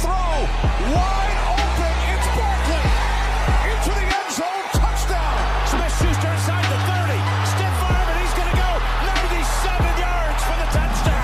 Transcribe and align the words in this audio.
Throw. 0.00 0.48
Wide 0.96 1.38
open. 1.52 1.92
It's 2.08 2.28
Barkley. 2.32 2.88
Into 3.68 3.92
the 3.92 4.06
end 4.08 4.32
zone. 4.32 4.64
Touchdown. 4.72 5.36
Smith 5.68 5.92
Schuster 6.00 6.32
inside 6.32 6.64
the 6.72 6.80
30. 6.88 7.20
Stiff 7.52 7.84
arm, 7.84 8.08
and 8.08 8.16
he's 8.24 8.32
going 8.32 8.48
to 8.48 8.56
go 8.56 8.70
97 9.12 10.00
yards 10.00 10.40
for 10.48 10.56
the 10.56 10.68
touchdown. 10.72 11.20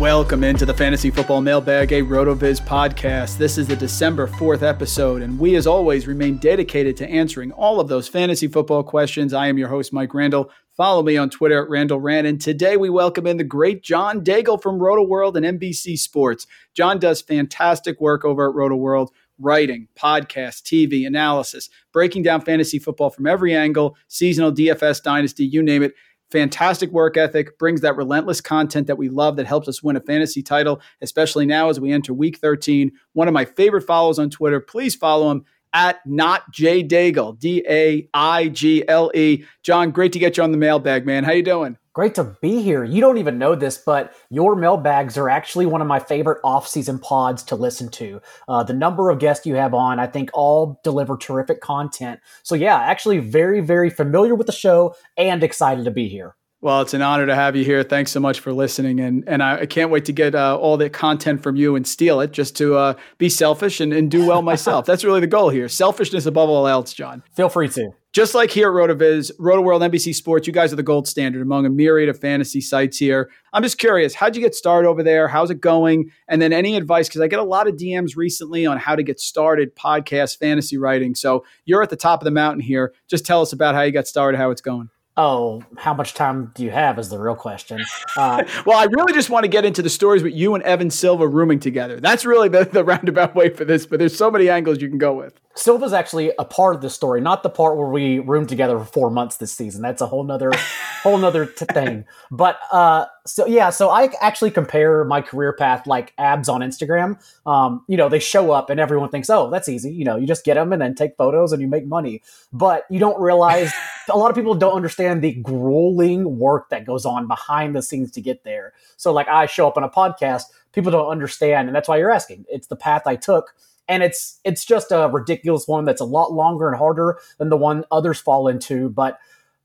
Welcome 0.00 0.42
into 0.42 0.64
the 0.64 0.72
Fantasy 0.72 1.10
Football 1.10 1.42
Mailbag, 1.42 1.92
a 1.92 2.00
RotoViz 2.02 2.62
podcast. 2.66 3.36
This 3.36 3.58
is 3.58 3.66
the 3.66 3.76
December 3.76 4.26
4th 4.26 4.62
episode, 4.62 5.20
and 5.20 5.38
we, 5.38 5.54
as 5.56 5.66
always, 5.66 6.06
remain 6.06 6.38
dedicated 6.38 6.96
to 6.96 7.06
answering 7.10 7.52
all 7.52 7.78
of 7.78 7.88
those 7.88 8.08
fantasy 8.08 8.48
football 8.48 8.82
questions. 8.82 9.34
I 9.34 9.48
am 9.48 9.58
your 9.58 9.68
host, 9.68 9.92
Mike 9.92 10.14
Randall. 10.14 10.50
Follow 10.76 11.02
me 11.02 11.16
on 11.16 11.30
Twitter 11.30 11.62
at 11.62 11.70
Randall 11.70 12.00
Rand. 12.00 12.26
And 12.26 12.38
today 12.38 12.76
we 12.76 12.90
welcome 12.90 13.26
in 13.26 13.38
the 13.38 13.44
great 13.44 13.82
John 13.82 14.22
Daigle 14.22 14.60
from 14.60 14.78
Rotoworld 14.78 15.34
and 15.34 15.58
NBC 15.58 15.98
Sports. 15.98 16.46
John 16.74 16.98
does 16.98 17.22
fantastic 17.22 17.98
work 17.98 18.26
over 18.26 18.50
at 18.50 18.54
Rotoworld, 18.54 19.08
writing, 19.38 19.88
podcast, 19.98 20.64
TV, 20.64 21.06
analysis, 21.06 21.70
breaking 21.94 22.24
down 22.24 22.42
fantasy 22.42 22.78
football 22.78 23.08
from 23.08 23.26
every 23.26 23.54
angle, 23.54 23.96
seasonal, 24.08 24.52
DFS, 24.52 25.02
dynasty, 25.02 25.46
you 25.46 25.62
name 25.62 25.82
it. 25.82 25.94
Fantastic 26.30 26.90
work 26.90 27.16
ethic, 27.16 27.58
brings 27.58 27.80
that 27.80 27.96
relentless 27.96 28.42
content 28.42 28.86
that 28.88 28.98
we 28.98 29.08
love 29.08 29.36
that 29.36 29.46
helps 29.46 29.68
us 29.68 29.82
win 29.82 29.96
a 29.96 30.00
fantasy 30.00 30.42
title, 30.42 30.82
especially 31.00 31.46
now 31.46 31.70
as 31.70 31.80
we 31.80 31.90
enter 31.90 32.12
week 32.12 32.36
13. 32.36 32.92
One 33.14 33.28
of 33.28 33.34
my 33.34 33.46
favorite 33.46 33.86
follows 33.86 34.18
on 34.18 34.28
Twitter. 34.28 34.60
Please 34.60 34.94
follow 34.94 35.30
him 35.30 35.46
at 35.76 36.00
not 36.06 36.50
J 36.50 36.82
Daigle, 36.82 37.38
D 37.38 37.62
A 37.68 38.08
I 38.14 38.48
G 38.48 38.82
L 38.88 39.12
E. 39.14 39.44
John, 39.62 39.90
great 39.90 40.10
to 40.14 40.18
get 40.18 40.38
you 40.38 40.42
on 40.42 40.50
the 40.50 40.56
mailbag, 40.56 41.04
man. 41.04 41.22
How 41.22 41.32
you 41.32 41.42
doing? 41.42 41.76
Great 41.92 42.14
to 42.14 42.36
be 42.40 42.62
here. 42.62 42.82
You 42.82 43.02
don't 43.02 43.18
even 43.18 43.38
know 43.38 43.54
this, 43.54 43.76
but 43.76 44.14
your 44.30 44.56
mailbags 44.56 45.18
are 45.18 45.28
actually 45.28 45.66
one 45.66 45.82
of 45.82 45.86
my 45.86 45.98
favorite 45.98 46.40
off-season 46.44 46.98
pods 46.98 47.42
to 47.44 47.56
listen 47.56 47.90
to. 47.90 48.20
Uh, 48.48 48.62
the 48.62 48.72
number 48.74 49.10
of 49.10 49.18
guests 49.18 49.46
you 49.46 49.54
have 49.54 49.74
on, 49.74 49.98
I 49.98 50.06
think, 50.06 50.30
all 50.32 50.80
deliver 50.82 51.16
terrific 51.18 51.60
content. 51.60 52.20
So 52.42 52.54
yeah, 52.54 52.76
actually, 52.78 53.18
very, 53.18 53.60
very 53.60 53.90
familiar 53.90 54.34
with 54.34 54.46
the 54.46 54.52
show 54.52 54.94
and 55.18 55.42
excited 55.42 55.84
to 55.84 55.90
be 55.90 56.08
here. 56.08 56.36
Well, 56.66 56.80
it's 56.80 56.94
an 56.94 57.02
honor 57.02 57.26
to 57.26 57.34
have 57.36 57.54
you 57.54 57.64
here. 57.64 57.84
Thanks 57.84 58.10
so 58.10 58.18
much 58.18 58.40
for 58.40 58.52
listening, 58.52 58.98
and 58.98 59.22
and 59.28 59.40
I, 59.40 59.60
I 59.60 59.66
can't 59.66 59.88
wait 59.88 60.04
to 60.06 60.12
get 60.12 60.34
uh, 60.34 60.58
all 60.58 60.76
the 60.76 60.90
content 60.90 61.40
from 61.40 61.54
you 61.54 61.76
and 61.76 61.86
steal 61.86 62.20
it, 62.20 62.32
just 62.32 62.56
to 62.56 62.74
uh, 62.74 62.94
be 63.18 63.28
selfish 63.28 63.78
and, 63.78 63.92
and 63.92 64.10
do 64.10 64.26
well 64.26 64.42
myself. 64.42 64.84
That's 64.84 65.04
really 65.04 65.20
the 65.20 65.28
goal 65.28 65.48
here. 65.50 65.68
Selfishness 65.68 66.26
above 66.26 66.50
all 66.50 66.66
else, 66.66 66.92
John. 66.92 67.22
Feel 67.34 67.48
free 67.48 67.68
to. 67.68 67.92
Just 68.12 68.34
like 68.34 68.50
here 68.50 68.68
at 68.68 68.74
RotoViz, 68.74 69.30
RotoWorld, 69.38 69.88
NBC 69.88 70.12
Sports, 70.12 70.48
you 70.48 70.52
guys 70.52 70.72
are 70.72 70.76
the 70.76 70.82
gold 70.82 71.06
standard 71.06 71.40
among 71.40 71.66
a 71.66 71.70
myriad 71.70 72.08
of 72.08 72.18
fantasy 72.18 72.60
sites 72.60 72.98
here. 72.98 73.30
I'm 73.52 73.62
just 73.62 73.78
curious, 73.78 74.14
how'd 74.14 74.34
you 74.34 74.42
get 74.42 74.56
started 74.56 74.88
over 74.88 75.04
there? 75.04 75.28
How's 75.28 75.52
it 75.52 75.60
going? 75.60 76.10
And 76.26 76.42
then 76.42 76.52
any 76.52 76.76
advice, 76.76 77.08
because 77.08 77.20
I 77.20 77.28
get 77.28 77.38
a 77.38 77.44
lot 77.44 77.68
of 77.68 77.76
DMs 77.76 78.16
recently 78.16 78.66
on 78.66 78.78
how 78.78 78.96
to 78.96 79.04
get 79.04 79.20
started 79.20 79.76
podcast 79.76 80.38
fantasy 80.38 80.78
writing. 80.78 81.14
So 81.14 81.44
you're 81.64 81.84
at 81.84 81.90
the 81.90 81.96
top 81.96 82.22
of 82.22 82.24
the 82.24 82.32
mountain 82.32 82.60
here. 82.60 82.92
Just 83.06 83.24
tell 83.24 83.40
us 83.40 83.52
about 83.52 83.76
how 83.76 83.82
you 83.82 83.92
got 83.92 84.08
started, 84.08 84.38
how 84.38 84.50
it's 84.50 84.62
going. 84.62 84.90
Oh, 85.18 85.62
how 85.78 85.94
much 85.94 86.12
time 86.12 86.52
do 86.54 86.62
you 86.62 86.70
have 86.70 86.98
is 86.98 87.08
the 87.08 87.18
real 87.18 87.34
question. 87.34 87.82
Uh, 88.18 88.44
well, 88.66 88.78
I 88.78 88.84
really 88.84 89.14
just 89.14 89.30
want 89.30 89.44
to 89.44 89.48
get 89.48 89.64
into 89.64 89.80
the 89.80 89.88
stories 89.88 90.22
with 90.22 90.34
you 90.34 90.54
and 90.54 90.62
Evan 90.64 90.90
Silva 90.90 91.26
rooming 91.26 91.58
together. 91.58 92.00
That's 92.00 92.26
really 92.26 92.50
the, 92.50 92.64
the 92.64 92.84
roundabout 92.84 93.34
way 93.34 93.48
for 93.48 93.64
this, 93.64 93.86
but 93.86 93.98
there's 93.98 94.16
so 94.16 94.30
many 94.30 94.50
angles 94.50 94.82
you 94.82 94.88
can 94.90 94.98
go 94.98 95.14
with. 95.14 95.40
Silva's 95.54 95.94
actually 95.94 96.32
a 96.38 96.44
part 96.44 96.76
of 96.76 96.82
the 96.82 96.90
story, 96.90 97.22
not 97.22 97.42
the 97.42 97.48
part 97.48 97.78
where 97.78 97.88
we 97.88 98.18
roomed 98.18 98.50
together 98.50 98.78
for 98.78 98.84
four 98.84 99.10
months 99.10 99.38
this 99.38 99.52
season. 99.52 99.80
That's 99.80 100.02
a 100.02 100.06
whole 100.06 100.22
nother, 100.22 100.52
whole 101.02 101.16
nother 101.16 101.46
t- 101.46 101.64
thing. 101.64 102.04
But 102.30 102.58
uh, 102.70 103.06
so 103.26 103.46
yeah, 103.46 103.70
so 103.70 103.90
I 103.90 104.10
actually 104.20 104.50
compare 104.50 105.04
my 105.04 105.20
career 105.20 105.52
path 105.52 105.86
like 105.86 106.12
abs 106.18 106.48
on 106.48 106.60
Instagram. 106.60 107.20
Um, 107.46 107.84
you 107.88 107.96
know, 107.96 108.08
they 108.08 108.18
show 108.18 108.50
up 108.50 108.70
and 108.70 108.80
everyone 108.80 109.10
thinks, 109.10 109.28
oh, 109.28 109.50
that's 109.50 109.68
easy. 109.68 109.92
You 109.92 110.04
know, 110.04 110.16
you 110.16 110.26
just 110.26 110.44
get 110.44 110.54
them 110.54 110.72
and 110.72 110.80
then 110.80 110.94
take 110.94 111.16
photos 111.16 111.52
and 111.52 111.60
you 111.60 111.68
make 111.68 111.86
money. 111.86 112.22
But 112.52 112.84
you 112.90 112.98
don't 112.98 113.20
realize 113.20 113.72
a 114.08 114.16
lot 114.16 114.30
of 114.30 114.36
people 114.36 114.54
don't 114.54 114.74
understand 114.74 115.22
the 115.22 115.34
grueling 115.34 116.38
work 116.38 116.70
that 116.70 116.86
goes 116.86 117.04
on 117.04 117.28
behind 117.28 117.76
the 117.76 117.82
scenes 117.82 118.10
to 118.12 118.20
get 118.20 118.44
there. 118.44 118.72
So 118.96 119.12
like 119.12 119.28
I 119.28 119.46
show 119.46 119.66
up 119.66 119.76
on 119.76 119.84
a 119.84 119.90
podcast, 119.90 120.44
people 120.72 120.92
don't 120.92 121.10
understand, 121.10 121.68
and 121.68 121.76
that's 121.76 121.88
why 121.88 121.98
you're 121.98 122.10
asking. 122.10 122.44
It's 122.48 122.68
the 122.68 122.76
path 122.76 123.02
I 123.06 123.16
took 123.16 123.54
and 123.88 124.02
it's 124.02 124.40
it's 124.44 124.64
just 124.64 124.90
a 124.90 125.08
ridiculous 125.12 125.68
one 125.68 125.84
that's 125.84 126.00
a 126.00 126.04
lot 126.04 126.32
longer 126.32 126.68
and 126.68 126.76
harder 126.76 127.18
than 127.38 127.50
the 127.50 127.56
one 127.56 127.84
others 127.90 128.18
fall 128.18 128.48
into. 128.48 128.88
But 128.88 129.18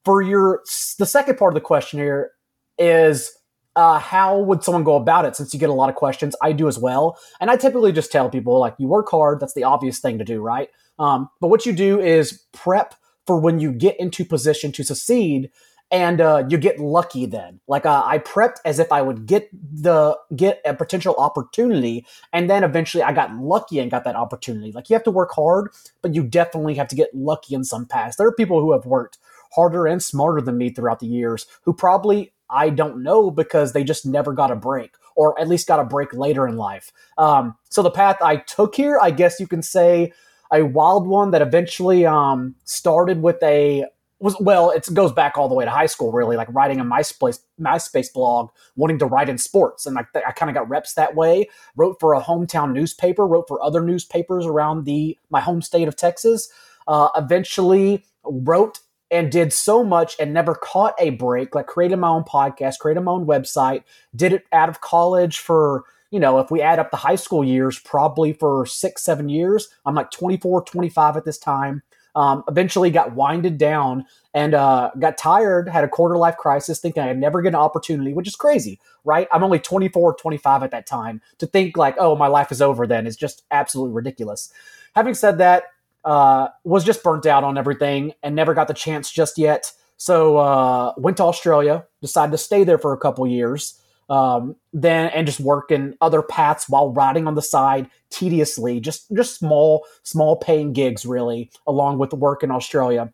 for 0.05 0.21
your 0.21 0.61
the 0.97 1.05
second 1.05 1.37
part 1.37 1.53
of 1.53 1.55
the 1.55 1.65
question 1.65 1.99
here 1.99 2.31
is 2.77 3.37
uh, 3.75 3.99
how 3.99 4.39
would 4.39 4.63
someone 4.63 4.83
go 4.83 4.95
about 4.95 5.25
it? 5.25 5.35
Since 5.35 5.53
you 5.53 5.59
get 5.59 5.69
a 5.69 5.73
lot 5.73 5.89
of 5.89 5.95
questions, 5.95 6.35
I 6.41 6.51
do 6.51 6.67
as 6.67 6.77
well, 6.77 7.17
and 7.39 7.49
I 7.49 7.55
typically 7.55 7.91
just 7.91 8.11
tell 8.11 8.29
people 8.29 8.59
like 8.59 8.75
you 8.77 8.87
work 8.87 9.09
hard. 9.09 9.39
That's 9.39 9.53
the 9.53 9.63
obvious 9.63 9.99
thing 9.99 10.17
to 10.19 10.25
do, 10.25 10.41
right? 10.41 10.69
Um, 10.99 11.29
but 11.39 11.47
what 11.47 11.65
you 11.65 11.73
do 11.73 11.99
is 11.99 12.43
prep 12.51 12.95
for 13.25 13.39
when 13.39 13.59
you 13.59 13.71
get 13.71 13.99
into 13.99 14.25
position 14.25 14.71
to 14.73 14.83
succeed 14.83 15.51
and 15.91 16.21
uh, 16.21 16.45
you 16.49 16.57
get 16.57 16.79
lucky 16.79 17.25
then. 17.25 17.59
Like 17.67 17.85
uh, 17.85 18.03
I 18.05 18.17
prepped 18.17 18.57
as 18.63 18.79
if 18.79 18.91
I 18.91 19.01
would 19.01 19.25
get 19.25 19.49
the 19.53 20.17
get 20.35 20.61
a 20.65 20.73
potential 20.73 21.15
opportunity, 21.17 22.05
and 22.31 22.49
then 22.49 22.63
eventually 22.63 23.03
I 23.03 23.11
got 23.11 23.35
lucky 23.35 23.79
and 23.79 23.91
got 23.91 24.05
that 24.05 24.15
opportunity. 24.15 24.71
Like 24.71 24.89
you 24.89 24.95
have 24.95 25.03
to 25.03 25.11
work 25.11 25.31
hard, 25.33 25.69
but 26.01 26.15
you 26.15 26.23
definitely 26.23 26.75
have 26.75 26.87
to 26.89 26.95
get 26.95 27.13
lucky 27.13 27.53
in 27.53 27.65
some 27.65 27.85
paths. 27.85 28.15
There 28.15 28.27
are 28.27 28.33
people 28.33 28.61
who 28.61 28.71
have 28.71 28.85
worked 28.85 29.17
harder 29.53 29.85
and 29.85 30.01
smarter 30.01 30.41
than 30.41 30.57
me 30.57 30.69
throughout 30.69 30.99
the 30.99 31.07
years 31.07 31.45
who 31.63 31.73
probably 31.73 32.31
I 32.51 32.69
don't 32.69 33.01
know 33.01 33.31
because 33.31 33.73
they 33.73 33.83
just 33.83 34.05
never 34.05 34.33
got 34.33 34.51
a 34.51 34.55
break, 34.55 34.95
or 35.15 35.39
at 35.39 35.47
least 35.47 35.67
got 35.67 35.79
a 35.79 35.85
break 35.85 36.13
later 36.13 36.47
in 36.47 36.57
life. 36.57 36.91
Um, 37.17 37.55
so 37.69 37.81
the 37.81 37.91
path 37.91 38.17
I 38.21 38.37
took 38.37 38.75
here, 38.75 38.99
I 39.01 39.11
guess 39.11 39.39
you 39.39 39.47
can 39.47 39.61
say. 39.61 40.13
A 40.53 40.63
wild 40.63 41.07
one 41.07 41.31
that 41.31 41.41
eventually 41.41 42.05
um, 42.05 42.55
started 42.65 43.21
with 43.21 43.41
a 43.41 43.85
was 44.21 44.35
well, 44.39 44.69
it 44.69 44.87
goes 44.93 45.11
back 45.11 45.37
all 45.37 45.49
the 45.49 45.55
way 45.55 45.65
to 45.65 45.71
high 45.71 45.87
school, 45.87 46.11
really, 46.11 46.37
like 46.37 46.47
writing 46.51 46.79
a 46.79 46.83
MySpace 46.83 47.39
MySpace 47.59 48.13
blog, 48.13 48.49
wanting 48.75 48.99
to 48.99 49.05
write 49.05 49.29
in 49.29 49.37
sports, 49.37 49.85
and 49.85 49.95
like 49.95 50.07
I 50.15 50.31
kind 50.31 50.49
of 50.49 50.53
got 50.53 50.69
reps 50.69 50.93
that 50.93 51.15
way. 51.15 51.49
Wrote 51.75 51.99
for 51.99 52.13
a 52.13 52.21
hometown 52.21 52.71
newspaper, 52.71 53.25
wrote 53.25 53.47
for 53.47 53.61
other 53.63 53.81
newspapers 53.81 54.45
around 54.45 54.85
the 54.85 55.17
my 55.29 55.41
home 55.41 55.61
state 55.61 55.87
of 55.87 55.95
Texas. 55.95 56.49
Uh, 56.87 57.09
eventually, 57.15 58.05
wrote 58.23 58.81
and 59.11 59.31
did 59.31 59.51
so 59.51 59.83
much 59.83 60.15
and 60.19 60.33
never 60.33 60.55
caught 60.55 60.95
a 60.97 61.11
break. 61.11 61.53
Like 61.53 61.67
created 61.67 61.97
my 61.97 62.07
own 62.07 62.23
podcast, 62.23 62.79
created 62.79 63.01
my 63.01 63.11
own 63.11 63.27
website, 63.27 63.83
did 64.15 64.33
it 64.33 64.45
out 64.51 64.69
of 64.69 64.81
college 64.81 65.39
for 65.39 65.83
you 66.11 66.19
know, 66.19 66.39
if 66.39 66.51
we 66.51 66.61
add 66.61 66.77
up 66.77 66.91
the 66.91 66.97
high 66.97 67.15
school 67.15 67.43
years, 67.43 67.79
probably 67.79 68.33
for 68.33 68.65
six, 68.65 69.01
seven 69.01 69.29
years. 69.29 69.69
I'm 69.85 69.95
like 69.95 70.11
24, 70.11 70.63
25 70.65 71.17
at 71.17 71.25
this 71.25 71.37
time. 71.37 71.81
Um, 72.13 72.43
eventually 72.49 72.89
got 72.89 73.15
winded 73.15 73.57
down 73.57 74.05
and 74.33 74.53
uh, 74.53 74.91
got 74.99 75.17
tired, 75.17 75.69
had 75.69 75.85
a 75.85 75.87
quarter 75.87 76.17
life 76.17 76.35
crisis, 76.35 76.79
thinking 76.79 77.01
I'd 77.01 77.17
never 77.17 77.41
get 77.41 77.49
an 77.49 77.55
opportunity, 77.55 78.13
which 78.13 78.27
is 78.27 78.35
crazy, 78.35 78.81
right? 79.05 79.29
I'm 79.31 79.45
only 79.45 79.59
24, 79.59 80.15
25 80.15 80.63
at 80.63 80.71
that 80.71 80.85
time. 80.85 81.21
To 81.37 81.47
think 81.47 81.77
like, 81.77 81.95
oh, 81.97 82.17
my 82.17 82.27
life 82.27 82.51
is 82.51 82.61
over 82.61 82.85
then 82.85 83.07
is 83.07 83.15
just 83.15 83.43
absolutely 83.49 83.93
ridiculous. 83.93 84.51
Having 84.93 85.13
said 85.13 85.37
that, 85.37 85.63
uh, 86.03 86.47
was 86.63 86.83
just 86.83 87.03
burnt 87.03 87.25
out 87.25 87.43
on 87.43 87.57
everything 87.57 88.13
and 88.23 88.35
never 88.35 88.53
got 88.53 88.67
the 88.67 88.73
chance 88.73 89.11
just 89.11 89.37
yet. 89.37 89.71
So 89.97 90.37
uh, 90.37 90.93
went 90.97 91.17
to 91.17 91.23
Australia, 91.23 91.85
decided 92.01 92.31
to 92.31 92.37
stay 92.37 92.63
there 92.63 92.79
for 92.79 92.93
a 92.93 92.97
couple 92.97 93.27
years 93.27 93.81
um, 94.11 94.57
then 94.73 95.09
and 95.15 95.25
just 95.25 95.39
work 95.39 95.71
in 95.71 95.95
other 96.01 96.21
paths 96.21 96.67
while 96.67 96.91
riding 96.91 97.27
on 97.27 97.35
the 97.35 97.41
side 97.41 97.89
tediously, 98.09 98.81
just 98.81 99.09
just 99.13 99.39
small 99.39 99.85
small 100.03 100.35
paying 100.35 100.73
gigs 100.73 101.05
really, 101.05 101.49
along 101.65 101.97
with 101.97 102.13
work 102.13 102.43
in 102.43 102.51
Australia. 102.51 103.11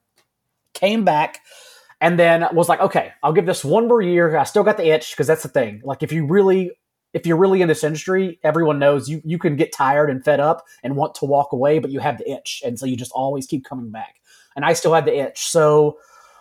Came 0.74 1.06
back 1.06 1.40
and 2.02 2.18
then 2.18 2.46
was 2.52 2.68
like, 2.68 2.80
okay, 2.80 3.12
I'll 3.22 3.32
give 3.34 3.46
this 3.46 3.64
one 3.64 3.88
more 3.88 4.02
year. 4.02 4.36
I 4.36 4.44
still 4.44 4.64
got 4.64 4.78
the 4.78 4.88
itch 4.88 5.12
because 5.12 5.28
that's 5.28 5.44
the 5.44 5.50
thing. 5.50 5.82
Like 5.84 6.02
if 6.02 6.12
you 6.12 6.26
really 6.26 6.72
if 7.18 7.26
you're 7.26 7.42
really 7.44 7.62
in 7.62 7.68
this 7.68 7.84
industry, 7.84 8.40
everyone 8.44 8.80
knows 8.80 9.10
you 9.12 9.22
you 9.32 9.38
can 9.40 9.56
get 9.56 9.72
tired 9.84 10.10
and 10.12 10.24
fed 10.24 10.40
up 10.40 10.58
and 10.84 10.96
want 10.96 11.16
to 11.16 11.26
walk 11.26 11.50
away, 11.58 11.80
but 11.80 11.92
you 11.92 12.00
have 12.00 12.18
the 12.18 12.28
itch, 12.38 12.62
and 12.66 12.78
so 12.80 12.86
you 12.86 12.96
just 12.96 13.12
always 13.14 13.46
keep 13.48 13.64
coming 13.72 13.92
back. 13.92 14.14
And 14.56 14.66
I 14.70 14.74
still 14.74 14.94
had 14.94 15.06
the 15.06 15.18
itch, 15.26 15.40
so 15.48 15.98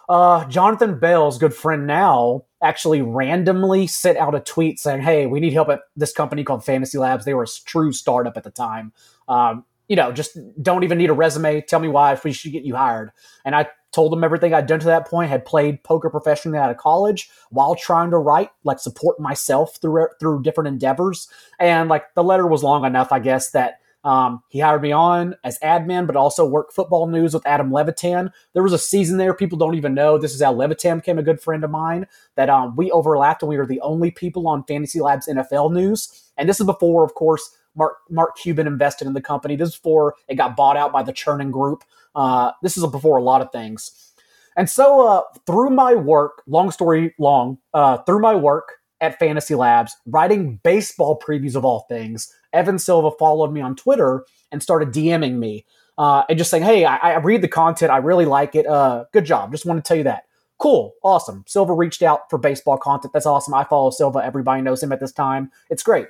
Uh, 0.08 0.44
Jonathan 0.46 1.00
Bales 1.00 1.36
good 1.36 1.52
friend 1.52 1.84
now 1.84 2.42
actually 2.62 3.02
randomly 3.02 3.88
sent 3.88 4.16
out 4.18 4.36
a 4.36 4.40
tweet 4.54 4.78
saying, 4.78 5.02
"Hey, 5.02 5.26
we 5.26 5.40
need 5.40 5.52
help 5.52 5.68
at 5.68 5.80
this 5.96 6.12
company 6.12 6.44
called 6.44 6.64
Fantasy 6.64 6.98
Labs. 6.98 7.24
They 7.24 7.34
were 7.34 7.42
a 7.42 7.54
true 7.72 7.92
startup 7.92 8.36
at 8.36 8.44
the 8.44 8.52
time. 8.52 8.92
Um, 9.26 9.64
you 9.88 9.96
know, 9.96 10.12
just 10.12 10.38
don't 10.62 10.84
even 10.84 10.98
need 10.98 11.10
a 11.10 11.18
resume. 11.24 11.60
Tell 11.60 11.80
me 11.80 11.88
why 11.88 12.12
if 12.12 12.22
we 12.22 12.32
should 12.32 12.52
get 12.52 12.62
you 12.62 12.76
hired." 12.76 13.10
And 13.44 13.56
I 13.56 13.66
told 13.96 14.12
them 14.12 14.22
everything 14.22 14.52
I'd 14.52 14.66
done 14.66 14.80
to 14.80 14.86
that 14.86 15.08
point. 15.08 15.30
Had 15.30 15.46
played 15.46 15.82
poker 15.82 16.10
professionally 16.10 16.58
out 16.58 16.70
of 16.70 16.76
college 16.76 17.30
while 17.50 17.74
trying 17.74 18.10
to 18.10 18.18
write, 18.18 18.50
like 18.62 18.78
support 18.78 19.18
myself 19.18 19.78
through 19.80 20.08
through 20.20 20.42
different 20.42 20.68
endeavors. 20.68 21.28
And 21.58 21.88
like 21.88 22.14
the 22.14 22.22
letter 22.22 22.46
was 22.46 22.62
long 22.62 22.84
enough, 22.84 23.10
I 23.10 23.18
guess 23.18 23.50
that 23.52 23.80
um, 24.04 24.42
he 24.50 24.60
hired 24.60 24.82
me 24.82 24.92
on 24.92 25.34
as 25.42 25.58
admin, 25.60 26.06
but 26.06 26.14
also 26.14 26.46
worked 26.46 26.74
football 26.74 27.08
news 27.08 27.32
with 27.32 27.46
Adam 27.46 27.72
Levitan. 27.72 28.30
There 28.52 28.62
was 28.62 28.74
a 28.74 28.78
season 28.78 29.16
there 29.16 29.34
people 29.34 29.58
don't 29.58 29.74
even 29.74 29.94
know. 29.94 30.18
This 30.18 30.34
is 30.34 30.42
how 30.42 30.52
Levitan 30.52 30.98
became 30.98 31.18
a 31.18 31.24
good 31.24 31.40
friend 31.40 31.64
of 31.64 31.70
mine. 31.70 32.06
That 32.36 32.50
um, 32.50 32.76
we 32.76 32.90
overlapped, 32.90 33.42
and 33.42 33.48
we 33.48 33.56
were 33.56 33.66
the 33.66 33.80
only 33.80 34.10
people 34.10 34.46
on 34.46 34.62
Fantasy 34.64 35.00
Labs 35.00 35.26
NFL 35.26 35.72
news. 35.72 36.30
And 36.36 36.48
this 36.48 36.60
is 36.60 36.66
before, 36.66 37.02
of 37.02 37.14
course, 37.14 37.50
Mark 37.74 37.96
Mark 38.10 38.36
Cuban 38.36 38.66
invested 38.66 39.06
in 39.06 39.14
the 39.14 39.20
company. 39.20 39.56
This 39.56 39.70
is 39.70 39.76
before 39.76 40.14
it 40.28 40.36
got 40.36 40.54
bought 40.54 40.76
out 40.76 40.92
by 40.92 41.02
the 41.02 41.12
Chernin 41.12 41.50
Group. 41.50 41.82
Uh, 42.16 42.52
this 42.62 42.76
is 42.76 42.86
before 42.86 43.18
a 43.18 43.22
lot 43.22 43.42
of 43.42 43.52
things. 43.52 44.14
And 44.56 44.68
so, 44.68 45.06
uh, 45.06 45.22
through 45.46 45.70
my 45.70 45.94
work, 45.94 46.42
long 46.46 46.70
story 46.70 47.14
long, 47.18 47.58
uh, 47.74 47.98
through 47.98 48.20
my 48.20 48.34
work 48.34 48.72
at 49.02 49.18
Fantasy 49.18 49.54
Labs, 49.54 49.94
writing 50.06 50.58
baseball 50.64 51.20
previews 51.20 51.54
of 51.54 51.64
all 51.64 51.80
things, 51.90 52.32
Evan 52.54 52.78
Silva 52.78 53.10
followed 53.18 53.52
me 53.52 53.60
on 53.60 53.76
Twitter 53.76 54.24
and 54.50 54.62
started 54.62 54.92
DMing 54.92 55.34
me 55.34 55.66
uh, 55.98 56.22
and 56.28 56.38
just 56.38 56.50
saying, 56.50 56.62
"Hey, 56.62 56.86
I, 56.86 56.96
I, 56.96 57.16
read 57.18 57.42
the 57.42 57.48
content. 57.48 57.92
I 57.92 57.98
really 57.98 58.24
like 58.24 58.54
it. 58.54 58.66
Uh, 58.66 59.04
good 59.12 59.26
job. 59.26 59.52
Just 59.52 59.66
want 59.66 59.84
to 59.84 59.86
tell 59.86 59.98
you 59.98 60.04
that. 60.04 60.24
Cool, 60.58 60.94
awesome." 61.04 61.44
Silva 61.46 61.74
reached 61.74 62.02
out 62.02 62.30
for 62.30 62.38
baseball 62.38 62.78
content. 62.78 63.12
That's 63.12 63.26
awesome. 63.26 63.52
I 63.52 63.64
follow 63.64 63.90
Silva. 63.90 64.24
Everybody 64.24 64.62
knows 64.62 64.82
him 64.82 64.90
at 64.92 65.00
this 65.00 65.12
time. 65.12 65.50
It's 65.68 65.82
great. 65.82 66.06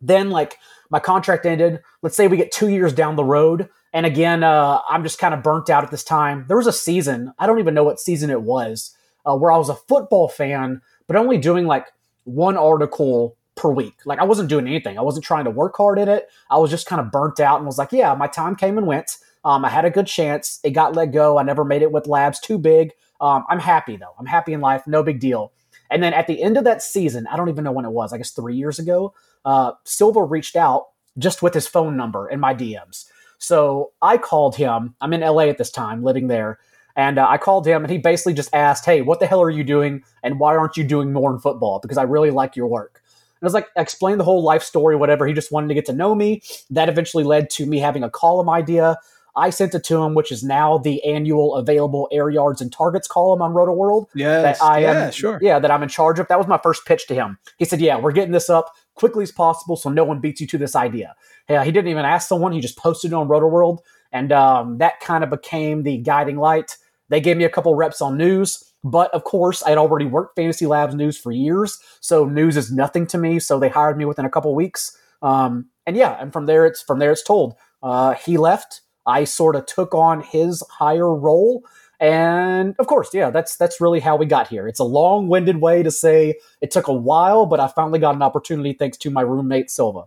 Then, 0.00 0.30
like, 0.30 0.58
my 0.90 1.00
contract 1.00 1.46
ended. 1.46 1.80
Let's 2.02 2.16
say 2.16 2.28
we 2.28 2.36
get 2.36 2.52
two 2.52 2.68
years 2.68 2.92
down 2.92 3.16
the 3.16 3.24
road, 3.24 3.68
and 3.92 4.04
again, 4.04 4.42
uh, 4.42 4.80
I'm 4.88 5.02
just 5.02 5.18
kind 5.18 5.32
of 5.32 5.42
burnt 5.42 5.70
out 5.70 5.82
at 5.82 5.90
this 5.90 6.04
time. 6.04 6.44
There 6.48 6.56
was 6.58 6.66
a 6.66 6.72
season. 6.72 7.32
I 7.38 7.46
don't 7.46 7.58
even 7.58 7.74
know 7.74 7.84
what 7.84 7.98
season 7.98 8.30
it 8.30 8.42
was, 8.42 8.94
uh, 9.24 9.36
where 9.36 9.50
I 9.50 9.56
was 9.56 9.70
a 9.70 9.74
football 9.74 10.28
fan, 10.28 10.82
but 11.06 11.16
only 11.16 11.38
doing 11.38 11.66
like 11.66 11.86
one 12.24 12.56
article 12.56 13.36
per 13.54 13.70
week. 13.70 13.94
Like 14.04 14.18
I 14.18 14.24
wasn't 14.24 14.50
doing 14.50 14.66
anything. 14.66 14.98
I 14.98 15.02
wasn't 15.02 15.24
trying 15.24 15.44
to 15.44 15.50
work 15.50 15.76
hard 15.76 15.98
at 15.98 16.08
it. 16.08 16.28
I 16.50 16.58
was 16.58 16.70
just 16.70 16.86
kind 16.86 17.00
of 17.00 17.10
burnt 17.10 17.40
out 17.40 17.56
and 17.56 17.66
was 17.66 17.78
like, 17.78 17.90
yeah, 17.90 18.14
my 18.14 18.26
time 18.26 18.54
came 18.54 18.76
and 18.76 18.86
went. 18.86 19.16
Um, 19.44 19.64
I 19.64 19.70
had 19.70 19.84
a 19.84 19.90
good 19.90 20.06
chance. 20.06 20.60
It 20.62 20.70
got 20.70 20.94
let 20.94 21.12
go. 21.12 21.38
I 21.38 21.42
never 21.42 21.64
made 21.64 21.82
it 21.82 21.92
with 21.92 22.06
labs 22.06 22.38
too 22.38 22.58
big. 22.58 22.92
Um, 23.20 23.44
I'm 23.48 23.60
happy 23.60 23.96
though. 23.96 24.14
I'm 24.18 24.26
happy 24.26 24.52
in 24.52 24.60
life. 24.60 24.86
No 24.86 25.02
big 25.02 25.20
deal. 25.20 25.52
And 25.90 26.02
then 26.02 26.12
at 26.12 26.26
the 26.26 26.42
end 26.42 26.58
of 26.58 26.64
that 26.64 26.82
season, 26.82 27.26
I 27.28 27.36
don't 27.36 27.48
even 27.48 27.64
know 27.64 27.72
when 27.72 27.84
it 27.84 27.92
was. 27.92 28.12
I 28.12 28.18
guess 28.18 28.32
three 28.32 28.56
years 28.56 28.78
ago, 28.78 29.14
uh, 29.46 29.72
Silva 29.84 30.22
reached 30.22 30.56
out 30.56 30.88
just 31.16 31.40
with 31.40 31.54
his 31.54 31.66
phone 31.66 31.96
number 31.96 32.28
in 32.28 32.40
my 32.40 32.54
DMs. 32.54 33.06
So 33.38 33.92
I 34.02 34.18
called 34.18 34.56
him. 34.56 34.94
I'm 35.00 35.12
in 35.12 35.20
LA 35.20 35.44
at 35.44 35.56
this 35.56 35.70
time, 35.70 36.02
living 36.02 36.26
there. 36.26 36.58
And 36.96 37.18
uh, 37.18 37.26
I 37.28 37.38
called 37.38 37.66
him 37.66 37.84
and 37.84 37.90
he 37.90 37.98
basically 37.98 38.34
just 38.34 38.54
asked, 38.54 38.84
Hey, 38.84 39.02
what 39.02 39.20
the 39.20 39.26
hell 39.26 39.42
are 39.42 39.50
you 39.50 39.64
doing? 39.64 40.02
And 40.22 40.40
why 40.40 40.56
aren't 40.56 40.76
you 40.76 40.84
doing 40.84 41.12
more 41.12 41.32
in 41.32 41.38
football? 41.38 41.78
Because 41.78 41.98
I 41.98 42.02
really 42.02 42.30
like 42.30 42.56
your 42.56 42.66
work. 42.66 43.02
And 43.40 43.46
I 43.46 43.46
was 43.46 43.54
like, 43.54 43.68
explain 43.76 44.16
the 44.16 44.24
whole 44.24 44.42
life 44.42 44.62
story, 44.62 44.96
whatever. 44.96 45.26
He 45.26 45.34
just 45.34 45.52
wanted 45.52 45.68
to 45.68 45.74
get 45.74 45.84
to 45.86 45.92
know 45.92 46.14
me. 46.14 46.42
That 46.70 46.88
eventually 46.88 47.22
led 47.22 47.50
to 47.50 47.66
me 47.66 47.78
having 47.78 48.02
a 48.02 48.08
column 48.08 48.48
idea. 48.48 48.96
I 49.36 49.50
sent 49.50 49.74
it 49.74 49.84
to 49.84 50.02
him, 50.02 50.14
which 50.14 50.32
is 50.32 50.42
now 50.42 50.78
the 50.78 51.04
annual 51.04 51.56
available 51.56 52.08
air 52.10 52.30
yards 52.30 52.62
and 52.62 52.72
targets 52.72 53.06
column 53.06 53.42
on 53.42 53.52
Roto 53.52 53.72
World. 53.72 54.08
Yeah, 54.14 54.40
that 54.40 54.62
I 54.62 54.78
yeah, 54.78 55.04
am, 55.04 55.12
sure. 55.12 55.38
Yeah, 55.42 55.58
that 55.58 55.70
I'm 55.70 55.82
in 55.82 55.90
charge 55.90 56.18
of. 56.18 56.26
That 56.28 56.38
was 56.38 56.46
my 56.46 56.58
first 56.62 56.86
pitch 56.86 57.06
to 57.08 57.14
him. 57.14 57.38
He 57.58 57.66
said, 57.66 57.82
"Yeah, 57.82 57.98
we're 57.98 58.12
getting 58.12 58.32
this 58.32 58.48
up 58.48 58.74
quickly 58.96 59.22
as 59.22 59.30
possible, 59.32 59.76
so 59.76 59.88
no 59.88 60.04
one 60.04 60.20
beats 60.20 60.40
you 60.40 60.46
to 60.48 60.58
this 60.58 60.74
idea." 60.74 61.14
Yeah, 61.48 61.64
he 61.64 61.70
didn't 61.70 61.90
even 61.90 62.04
ask 62.04 62.28
someone; 62.28 62.52
he 62.52 62.60
just 62.60 62.76
posted 62.76 63.12
it 63.12 63.14
on 63.14 63.28
Roto 63.28 63.46
World, 63.46 63.80
and 64.12 64.32
um, 64.32 64.78
that 64.78 65.00
kind 65.00 65.22
of 65.22 65.30
became 65.30 65.84
the 65.84 65.98
guiding 65.98 66.36
light. 66.36 66.76
They 67.08 67.20
gave 67.20 67.36
me 67.36 67.44
a 67.44 67.50
couple 67.50 67.74
reps 67.76 68.00
on 68.00 68.16
news. 68.16 68.64
But 68.84 69.12
of 69.12 69.24
course, 69.24 69.64
I 69.64 69.70
had 69.70 69.78
already 69.78 70.06
worked 70.06 70.36
Fantasy 70.36 70.64
Labs 70.64 70.94
news 70.94 71.18
for 71.18 71.32
years, 71.32 71.80
so 72.00 72.24
news 72.24 72.56
is 72.56 72.70
nothing 72.70 73.04
to 73.08 73.18
me. 73.18 73.40
So 73.40 73.58
they 73.58 73.68
hired 73.68 73.98
me 73.98 74.04
within 74.04 74.24
a 74.24 74.30
couple 74.30 74.54
weeks, 74.54 74.96
um, 75.22 75.70
and 75.86 75.96
yeah, 75.96 76.16
and 76.20 76.32
from 76.32 76.46
there 76.46 76.66
it's 76.66 76.82
from 76.82 77.00
there 77.00 77.10
it's 77.10 77.22
told. 77.22 77.54
Uh, 77.82 78.14
he 78.14 78.36
left. 78.36 78.82
I 79.04 79.24
sort 79.24 79.56
of 79.56 79.66
took 79.66 79.94
on 79.94 80.20
his 80.20 80.62
higher 80.70 81.12
role, 81.12 81.62
and 82.00 82.74
of 82.78 82.86
course, 82.86 83.10
yeah, 83.12 83.30
that's 83.30 83.56
that's 83.56 83.80
really 83.80 84.00
how 84.00 84.16
we 84.16 84.26
got 84.26 84.48
here. 84.48 84.68
It's 84.68 84.80
a 84.80 84.84
long-winded 84.84 85.60
way 85.60 85.82
to 85.82 85.90
say 85.90 86.38
it 86.60 86.70
took 86.70 86.88
a 86.88 86.92
while, 86.92 87.46
but 87.46 87.60
I 87.60 87.68
finally 87.68 87.98
got 87.98 88.14
an 88.14 88.22
opportunity 88.22 88.72
thanks 88.72 88.96
to 88.98 89.10
my 89.10 89.22
roommate 89.22 89.70
Silva. 89.70 90.04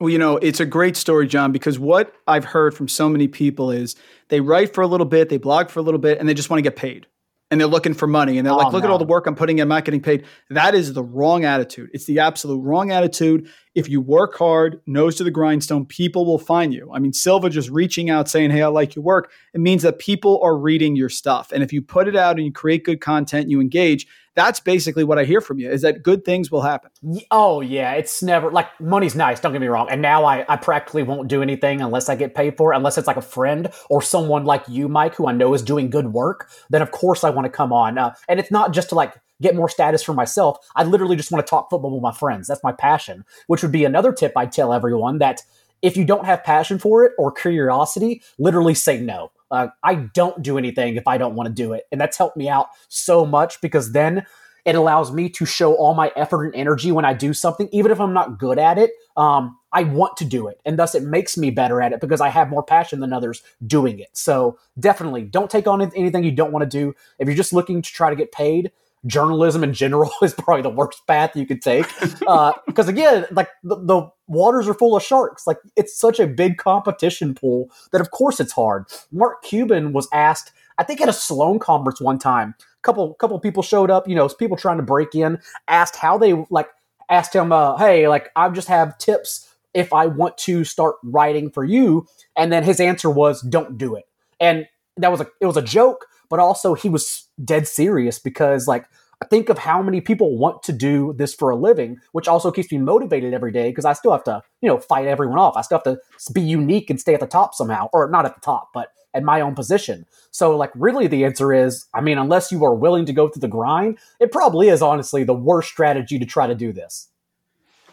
Well, 0.00 0.10
you 0.10 0.18
know, 0.18 0.36
it's 0.38 0.58
a 0.58 0.66
great 0.66 0.96
story, 0.96 1.28
John, 1.28 1.52
because 1.52 1.78
what 1.78 2.12
I've 2.26 2.44
heard 2.44 2.74
from 2.74 2.88
so 2.88 3.08
many 3.08 3.28
people 3.28 3.70
is 3.70 3.94
they 4.28 4.40
write 4.40 4.74
for 4.74 4.82
a 4.82 4.86
little 4.86 5.06
bit, 5.06 5.28
they 5.28 5.38
blog 5.38 5.70
for 5.70 5.78
a 5.78 5.82
little 5.82 6.00
bit, 6.00 6.18
and 6.18 6.28
they 6.28 6.34
just 6.34 6.50
want 6.50 6.58
to 6.58 6.62
get 6.62 6.74
paid 6.74 7.06
and 7.52 7.60
they're 7.60 7.68
looking 7.68 7.92
for 7.92 8.06
money 8.06 8.38
and 8.38 8.46
they're 8.46 8.54
oh, 8.54 8.56
like, 8.56 8.72
look 8.72 8.82
no. 8.82 8.88
at 8.88 8.92
all 8.92 8.98
the 8.98 9.04
work 9.04 9.26
I'm 9.26 9.34
putting 9.34 9.58
in, 9.58 9.62
I'm 9.64 9.68
not 9.68 9.84
getting 9.84 10.00
paid. 10.00 10.24
That 10.48 10.74
is 10.74 10.94
the 10.94 11.04
wrong 11.04 11.44
attitude. 11.44 11.90
It's 11.92 12.06
the 12.06 12.18
absolute 12.18 12.58
wrong 12.58 12.90
attitude. 12.90 13.46
If 13.74 13.88
you 13.88 14.00
work 14.00 14.36
hard, 14.36 14.80
nose 14.86 15.16
to 15.16 15.24
the 15.24 15.30
grindstone, 15.30 15.86
people 15.86 16.26
will 16.26 16.38
find 16.38 16.74
you. 16.74 16.90
I 16.92 16.98
mean, 16.98 17.12
Silva 17.12 17.48
just 17.48 17.70
reaching 17.70 18.10
out 18.10 18.28
saying, 18.28 18.50
Hey, 18.50 18.62
I 18.62 18.66
like 18.66 18.94
your 18.94 19.02
work. 19.02 19.32
It 19.54 19.60
means 19.60 19.82
that 19.82 19.98
people 19.98 20.40
are 20.42 20.56
reading 20.56 20.94
your 20.94 21.08
stuff. 21.08 21.52
And 21.52 21.62
if 21.62 21.72
you 21.72 21.80
put 21.80 22.08
it 22.08 22.16
out 22.16 22.36
and 22.36 22.44
you 22.44 22.52
create 22.52 22.84
good 22.84 23.00
content, 23.00 23.48
you 23.48 23.60
engage, 23.60 24.06
that's 24.34 24.60
basically 24.60 25.04
what 25.04 25.18
I 25.18 25.24
hear 25.24 25.40
from 25.40 25.58
you 25.58 25.70
is 25.70 25.82
that 25.82 26.02
good 26.02 26.24
things 26.24 26.50
will 26.50 26.62
happen. 26.62 26.90
Oh 27.30 27.60
yeah, 27.60 27.92
it's 27.92 28.22
never 28.22 28.50
like 28.50 28.68
money's 28.80 29.14
nice. 29.14 29.40
Don't 29.40 29.52
get 29.52 29.60
me 29.60 29.66
wrong. 29.66 29.88
And 29.90 30.00
now 30.00 30.24
I, 30.24 30.44
I 30.48 30.56
practically 30.56 31.02
won't 31.02 31.28
do 31.28 31.42
anything 31.42 31.80
unless 31.80 32.08
I 32.08 32.16
get 32.16 32.34
paid 32.34 32.56
for 32.56 32.72
it, 32.72 32.76
unless 32.76 32.96
it's 32.96 33.06
like 33.06 33.16
a 33.16 33.22
friend 33.22 33.70
or 33.90 34.00
someone 34.00 34.44
like 34.44 34.64
you, 34.68 34.88
Mike, 34.88 35.14
who 35.14 35.26
I 35.26 35.32
know 35.32 35.52
is 35.54 35.62
doing 35.62 35.90
good 35.90 36.12
work. 36.12 36.48
Then 36.70 36.82
of 36.82 36.90
course 36.90 37.24
I 37.24 37.30
want 37.30 37.44
to 37.44 37.50
come 37.50 37.72
on. 37.72 37.98
Uh, 37.98 38.14
and 38.28 38.40
it's 38.40 38.50
not 38.50 38.72
just 38.72 38.88
to 38.90 38.94
like 38.94 39.14
get 39.40 39.56
more 39.56 39.68
status 39.68 40.02
for 40.02 40.12
myself. 40.12 40.58
I 40.76 40.84
literally 40.84 41.16
just 41.16 41.32
want 41.32 41.44
to 41.44 41.50
talk 41.50 41.70
football 41.70 41.92
with 41.92 42.02
my 42.02 42.12
friends. 42.12 42.48
That's 42.48 42.62
my 42.62 42.72
passion. 42.72 43.24
Which 43.46 43.62
would 43.62 43.72
be 43.72 43.84
another 43.84 44.12
tip 44.12 44.32
I'd 44.36 44.52
tell 44.52 44.72
everyone 44.72 45.18
that 45.18 45.42
if 45.82 45.96
you 45.96 46.04
don't 46.04 46.26
have 46.26 46.44
passion 46.44 46.78
for 46.78 47.04
it 47.04 47.12
or 47.18 47.32
curiosity, 47.32 48.22
literally 48.38 48.74
say 48.74 49.00
no. 49.00 49.32
Uh, 49.50 49.68
I 49.82 49.96
don't 49.96 50.42
do 50.42 50.56
anything 50.56 50.96
if 50.96 51.06
I 51.06 51.18
don't 51.18 51.34
want 51.34 51.48
to 51.48 51.52
do 51.52 51.72
it. 51.72 51.84
And 51.92 52.00
that's 52.00 52.16
helped 52.16 52.36
me 52.36 52.48
out 52.48 52.68
so 52.88 53.26
much 53.26 53.60
because 53.60 53.92
then 53.92 54.24
it 54.64 54.76
allows 54.76 55.12
me 55.12 55.28
to 55.28 55.44
show 55.44 55.74
all 55.74 55.92
my 55.92 56.12
effort 56.14 56.44
and 56.44 56.54
energy 56.54 56.92
when 56.92 57.04
I 57.04 57.14
do 57.14 57.34
something, 57.34 57.68
even 57.72 57.90
if 57.90 58.00
I'm 58.00 58.12
not 58.12 58.38
good 58.38 58.58
at 58.58 58.78
it. 58.78 58.92
Um, 59.16 59.58
I 59.72 59.82
want 59.82 60.16
to 60.18 60.24
do 60.24 60.46
it. 60.46 60.60
And 60.64 60.78
thus 60.78 60.94
it 60.94 61.02
makes 61.02 61.36
me 61.36 61.50
better 61.50 61.82
at 61.82 61.92
it 61.92 62.00
because 62.00 62.20
I 62.20 62.28
have 62.28 62.48
more 62.48 62.62
passion 62.62 63.00
than 63.00 63.12
others 63.12 63.42
doing 63.66 63.98
it. 63.98 64.10
So 64.12 64.58
definitely 64.78 65.24
don't 65.24 65.50
take 65.50 65.66
on 65.66 65.82
anything 65.82 66.22
you 66.22 66.30
don't 66.30 66.52
want 66.52 66.62
to 66.62 66.78
do. 66.78 66.94
If 67.18 67.26
you're 67.26 67.36
just 67.36 67.52
looking 67.52 67.82
to 67.82 67.92
try 67.92 68.08
to 68.08 68.16
get 68.16 68.30
paid, 68.30 68.70
journalism 69.06 69.64
in 69.64 69.72
general 69.72 70.10
is 70.22 70.34
probably 70.34 70.62
the 70.62 70.70
worst 70.70 71.06
path 71.06 71.36
you 71.36 71.46
could 71.46 71.62
take. 71.62 71.86
Uh, 72.26 72.52
because 72.66 72.88
again, 72.88 73.26
like 73.30 73.48
the, 73.62 73.76
the, 73.76 74.10
waters 74.28 74.66
are 74.66 74.72
full 74.72 74.96
of 74.96 75.02
sharks. 75.02 75.46
Like 75.46 75.58
it's 75.76 75.94
such 75.94 76.18
a 76.18 76.26
big 76.26 76.56
competition 76.56 77.34
pool 77.34 77.70
that 77.90 78.00
of 78.00 78.10
course 78.12 78.40
it's 78.40 78.52
hard. 78.52 78.86
Mark 79.10 79.42
Cuban 79.42 79.92
was 79.92 80.08
asked, 80.10 80.52
I 80.78 80.84
think 80.84 81.02
at 81.02 81.08
a 81.08 81.12
Sloan 81.12 81.58
conference 81.58 82.00
one 82.00 82.18
time, 82.18 82.54
a 82.58 82.82
couple 82.82 83.12
couple 83.14 83.38
people 83.40 83.62
showed 83.62 83.90
up, 83.90 84.08
you 84.08 84.14
know, 84.14 84.26
people 84.28 84.56
trying 84.56 84.78
to 84.78 84.82
break 84.82 85.14
in, 85.14 85.38
asked 85.68 85.96
how 85.96 86.16
they 86.16 86.32
like 86.48 86.68
asked 87.10 87.34
him, 87.34 87.52
uh, 87.52 87.76
hey, 87.76 88.08
like 88.08 88.30
I 88.34 88.48
just 88.48 88.68
have 88.68 88.96
tips 88.96 89.52
if 89.74 89.92
I 89.92 90.06
want 90.06 90.38
to 90.38 90.64
start 90.64 90.96
writing 91.02 91.50
for 91.50 91.64
you. 91.64 92.06
And 92.36 92.50
then 92.50 92.62
his 92.62 92.80
answer 92.80 93.10
was, 93.10 93.42
don't 93.42 93.76
do 93.76 93.96
it. 93.96 94.04
And 94.40 94.66
that 94.96 95.10
was 95.10 95.20
a 95.20 95.26
it 95.40 95.46
was 95.46 95.56
a 95.56 95.62
joke, 95.62 96.06
but 96.32 96.40
also 96.40 96.72
he 96.72 96.88
was 96.88 97.28
dead 97.44 97.68
serious 97.68 98.18
because 98.18 98.66
like 98.66 98.86
I 99.20 99.26
think 99.26 99.50
of 99.50 99.58
how 99.58 99.82
many 99.82 100.00
people 100.00 100.38
want 100.38 100.62
to 100.62 100.72
do 100.72 101.12
this 101.12 101.34
for 101.34 101.50
a 101.50 101.56
living, 101.56 101.98
which 102.12 102.26
also 102.26 102.50
keeps 102.50 102.72
me 102.72 102.78
motivated 102.78 103.34
every 103.34 103.52
day 103.52 103.68
because 103.68 103.84
I 103.84 103.92
still 103.92 104.12
have 104.12 104.24
to, 104.24 104.42
you 104.62 104.68
know, 104.68 104.78
fight 104.78 105.06
everyone 105.06 105.38
off. 105.38 105.58
I 105.58 105.60
still 105.60 105.76
have 105.84 105.84
to 105.84 106.00
be 106.32 106.40
unique 106.40 106.88
and 106.88 106.98
stay 106.98 107.12
at 107.12 107.20
the 107.20 107.26
top 107.26 107.54
somehow, 107.54 107.90
or 107.92 108.08
not 108.08 108.24
at 108.24 108.34
the 108.34 108.40
top, 108.40 108.70
but 108.72 108.88
at 109.12 109.22
my 109.22 109.42
own 109.42 109.54
position. 109.54 110.06
So, 110.30 110.56
like, 110.56 110.70
really, 110.74 111.06
the 111.06 111.26
answer 111.26 111.52
is 111.52 111.84
I 111.92 112.00
mean, 112.00 112.16
unless 112.16 112.50
you 112.50 112.64
are 112.64 112.74
willing 112.74 113.04
to 113.04 113.12
go 113.12 113.28
through 113.28 113.40
the 113.40 113.48
grind, 113.48 113.98
it 114.18 114.32
probably 114.32 114.70
is 114.70 114.80
honestly 114.80 115.24
the 115.24 115.34
worst 115.34 115.68
strategy 115.68 116.18
to 116.18 116.24
try 116.24 116.46
to 116.46 116.54
do 116.54 116.72
this. 116.72 117.10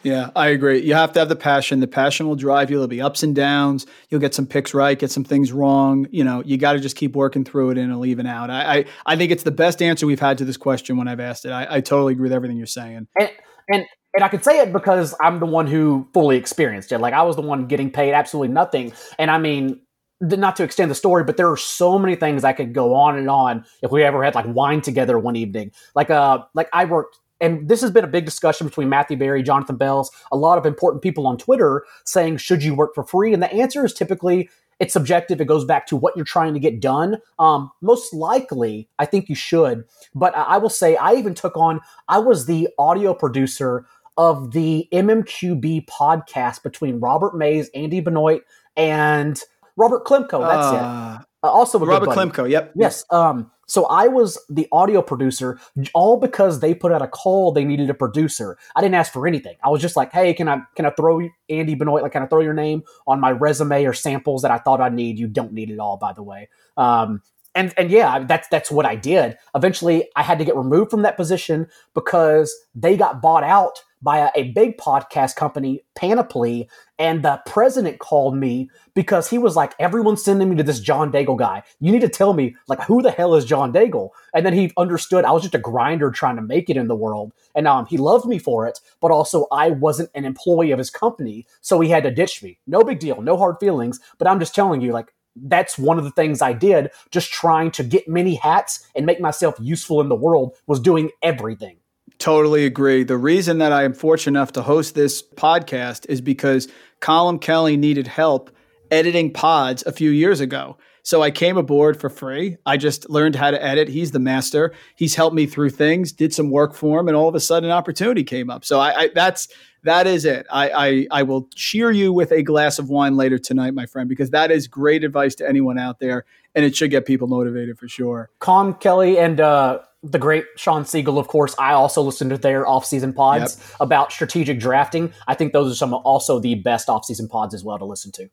Yeah, 0.01 0.29
I 0.35 0.47
agree. 0.47 0.79
You 0.81 0.93
have 0.93 1.11
to 1.13 1.19
have 1.19 1.27
the 1.27 1.35
passion. 1.35 1.81
The 1.81 1.87
passion 1.87 2.27
will 2.27 2.37
drive 2.37 2.69
you. 2.69 2.77
There'll 2.77 2.87
be 2.87 3.01
ups 3.01 3.21
and 3.21 3.35
downs. 3.35 3.85
You'll 4.09 4.21
get 4.21 4.33
some 4.33 4.45
picks 4.45 4.73
right, 4.73 4.97
get 4.97 5.11
some 5.11 5.25
things 5.25 5.51
wrong. 5.51 6.07
You 6.09 6.23
know, 6.23 6.41
you 6.45 6.57
got 6.57 6.73
to 6.73 6.79
just 6.79 6.95
keep 6.95 7.15
working 7.15 7.43
through 7.43 7.71
it 7.71 7.77
and 7.77 7.91
it'll 7.91 8.05
even 8.05 8.25
out. 8.25 8.49
I, 8.49 8.77
I, 8.79 8.85
I 9.05 9.15
think 9.17 9.31
it's 9.31 9.43
the 9.43 9.51
best 9.51 9.81
answer 9.81 10.07
we've 10.07 10.19
had 10.19 10.37
to 10.37 10.45
this 10.45 10.55
question 10.55 10.95
when 10.97 11.09
I've 11.09 11.19
asked 11.19 11.43
it. 11.43 11.51
I, 11.51 11.67
I 11.69 11.81
totally 11.81 12.13
agree 12.13 12.23
with 12.23 12.33
everything 12.33 12.55
you're 12.55 12.65
saying. 12.65 13.07
And, 13.19 13.29
and 13.67 13.85
and 14.15 14.23
I 14.23 14.27
can 14.27 14.41
say 14.41 14.59
it 14.59 14.73
because 14.73 15.13
I'm 15.21 15.39
the 15.39 15.45
one 15.45 15.67
who 15.67 16.07
fully 16.13 16.37
experienced 16.37 16.91
it. 16.91 16.97
Like 16.97 17.13
I 17.13 17.21
was 17.21 17.35
the 17.35 17.41
one 17.41 17.67
getting 17.67 17.91
paid 17.91 18.13
absolutely 18.13 18.53
nothing. 18.53 18.91
And 19.19 19.29
I 19.29 19.37
mean, 19.37 19.81
not 20.21 20.55
to 20.57 20.63
extend 20.63 20.89
the 20.89 20.95
story, 20.95 21.23
but 21.23 21.37
there 21.37 21.49
are 21.49 21.57
so 21.57 21.99
many 21.99 22.15
things 22.15 22.43
I 22.43 22.53
could 22.53 22.73
go 22.73 22.95
on 22.95 23.17
and 23.17 23.29
on 23.29 23.65
if 23.81 23.91
we 23.91 24.03
ever 24.03 24.23
had 24.23 24.33
like 24.35 24.45
wine 24.47 24.81
together 24.81 25.19
one 25.19 25.35
evening. 25.35 25.71
Like 25.95 26.09
uh 26.09 26.39
like 26.53 26.69
I 26.73 26.85
worked 26.85 27.19
and 27.41 27.67
this 27.67 27.81
has 27.81 27.91
been 27.91 28.03
a 28.03 28.08
big 28.08 28.25
discussion 28.25 28.67
between 28.67 28.89
Matthew 28.89 29.17
Berry, 29.17 29.43
Jonathan 29.43 29.77
Bales, 29.77 30.12
a 30.31 30.38
lot 30.38 30.58
of 30.58 30.65
important 30.65 31.01
people 31.01 31.27
on 31.27 31.38
Twitter 31.38 31.86
saying, 32.05 32.38
should 32.38 32.63
you 32.63 32.74
work 32.75 32.93
for 32.93 33.03
free? 33.03 33.34
And 33.34 33.41
the 33.41 33.51
answer 33.53 33.86
is 33.86 33.93
typically 33.93 34.50
it's 34.79 34.93
subjective. 34.93 35.41
It 35.41 35.46
goes 35.46 35.65
back 35.65 35.88
to 35.88 35.98
what 35.98 36.15
you're 36.15 36.25
trying 36.25 36.53
to 36.53 36.60
get 36.60 36.79
done. 36.79 37.17
Um, 37.38 37.72
most 37.81 38.13
likely, 38.13 38.88
I 38.98 39.05
think 39.05 39.27
you 39.27 39.36
should. 39.36 39.84
But 40.15 40.36
I 40.36 40.58
will 40.58 40.69
say, 40.69 40.96
I 40.96 41.13
even 41.15 41.34
took 41.34 41.58
on, 41.58 41.81
I 42.08 42.19
was 42.19 42.46
the 42.46 42.69
audio 42.77 43.13
producer 43.13 43.86
of 44.17 44.51
the 44.51 44.88
MMQB 44.91 45.86
podcast 45.88 46.63
between 46.63 47.00
Robert 47.00 47.36
Mays, 47.36 47.69
Andy 47.75 48.00
Benoit, 48.00 48.41
and 48.75 49.41
Robert 49.75 50.05
Klemko. 50.05 50.41
That's 50.41 50.67
uh, 50.67 51.19
it. 51.19 51.25
Uh, 51.43 51.48
also, 51.48 51.79
Robert 51.79 52.10
Klemko. 52.10 52.50
Yep. 52.50 52.74
Yes. 52.75 53.05
Um, 53.12 53.51
so 53.69 53.86
I 53.86 54.08
was 54.08 54.38
the 54.50 54.67
audio 54.72 55.01
producer, 55.01 55.60
all 55.93 56.17
because 56.17 56.60
they 56.60 56.74
put 56.74 56.91
out 56.91 57.03
a 57.03 57.08
call 57.08 57.51
they 57.51 57.63
needed 57.63 57.89
a 57.89 57.93
producer. 57.93 58.58
I 58.75 58.81
didn't 58.81 58.96
ask 58.96 59.13
for 59.13 59.27
anything. 59.27 59.55
I 59.63 59.69
was 59.69 59.79
just 59.79 59.96
like, 59.96 60.12
hey, 60.12 60.34
can 60.34 60.50
I 60.50 60.62
can 60.75 60.86
I 60.88 60.89
throw 60.89 61.22
Andy 61.50 61.75
Benoit 61.75 62.01
like 62.01 62.13
can 62.13 62.24
I 62.24 62.25
throw 62.25 62.41
your 62.41 62.55
name 62.55 62.84
on 63.08 63.19
my 63.19 63.31
resume 63.31 63.86
or 63.86 63.93
samples 63.93 64.41
that 64.41 64.50
I 64.50 64.58
thought 64.58 64.81
I'd 64.81 64.96
need? 64.96 65.19
You 65.19 65.27
don't 65.27 65.53
need 65.53 65.69
it 65.69 65.79
all, 65.79 65.98
by 65.98 66.13
the 66.13 66.24
way. 66.24 66.50
Um, 66.77 67.22
and 67.53 67.74
and 67.77 67.91
yeah, 67.91 68.19
that's 68.19 68.48
that's 68.48 68.72
what 68.72 68.88
I 68.88 68.96
did. 68.96 69.38
Eventually, 69.53 70.10
I 70.15 70.24
had 70.24 70.39
to 70.39 70.46
get 70.46 70.55
removed 70.55 70.89
from 70.89 71.03
that 71.03 71.15
position 71.15 71.67
because 71.93 72.53
they 72.74 72.98
got 72.98 73.22
bought 73.22 73.43
out 73.43 73.84
by 74.01 74.31
a, 74.35 74.49
big 74.49 74.77
podcast 74.77 75.35
company, 75.35 75.83
Panoply, 75.95 76.69
and 76.97 77.23
the 77.23 77.41
president 77.45 77.99
called 77.99 78.35
me 78.35 78.69
because 78.93 79.29
he 79.29 79.37
was 79.37 79.55
like, 79.55 79.73
"Everyone's 79.79 80.23
sending 80.23 80.49
me 80.49 80.55
to 80.55 80.63
this 80.63 80.79
John 80.79 81.11
Daigle 81.11 81.37
guy. 81.37 81.63
You 81.79 81.91
need 81.91 82.01
to 82.01 82.09
tell 82.09 82.33
me 82.33 82.55
like 82.67 82.81
who 82.83 83.01
the 83.01 83.11
hell 83.11 83.35
is 83.35 83.45
John 83.45 83.71
Daigle?" 83.71 84.09
And 84.33 84.45
then 84.45 84.53
he 84.53 84.71
understood 84.77 85.25
I 85.25 85.31
was 85.31 85.43
just 85.43 85.55
a 85.55 85.59
grinder 85.59 86.11
trying 86.11 86.35
to 86.37 86.41
make 86.41 86.69
it 86.69 86.77
in 86.77 86.87
the 86.87 86.95
world, 86.95 87.33
and 87.55 87.67
um, 87.67 87.85
he 87.85 87.97
loved 87.97 88.25
me 88.25 88.39
for 88.39 88.67
it, 88.67 88.79
but 89.01 89.11
also 89.11 89.47
I 89.51 89.69
wasn't 89.69 90.09
an 90.15 90.25
employee 90.25 90.71
of 90.71 90.79
his 90.79 90.89
company, 90.89 91.45
so 91.61 91.79
he 91.79 91.89
had 91.89 92.03
to 92.03 92.11
ditch 92.11 92.41
me. 92.41 92.59
No 92.67 92.83
big 92.83 92.99
deal, 92.99 93.21
no 93.21 93.37
hard 93.37 93.57
feelings. 93.59 93.99
But 94.17 94.27
I'm 94.27 94.39
just 94.39 94.55
telling 94.55 94.81
you, 94.81 94.91
like 94.91 95.13
that's 95.35 95.77
one 95.77 95.97
of 95.97 96.03
the 96.03 96.11
things 96.11 96.41
I 96.41 96.53
did, 96.53 96.91
just 97.11 97.31
trying 97.31 97.71
to 97.71 97.83
get 97.83 98.07
many 98.07 98.35
hats 98.35 98.87
and 98.95 99.05
make 99.05 99.21
myself 99.21 99.55
useful 99.59 100.01
in 100.01 100.09
the 100.09 100.15
world 100.15 100.55
was 100.67 100.79
doing 100.79 101.11
everything. 101.21 101.77
Totally 102.19 102.65
agree. 102.65 103.03
The 103.03 103.17
reason 103.17 103.59
that 103.59 103.71
I 103.71 103.83
am 103.83 103.93
fortunate 103.93 104.38
enough 104.38 104.51
to 104.53 104.61
host 104.61 104.93
this 104.93 105.23
podcast 105.23 106.05
is 106.09 106.19
because 106.19 106.67
Colm 107.01 107.39
Kelly 107.39 107.77
needed 107.77 108.07
help 108.07 108.51
editing 108.91 109.31
pods 109.31 109.83
a 109.85 109.91
few 109.93 110.09
years 110.09 110.41
ago. 110.41 110.77
So 111.01 111.23
I 111.23 111.31
came 111.31 111.57
aboard 111.57 111.99
for 111.99 112.09
free. 112.09 112.57
I 112.65 112.75
just 112.77 113.09
learned 113.09 113.35
how 113.35 113.51
to 113.51 113.63
edit. 113.63 113.88
He's 113.88 114.11
the 114.11 114.19
master. 114.19 114.73
He's 114.95 115.15
helped 115.15 115.35
me 115.35 115.45
through 115.45 115.69
things, 115.69 116.11
did 116.11 116.33
some 116.33 116.49
work 116.49 116.73
for 116.73 116.99
him, 116.99 117.07
and 117.07 117.15
all 117.15 117.29
of 117.29 117.35
a 117.35 117.39
sudden 117.39 117.69
an 117.69 117.75
opportunity 117.75 118.23
came 118.23 118.49
up. 118.49 118.65
So 118.65 118.79
I, 118.79 119.03
I 119.03 119.09
that's 119.15 119.47
that 119.83 120.05
is 120.05 120.25
it. 120.25 120.45
I, 120.51 120.69
I 120.69 121.07
I 121.09 121.23
will 121.23 121.47
cheer 121.55 121.89
you 121.89 122.11
with 122.11 122.31
a 122.31 122.43
glass 122.43 122.79
of 122.79 122.89
wine 122.89 123.15
later 123.15 123.39
tonight, 123.39 123.73
my 123.73 123.85
friend, 123.85 124.09
because 124.09 124.31
that 124.31 124.51
is 124.51 124.67
great 124.67 125.03
advice 125.05 125.35
to 125.35 125.47
anyone 125.47 125.79
out 125.79 125.99
there, 125.99 126.25
and 126.53 126.65
it 126.65 126.75
should 126.75 126.91
get 126.91 127.05
people 127.05 127.27
motivated 127.27 127.79
for 127.79 127.88
sure. 127.88 128.29
Colm 128.41 128.79
Kelly 128.79 129.17
and 129.17 129.39
uh, 129.39 129.79
the 130.01 130.19
great 130.19 130.45
Sean 130.55 130.85
Siegel, 130.85 131.19
of 131.19 131.27
course, 131.27 131.55
I 131.59 131.73
also 131.73 132.01
listen 132.01 132.29
to 132.29 132.37
their 132.37 132.67
off-season 132.67 133.13
pods 133.13 133.57
yep. 133.57 133.75
about 133.81 134.11
strategic 134.11 134.59
drafting. 134.59 135.11
I 135.27 135.35
think 135.35 135.51
those 135.51 135.71
are 135.71 135.75
some 135.75 135.93
also 135.93 136.39
the 136.39 136.55
best 136.55 136.89
off-season 136.89 137.27
pods 137.27 137.53
as 137.53 137.63
well 137.63 137.77
to 137.77 137.85
listen 137.85 138.11
to. 138.13 138.29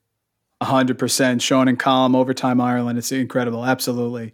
100%. 0.61 1.41
Sean 1.41 1.67
and 1.67 1.79
Colm, 1.79 2.15
Overtime 2.15 2.61
Ireland. 2.61 2.97
It's 2.97 3.11
incredible. 3.11 3.65
Absolutely. 3.65 4.33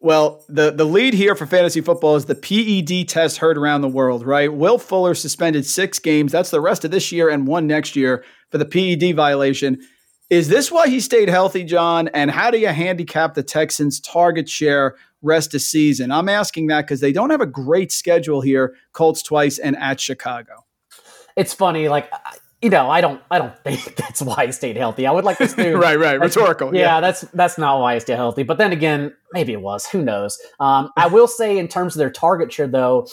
Well, 0.00 0.44
the, 0.48 0.70
the 0.70 0.84
lead 0.84 1.14
here 1.14 1.34
for 1.34 1.44
fantasy 1.44 1.80
football 1.80 2.14
is 2.14 2.26
the 2.26 2.36
PED 2.36 3.08
test 3.08 3.38
heard 3.38 3.58
around 3.58 3.80
the 3.80 3.88
world, 3.88 4.24
right? 4.24 4.52
Will 4.52 4.78
Fuller 4.78 5.14
suspended 5.14 5.66
six 5.66 5.98
games. 5.98 6.30
That's 6.30 6.50
the 6.50 6.60
rest 6.60 6.84
of 6.84 6.92
this 6.92 7.10
year 7.10 7.28
and 7.28 7.48
one 7.48 7.66
next 7.66 7.96
year 7.96 8.24
for 8.50 8.58
the 8.58 8.64
PED 8.64 9.16
violation. 9.16 9.80
Is 10.30 10.48
this 10.48 10.70
why 10.70 10.88
he 10.88 11.00
stayed 11.00 11.28
healthy, 11.28 11.64
John? 11.64 12.08
And 12.08 12.30
how 12.30 12.50
do 12.50 12.58
you 12.58 12.68
handicap 12.68 13.34
the 13.34 13.42
Texans' 13.42 13.98
target 13.98 14.48
share 14.48 14.94
rest 15.22 15.54
of 15.54 15.62
season? 15.62 16.10
I'm 16.10 16.28
asking 16.28 16.68
that 16.68 16.82
because 16.82 17.00
they 17.00 17.12
don't 17.12 17.30
have 17.30 17.40
a 17.40 17.46
great 17.46 17.92
schedule 17.92 18.40
here. 18.40 18.74
Colts 18.92 19.22
twice 19.22 19.58
and 19.58 19.76
at 19.76 20.00
Chicago. 20.00 20.64
It's 21.36 21.54
funny, 21.54 21.88
like 21.88 22.10
you 22.60 22.70
know, 22.70 22.90
I 22.90 23.00
don't, 23.00 23.22
I 23.30 23.38
don't 23.38 23.56
think 23.64 23.96
that's 23.96 24.22
why 24.22 24.46
he 24.46 24.52
stayed 24.52 24.76
healthy. 24.76 25.06
I 25.06 25.12
would 25.12 25.24
like 25.24 25.38
to 25.38 25.44
assume, 25.44 25.80
right, 25.80 25.98
right, 25.98 26.20
rhetorical. 26.20 26.74
Yeah, 26.74 26.96
yeah, 26.96 27.00
that's 27.00 27.22
that's 27.32 27.58
not 27.58 27.80
why 27.80 27.94
he 27.94 28.00
stayed 28.00 28.16
healthy. 28.16 28.42
But 28.42 28.58
then 28.58 28.72
again, 28.72 29.14
maybe 29.32 29.52
it 29.52 29.60
was. 29.60 29.86
Who 29.86 30.02
knows? 30.02 30.38
Um, 30.60 30.90
I 30.96 31.06
will 31.06 31.28
say, 31.28 31.58
in 31.58 31.68
terms 31.68 31.94
of 31.94 31.98
their 31.98 32.10
target 32.10 32.52
share, 32.52 32.68
though, 32.68 33.06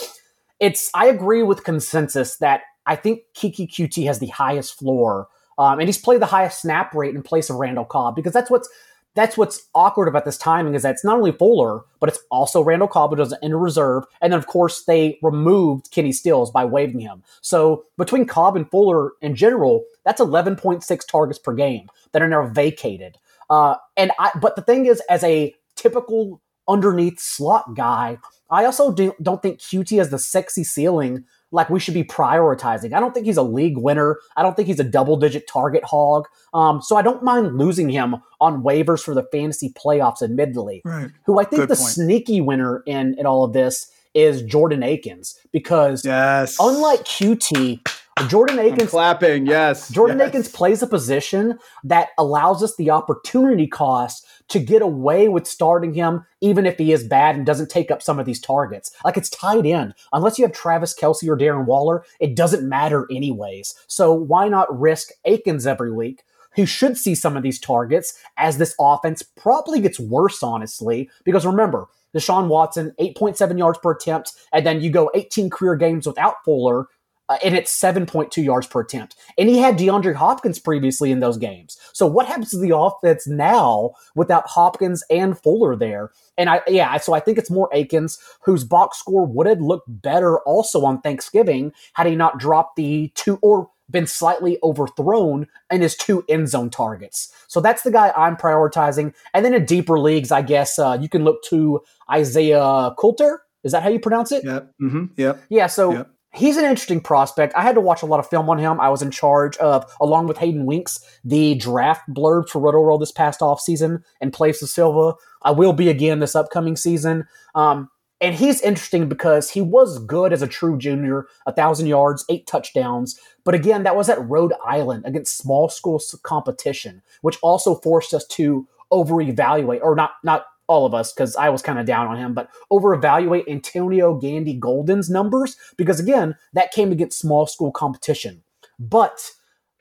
it's 0.60 0.90
I 0.94 1.08
agree 1.08 1.44
with 1.44 1.64
consensus 1.64 2.38
that 2.38 2.62
I 2.86 2.96
think 2.96 3.22
Keke 3.36 3.70
Coutee 3.70 4.06
has 4.06 4.20
the 4.20 4.28
highest 4.28 4.78
floor, 4.78 5.28
um, 5.58 5.80
and 5.80 5.88
he's 5.88 5.98
played 5.98 6.22
the 6.22 6.28
highest 6.28 6.62
snap 6.62 6.94
rate 6.94 7.16
in 7.16 7.22
place 7.22 7.50
of 7.50 7.58
Randall 7.58 7.86
Cobb 7.86 8.16
because 8.16 8.34
that's 8.34 8.50
what's 8.50 8.70
that's 9.15 9.38
what's 9.38 9.67
awkward 9.74 10.07
about 10.07 10.25
this 10.25 10.38
timing 10.38 10.75
is 10.75 10.84
that 10.84 10.91
it's 10.91 11.05
not 11.05 11.17
only 11.17 11.31
Fuller, 11.31 11.81
but 12.00 12.10
it's 12.10 12.19
also 12.29 12.62
Randall 12.62 12.88
Cobb 12.88 13.12
who 13.12 13.15
does 13.15 13.31
in 13.31 13.39
enter 13.43 13.57
reserve. 13.57 14.03
And 14.22 14.31
then, 14.31 14.39
of 14.39 14.48
course, 14.48 14.84
they 14.84 15.17
removed 15.24 15.91
Kenny 15.91 16.12
Stills 16.12 16.51
by 16.51 16.65
waiving 16.65 17.00
him. 17.00 17.24
So 17.41 17.86
between 17.98 18.25
Cobb 18.25 18.55
and 18.55 18.69
Fuller 18.69 19.13
in 19.22 19.36
general, 19.36 19.86
that's 20.03 20.22
11.6 20.22 21.07
targets 21.07 21.39
per 21.39 21.53
game 21.53 21.88
that 22.12 22.22
are 22.22 22.27
now 22.27 22.48
vacated. 22.48 23.17
Uh, 23.50 23.75
and 23.95 24.12
I, 24.19 24.31
but 24.39 24.55
the 24.55 24.62
thing 24.62 24.86
is, 24.86 25.01
as 25.10 25.24
a 25.24 25.55
typical 25.75 26.41
underneath 26.67 27.19
slot 27.19 27.75
guy, 27.75 28.17
I 28.50 28.65
also 28.65 28.91
do, 28.91 29.13
don't 29.22 29.41
think 29.41 29.60
Coutee 29.60 29.98
has 29.98 30.10
the 30.10 30.19
sexy 30.19 30.63
ceiling 30.63 31.25
like 31.52 31.70
we 31.70 31.80
should 31.80 31.94
be 31.94 32.04
prioritizing. 32.04 32.94
I 32.94 33.00
don't 33.00 33.14
think 33.14 33.25
he's 33.25 33.38
a 33.38 33.44
league 33.44 33.78
winner. 33.78 34.20
I 34.36 34.44
don't 34.44 34.56
think 34.56 34.68
he's 34.68 34.80
a 34.80 34.84
double 34.84 35.18
digit 35.18 35.48
target 35.48 35.84
hog. 35.84 36.28
Um, 36.54 36.82
so 36.82 36.96
I 36.98 37.02
don't 37.02 37.24
mind 37.24 37.58
losing 37.58 37.90
him 37.90 38.16
on 38.42 38.64
waivers 38.64 39.02
for 39.02 39.14
the 39.14 39.24
fantasy 39.32 39.70
playoffs, 39.70 40.22
admittedly. 40.22 40.82
Right. 40.84 41.12
Who 41.25 41.40
I 41.40 41.44
think 41.44 41.62
Good 41.62 41.70
the 41.70 41.75
point. 41.75 41.90
sneaky 41.90 42.42
winner 42.42 42.84
in, 42.86 43.18
in 43.18 43.25
all 43.25 43.44
of 43.44 43.54
this 43.54 43.92
is 44.14 44.42
Jordan 44.44 44.82
Akins 44.82 45.38
because 45.52 46.06
yes. 46.06 46.56
unlike 46.60 47.02
Coutee, 47.02 47.86
Jordan 48.29 48.60
Akins 48.60 48.84
I'm 48.84 48.88
clapping, 48.88 49.45
yes. 49.45 49.89
Jordan 49.89 50.19
yes. 50.19 50.29
Akins 50.29 50.48
plays 50.48 50.81
a 50.81 50.88
position 50.88 51.60
that 51.84 52.10
allows 52.17 52.63
us 52.63 52.75
the 52.75 52.89
opportunity 52.89 53.67
cost 53.67 54.25
to 54.48 54.60
get 54.60 54.81
away 54.81 55.27
with 55.27 55.45
starting 55.45 55.93
him, 55.93 56.25
even 56.39 56.65
if 56.65 56.77
he 56.77 56.93
is 56.93 57.03
bad 57.03 57.36
and 57.36 57.45
doesn't 57.45 57.69
take 57.69 57.91
up 57.91 58.01
some 58.01 58.17
of 58.17 58.25
these 58.25 58.39
targets. 58.39 58.91
Like 59.03 59.17
it's 59.17 59.29
tied 59.29 59.65
in. 59.65 59.93
Unless 60.13 60.39
you 60.39 60.45
have 60.45 60.53
Travis 60.53 60.98
Kelce 60.98 61.27
or 61.27 61.38
Darren 61.38 61.65
Waller, 61.65 62.05
it 62.22 62.36
doesn't 62.36 62.67
matter 62.67 63.05
anyways. 63.12 63.75
So 63.88 64.13
why 64.13 64.48
not 64.48 64.79
risk 64.79 65.10
Akins 65.25 65.67
every 65.67 65.91
week? 65.91 66.24
Who 66.55 66.65
should 66.65 66.98
see 66.98 67.15
some 67.15 67.36
of 67.36 67.43
these 67.43 67.60
targets 67.60 68.17
as 68.38 68.57
this 68.57 68.75
offense 68.79 69.24
probably 69.24 69.81
gets 69.81 70.00
worse, 70.00 70.41
honestly. 70.41 71.10
Because 71.25 71.45
remember, 71.45 71.88
Deshaun 72.15 72.48
Watson, 72.48 72.93
8.7 72.98 73.57
yards 73.57 73.77
per 73.79 73.91
attempt, 73.91 74.31
and 74.53 74.65
then 74.65 74.79
you 74.79 74.89
go 74.89 75.12
18 75.13 75.50
career 75.50 75.75
games 75.75 76.07
without 76.07 76.36
Fuller, 76.45 76.88
uh, 77.29 77.38
and 77.44 77.55
it's 77.55 77.77
7.2 77.79 78.44
yards 78.44 78.67
per 78.67 78.82
attempt. 78.82 79.15
And 79.38 79.50
he 79.50 79.58
had 79.58 79.77
DeAndre 79.77 80.15
Hopkins 80.15 80.60
previously 80.60 81.12
in 81.12 81.20
those 81.20 81.38
games. 81.38 81.77
So 81.94 82.05
what 82.05 82.27
happens 82.27 82.51
to 82.51 82.58
the 82.58 82.75
offense 82.75 83.27
now 83.27 83.91
without 84.15 84.48
Hopkins 84.48 85.03
and 85.10 85.38
Fuller 85.38 85.75
there? 85.75 86.12
And 86.38 86.50
I, 86.50 86.62
yeah, 86.67 86.98
so 86.98 87.13
I 87.13 87.20
think 87.20 87.38
it's 87.38 87.50
more 87.50 87.70
Akins, 87.74 88.20
whose 88.41 88.63
box 88.63 89.00
score 89.00 89.25
would 89.25 89.48
have 89.48 89.62
looked 89.62 89.88
better 89.88 90.39
also 90.41 90.86
on 90.86 91.01
Thanksgiving 91.01 91.74
had 91.94 92.08
he 92.08 92.15
not 92.15 92.38
dropped 92.38 92.75
the 92.75 93.12
two 93.15 93.39
or 93.41 93.70
been 93.89 94.08
slightly 94.08 94.58
overthrown 94.63 95.48
in 95.72 95.82
his 95.82 95.96
two 95.96 96.25
end 96.27 96.50
zone 96.50 96.70
targets. 96.70 97.32
So 97.48 97.62
that's 97.62 97.84
the 97.84 97.91
guy 97.91 98.12
I'm 98.15 98.36
prioritizing. 98.36 99.13
And 99.34 99.46
then 99.46 99.53
in 99.53 99.65
deeper 99.65 100.00
leagues, 100.00 100.32
I 100.32 100.41
guess 100.41 100.79
uh, 100.79 100.98
you 101.00 101.08
can 101.08 101.24
look 101.24 101.44
to 101.46 101.82
Isaiah 102.12 102.91
Coulter. 102.98 103.41
Is 103.63 103.72
that 103.72 103.84
how 103.84 103.89
you 103.89 104.00
pronounce 104.00 104.32
it? 104.32 104.44
Yep. 104.44 104.72
Mm-hmm. 104.82 105.05
Yep. 105.17 105.44
Yeah. 105.50 105.67
So 105.67 105.91
yep 105.91 106.14
he's 106.36 106.58
an 106.58 106.65
interesting 106.65 107.01
prospect. 107.01 107.54
I 107.56 107.62
had 107.62 107.75
to 107.75 107.82
watch 107.82 108.01
a 108.01 108.06
lot 108.06 108.20
of 108.20 108.30
film 108.30 108.50
on 108.50 108.58
him. 108.58 108.80
I 108.80 108.89
was 108.89 109.01
in 109.01 109.12
charge 109.12 109.58
of, 109.58 109.89
along 110.00 110.27
with 110.27 110.38
Hayden 110.38 110.65
Winks, 110.65 111.00
the 111.24 111.56
draft 111.56 112.08
blurb 112.10 112.50
for 112.50 112.60
Roto 112.60 112.80
World 112.80 113.01
this 113.01 113.12
past 113.12 113.39
offseason 113.39 114.04
in 114.22 114.32
place 114.32 114.62
of 114.62 114.70
Silva. 114.70 115.15
I 115.42 115.51
will 115.51 115.74
be 115.74 115.89
again 115.89 116.20
this 116.20 116.36
upcoming 116.36 116.75
season. 116.75 117.27
Um, 117.54 117.89
and 118.22 118.34
he's 118.34 118.62
interesting 118.62 119.10
because 119.10 119.50
he 119.50 119.62
was 119.62 120.00
good 120.00 120.32
as 120.32 120.42
a 120.42 120.48
true 120.48 120.77
junior, 120.77 121.27
a 121.46 121.51
thousand 121.51 121.88
yards, 121.88 122.25
eight 122.30 122.48
touchdowns. 122.48 123.20
But 123.44 123.56
again, 123.56 123.84
that 123.84 123.96
was 123.96 124.10
at 124.10 124.27
Rhode 124.27 124.54
Island 124.65 125.04
against 125.06 125.38
small 125.38 125.70
school 125.70 126.01
competition, 126.24 127.01
which 127.22 127.38
also 127.42 127.75
forced 127.75 128.13
us 128.13 128.25
to 128.27 128.68
over 128.92 129.20
evaluate, 129.20 129.82
or 129.84 129.96
not 129.96 130.12
not 130.24 130.46
all 130.67 130.86
of 130.86 130.93
us 130.93 131.13
because 131.13 131.36
I 131.36 131.50
was 131.50 131.62
kind 131.62 131.79
of 131.79 131.86
down 131.86 132.07
on 132.07 132.17
him, 132.17 132.34
but 132.34 132.50
over 132.72 132.93
evaluate 132.93 133.48
Antonio 133.48 134.15
Gandy 134.15 134.53
Golden's 134.53 135.10
numbers 135.10 135.57
because 135.77 136.00
again, 136.00 136.36
that 136.53 136.72
came 136.72 136.91
against 136.91 137.19
small 137.19 137.48
school 137.48 137.72
competition. 137.72 138.43
But 138.79 139.31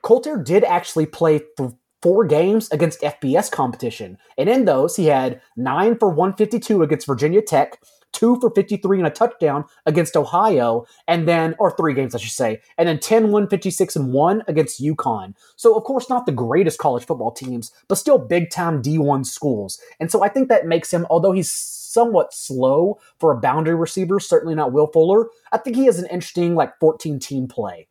Coulter 0.03 0.37
did 0.37 0.63
actually 0.63 1.05
play 1.05 1.41
th- 1.57 1.71
four 2.01 2.23
games 2.25 2.71
against 2.71 3.01
FBS 3.01 3.51
competition. 3.51 4.17
And 4.37 4.47
in 4.47 4.65
those, 4.65 4.95
he 4.95 5.07
had 5.07 5.41
nine 5.57 5.97
for 5.97 6.09
152 6.09 6.83
against 6.83 7.07
Virginia 7.07 7.41
Tech, 7.41 7.79
two 8.15 8.39
for 8.39 8.49
53 8.49 8.99
and 8.99 9.07
a 9.07 9.09
touchdown 9.11 9.65
against 9.85 10.15
Ohio, 10.15 10.85
and 11.07 11.27
then, 11.27 11.55
or 11.59 11.75
three 11.75 11.93
games, 11.93 12.15
I 12.15 12.17
should 12.17 12.31
say, 12.31 12.61
and 12.77 12.87
then 12.87 12.99
10, 12.99 13.23
156 13.25 13.95
and 13.95 14.13
one 14.13 14.43
against 14.47 14.81
UConn. 14.81 15.35
So, 15.55 15.75
of 15.75 15.83
course, 15.83 16.09
not 16.09 16.25
the 16.25 16.31
greatest 16.31 16.79
college 16.79 17.05
football 17.05 17.31
teams, 17.31 17.71
but 17.87 17.95
still 17.95 18.17
big 18.17 18.49
time 18.49 18.81
D1 18.81 19.25
schools. 19.25 19.79
And 19.99 20.09
so 20.11 20.23
I 20.23 20.29
think 20.29 20.49
that 20.49 20.65
makes 20.65 20.91
him, 20.91 21.05
although 21.09 21.33
he's 21.33 21.51
somewhat 21.51 22.33
slow 22.33 22.99
for 23.19 23.31
a 23.31 23.39
boundary 23.39 23.75
receiver, 23.75 24.19
certainly 24.19 24.55
not 24.55 24.71
Will 24.71 24.87
Fuller, 24.87 25.27
I 25.51 25.57
think 25.57 25.75
he 25.75 25.85
has 25.85 25.99
an 25.99 26.07
interesting, 26.07 26.55
like, 26.55 26.79
14 26.79 27.19
team 27.19 27.47
play. 27.47 27.87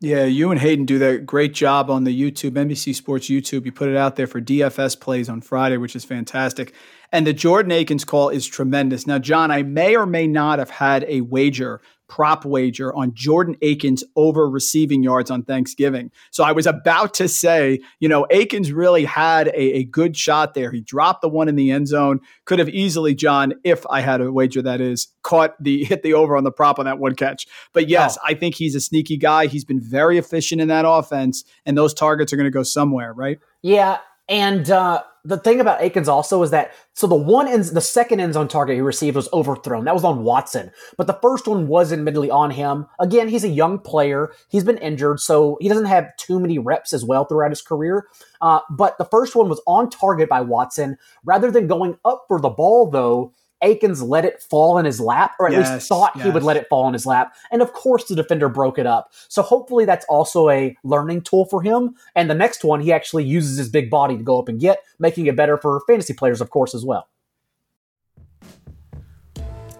Yeah, 0.00 0.24
you 0.24 0.50
and 0.50 0.60
Hayden 0.60 0.84
do 0.84 0.98
that 0.98 1.24
great 1.24 1.54
job 1.54 1.88
on 1.88 2.04
the 2.04 2.20
YouTube, 2.20 2.50
NBC 2.50 2.94
Sports 2.94 3.28
YouTube. 3.28 3.64
You 3.64 3.72
put 3.72 3.88
it 3.88 3.96
out 3.96 4.16
there 4.16 4.26
for 4.26 4.38
DFS 4.38 5.00
plays 5.00 5.30
on 5.30 5.40
Friday, 5.40 5.78
which 5.78 5.96
is 5.96 6.04
fantastic. 6.04 6.74
And 7.14 7.24
the 7.24 7.32
Jordan 7.32 7.70
Akins 7.70 8.04
call 8.04 8.28
is 8.28 8.44
tremendous. 8.44 9.06
Now, 9.06 9.20
John, 9.20 9.52
I 9.52 9.62
may 9.62 9.94
or 9.94 10.04
may 10.04 10.26
not 10.26 10.58
have 10.58 10.68
had 10.68 11.04
a 11.06 11.20
wager 11.20 11.80
prop 12.08 12.44
wager 12.44 12.92
on 12.92 13.14
Jordan 13.14 13.54
Akins 13.62 14.02
over 14.16 14.50
receiving 14.50 15.04
yards 15.04 15.30
on 15.30 15.44
Thanksgiving. 15.44 16.10
So 16.32 16.42
I 16.42 16.50
was 16.50 16.66
about 16.66 17.14
to 17.14 17.28
say, 17.28 17.78
you 18.00 18.08
know, 18.08 18.26
Akins 18.30 18.72
really 18.72 19.04
had 19.04 19.46
a, 19.48 19.76
a, 19.76 19.84
good 19.84 20.16
shot 20.16 20.54
there. 20.54 20.72
He 20.72 20.80
dropped 20.80 21.22
the 21.22 21.28
one 21.28 21.48
in 21.48 21.54
the 21.54 21.70
end 21.70 21.86
zone. 21.86 22.18
Could 22.46 22.58
have 22.58 22.68
easily, 22.68 23.14
John, 23.14 23.54
if 23.62 23.86
I 23.88 24.00
had 24.00 24.20
a 24.20 24.32
wager 24.32 24.60
that 24.62 24.80
is, 24.80 25.06
caught 25.22 25.54
the 25.62 25.84
hit 25.88 26.02
the 26.02 26.14
over 26.14 26.36
on 26.36 26.42
the 26.42 26.50
prop 26.50 26.80
on 26.80 26.84
that 26.86 26.98
one 26.98 27.14
catch. 27.14 27.46
But 27.72 27.88
yes, 27.88 28.18
oh. 28.18 28.26
I 28.26 28.34
think 28.34 28.56
he's 28.56 28.74
a 28.74 28.80
sneaky 28.80 29.18
guy. 29.18 29.46
He's 29.46 29.64
been 29.64 29.80
very 29.80 30.18
efficient 30.18 30.60
in 30.60 30.66
that 30.66 30.84
offense, 30.84 31.44
and 31.64 31.78
those 31.78 31.94
targets 31.94 32.32
are 32.32 32.36
going 32.36 32.44
to 32.44 32.50
go 32.50 32.64
somewhere, 32.64 33.12
right? 33.14 33.38
Yeah. 33.62 33.98
And 34.28 34.68
uh 34.68 35.04
the 35.24 35.38
thing 35.38 35.58
about 35.58 35.80
Akins 35.80 36.08
also 36.08 36.42
is 36.42 36.50
that 36.50 36.72
so 36.92 37.06
the 37.06 37.14
one 37.14 37.48
ends 37.48 37.72
the 37.72 37.80
second 37.80 38.20
end 38.20 38.34
zone 38.34 38.46
target 38.46 38.74
he 38.74 38.82
received 38.82 39.16
was 39.16 39.28
overthrown. 39.32 39.86
That 39.86 39.94
was 39.94 40.04
on 40.04 40.22
Watson, 40.22 40.70
but 40.98 41.06
the 41.06 41.18
first 41.22 41.48
one 41.48 41.66
was 41.66 41.92
admittedly 41.92 42.30
on 42.30 42.50
him. 42.50 42.86
Again, 43.00 43.28
he's 43.28 43.44
a 43.44 43.48
young 43.48 43.78
player. 43.78 44.32
He's 44.48 44.64
been 44.64 44.78
injured, 44.78 45.20
so 45.20 45.56
he 45.60 45.68
doesn't 45.68 45.86
have 45.86 46.14
too 46.18 46.38
many 46.38 46.58
reps 46.58 46.92
as 46.92 47.04
well 47.04 47.24
throughout 47.24 47.50
his 47.50 47.62
career. 47.62 48.06
Uh, 48.42 48.60
but 48.70 48.98
the 48.98 49.06
first 49.06 49.34
one 49.34 49.48
was 49.48 49.62
on 49.66 49.88
target 49.88 50.28
by 50.28 50.42
Watson. 50.42 50.98
Rather 51.24 51.50
than 51.50 51.66
going 51.66 51.96
up 52.04 52.24
for 52.28 52.38
the 52.38 52.50
ball, 52.50 52.90
though, 52.90 53.32
Akins 53.64 54.02
let 54.02 54.24
it 54.24 54.42
fall 54.42 54.78
in 54.78 54.84
his 54.84 55.00
lap, 55.00 55.34
or 55.40 55.46
at 55.46 55.52
yes, 55.52 55.72
least 55.72 55.88
thought 55.88 56.12
yes. 56.14 56.24
he 56.24 56.30
would 56.30 56.42
let 56.42 56.56
it 56.56 56.68
fall 56.68 56.86
in 56.86 56.92
his 56.92 57.06
lap. 57.06 57.34
And 57.50 57.62
of 57.62 57.72
course, 57.72 58.04
the 58.04 58.14
defender 58.14 58.48
broke 58.48 58.78
it 58.78 58.86
up. 58.86 59.12
So 59.28 59.42
hopefully, 59.42 59.84
that's 59.84 60.04
also 60.08 60.50
a 60.50 60.76
learning 60.84 61.22
tool 61.22 61.46
for 61.46 61.62
him. 61.62 61.94
And 62.14 62.30
the 62.30 62.34
next 62.34 62.62
one, 62.62 62.80
he 62.80 62.92
actually 62.92 63.24
uses 63.24 63.56
his 63.56 63.68
big 63.68 63.90
body 63.90 64.16
to 64.16 64.22
go 64.22 64.38
up 64.38 64.48
and 64.48 64.60
get, 64.60 64.80
making 64.98 65.26
it 65.26 65.34
better 65.36 65.56
for 65.56 65.80
fantasy 65.86 66.12
players, 66.12 66.40
of 66.40 66.50
course, 66.50 66.74
as 66.74 66.84
well. 66.84 67.08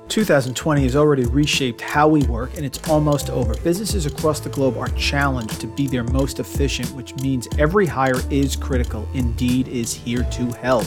2020 0.09 0.83
has 0.83 0.95
already 0.95 1.25
reshaped 1.25 1.81
how 1.81 2.07
we 2.07 2.23
work 2.25 2.55
and 2.55 2.65
it's 2.65 2.89
almost 2.89 3.31
over. 3.31 3.55
Businesses 3.63 4.07
across 4.07 4.39
the 4.39 4.49
globe 4.49 4.77
are 4.77 4.89
challenged 4.91 5.61
to 5.61 5.67
be 5.67 5.89
their 5.89 6.05
most 6.05 6.39
efficient, 6.39 6.89
which 6.93 7.17
means 7.17 7.49
every 7.59 7.85
hire 7.85 8.21
is 8.31 8.55
critical. 8.55 9.09
Indeed 9.15 9.67
is 9.67 9.93
here 9.93 10.23
to 10.23 10.53
help. 10.53 10.87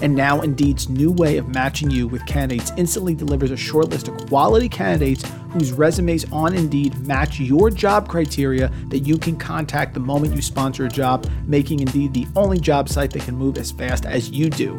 And 0.00 0.14
now 0.14 0.40
Indeed's 0.40 0.88
new 0.88 1.10
way 1.10 1.38
of 1.38 1.48
matching 1.48 1.90
you 1.90 2.06
with 2.06 2.24
candidates 2.26 2.72
instantly 2.76 3.14
delivers 3.14 3.50
a 3.50 3.56
short 3.56 3.88
list 3.88 4.08
of 4.08 4.16
quality 4.28 4.68
candidates 4.68 5.24
whose 5.50 5.72
resumes 5.72 6.24
on 6.30 6.54
Indeed 6.54 6.96
match 7.06 7.40
your 7.40 7.70
job 7.70 8.08
criteria 8.08 8.68
that 8.88 9.00
you 9.00 9.18
can 9.18 9.36
contact 9.36 9.94
the 9.94 10.00
moment 10.00 10.34
you 10.34 10.42
sponsor 10.42 10.84
a 10.84 10.88
job, 10.88 11.28
making 11.46 11.80
Indeed 11.80 12.14
the 12.14 12.26
only 12.36 12.60
job 12.60 12.88
site 12.88 13.10
that 13.12 13.22
can 13.22 13.36
move 13.36 13.58
as 13.58 13.72
fast 13.72 14.06
as 14.06 14.30
you 14.30 14.50
do. 14.50 14.78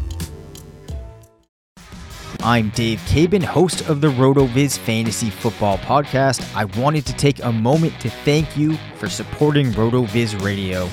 I'm 2.43 2.69
Dave 2.69 2.99
Caban, 3.01 3.43
host 3.43 3.87
of 3.87 4.01
the 4.01 4.07
RotoViz 4.07 4.79
Fantasy 4.79 5.29
Football 5.29 5.77
Podcast. 5.77 6.43
I 6.55 6.65
wanted 6.65 7.05
to 7.05 7.13
take 7.13 7.43
a 7.43 7.51
moment 7.51 7.99
to 8.01 8.09
thank 8.09 8.57
you 8.57 8.77
for 8.95 9.07
supporting 9.07 9.67
RotoViz 9.73 10.43
Radio. 10.43 10.89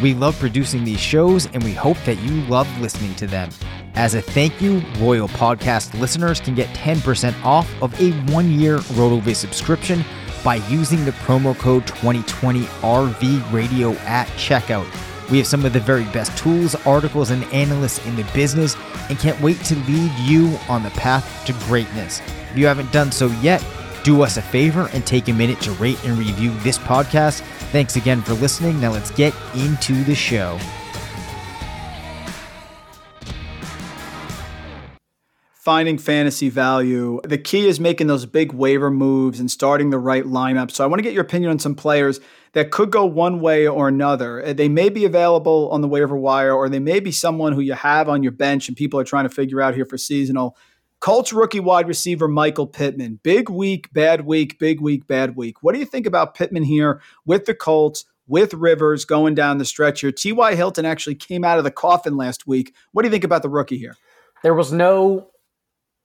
We 0.00 0.14
love 0.14 0.38
producing 0.38 0.84
these 0.84 0.98
shows 0.98 1.46
and 1.52 1.62
we 1.62 1.74
hope 1.74 1.98
that 2.06 2.16
you 2.22 2.40
love 2.46 2.66
listening 2.80 3.14
to 3.16 3.26
them. 3.26 3.50
As 3.94 4.14
a 4.14 4.22
thank 4.22 4.62
you, 4.62 4.82
Royal 4.98 5.28
Podcast 5.28 5.98
listeners 6.00 6.40
can 6.40 6.54
get 6.54 6.68
10% 6.74 7.44
off 7.44 7.70
of 7.82 7.98
a 8.00 8.12
one 8.32 8.50
year 8.58 8.78
RotoViz 8.78 9.36
subscription 9.36 10.02
by 10.42 10.56
using 10.70 11.04
the 11.04 11.12
promo 11.12 11.58
code 11.58 11.84
2020RV 11.86 13.52
Radio 13.52 13.92
at 14.04 14.28
checkout. 14.28 15.05
We 15.30 15.38
have 15.38 15.46
some 15.46 15.64
of 15.64 15.72
the 15.72 15.80
very 15.80 16.04
best 16.04 16.36
tools, 16.38 16.74
articles, 16.86 17.30
and 17.30 17.44
analysts 17.52 18.04
in 18.06 18.16
the 18.16 18.24
business 18.34 18.76
and 19.08 19.18
can't 19.18 19.40
wait 19.40 19.58
to 19.64 19.74
lead 19.74 20.12
you 20.20 20.56
on 20.68 20.82
the 20.82 20.90
path 20.90 21.44
to 21.46 21.52
greatness. 21.66 22.20
If 22.50 22.56
you 22.56 22.66
haven't 22.66 22.92
done 22.92 23.10
so 23.10 23.26
yet, 23.40 23.64
do 24.04 24.22
us 24.22 24.36
a 24.36 24.42
favor 24.42 24.88
and 24.92 25.04
take 25.04 25.28
a 25.28 25.32
minute 25.32 25.60
to 25.62 25.72
rate 25.72 26.02
and 26.04 26.16
review 26.16 26.52
this 26.60 26.78
podcast. 26.78 27.40
Thanks 27.72 27.96
again 27.96 28.22
for 28.22 28.34
listening. 28.34 28.80
Now 28.80 28.92
let's 28.92 29.10
get 29.10 29.34
into 29.54 30.04
the 30.04 30.14
show. 30.14 30.58
Finding 35.66 35.98
fantasy 35.98 36.48
value. 36.48 37.20
The 37.24 37.38
key 37.38 37.66
is 37.66 37.80
making 37.80 38.06
those 38.06 38.24
big 38.24 38.52
waiver 38.52 38.88
moves 38.88 39.40
and 39.40 39.50
starting 39.50 39.90
the 39.90 39.98
right 39.98 40.22
lineup. 40.22 40.70
So 40.70 40.84
I 40.84 40.86
want 40.86 41.00
to 41.00 41.02
get 41.02 41.12
your 41.12 41.24
opinion 41.24 41.50
on 41.50 41.58
some 41.58 41.74
players 41.74 42.20
that 42.52 42.70
could 42.70 42.92
go 42.92 43.04
one 43.04 43.40
way 43.40 43.66
or 43.66 43.88
another. 43.88 44.46
Uh, 44.46 44.52
they 44.52 44.68
may 44.68 44.90
be 44.90 45.04
available 45.04 45.68
on 45.72 45.80
the 45.80 45.88
waiver 45.88 46.16
wire, 46.16 46.52
or 46.52 46.68
they 46.68 46.78
may 46.78 47.00
be 47.00 47.10
someone 47.10 47.52
who 47.52 47.60
you 47.60 47.72
have 47.72 48.08
on 48.08 48.22
your 48.22 48.30
bench 48.30 48.68
and 48.68 48.76
people 48.76 49.00
are 49.00 49.04
trying 49.04 49.24
to 49.24 49.28
figure 49.28 49.60
out 49.60 49.74
here 49.74 49.84
for 49.84 49.98
seasonal. 49.98 50.56
Colts 51.00 51.32
rookie 51.32 51.58
wide 51.58 51.88
receiver 51.88 52.28
Michael 52.28 52.68
Pittman. 52.68 53.18
Big 53.24 53.50
week, 53.50 53.92
bad 53.92 54.24
week, 54.24 54.60
big 54.60 54.80
week, 54.80 55.08
bad 55.08 55.34
week. 55.34 55.64
What 55.64 55.72
do 55.72 55.80
you 55.80 55.84
think 55.84 56.06
about 56.06 56.36
Pittman 56.36 56.62
here 56.62 57.02
with 57.24 57.46
the 57.46 57.54
Colts, 57.54 58.04
with 58.28 58.54
Rivers 58.54 59.04
going 59.04 59.34
down 59.34 59.58
the 59.58 59.64
stretch 59.64 60.02
here? 60.02 60.12
T.Y. 60.12 60.54
Hilton 60.54 60.84
actually 60.84 61.16
came 61.16 61.42
out 61.42 61.58
of 61.58 61.64
the 61.64 61.72
coffin 61.72 62.16
last 62.16 62.46
week. 62.46 62.72
What 62.92 63.02
do 63.02 63.08
you 63.08 63.12
think 63.12 63.24
about 63.24 63.42
the 63.42 63.48
rookie 63.48 63.78
here? 63.78 63.96
There 64.44 64.54
was 64.54 64.72
no 64.72 65.30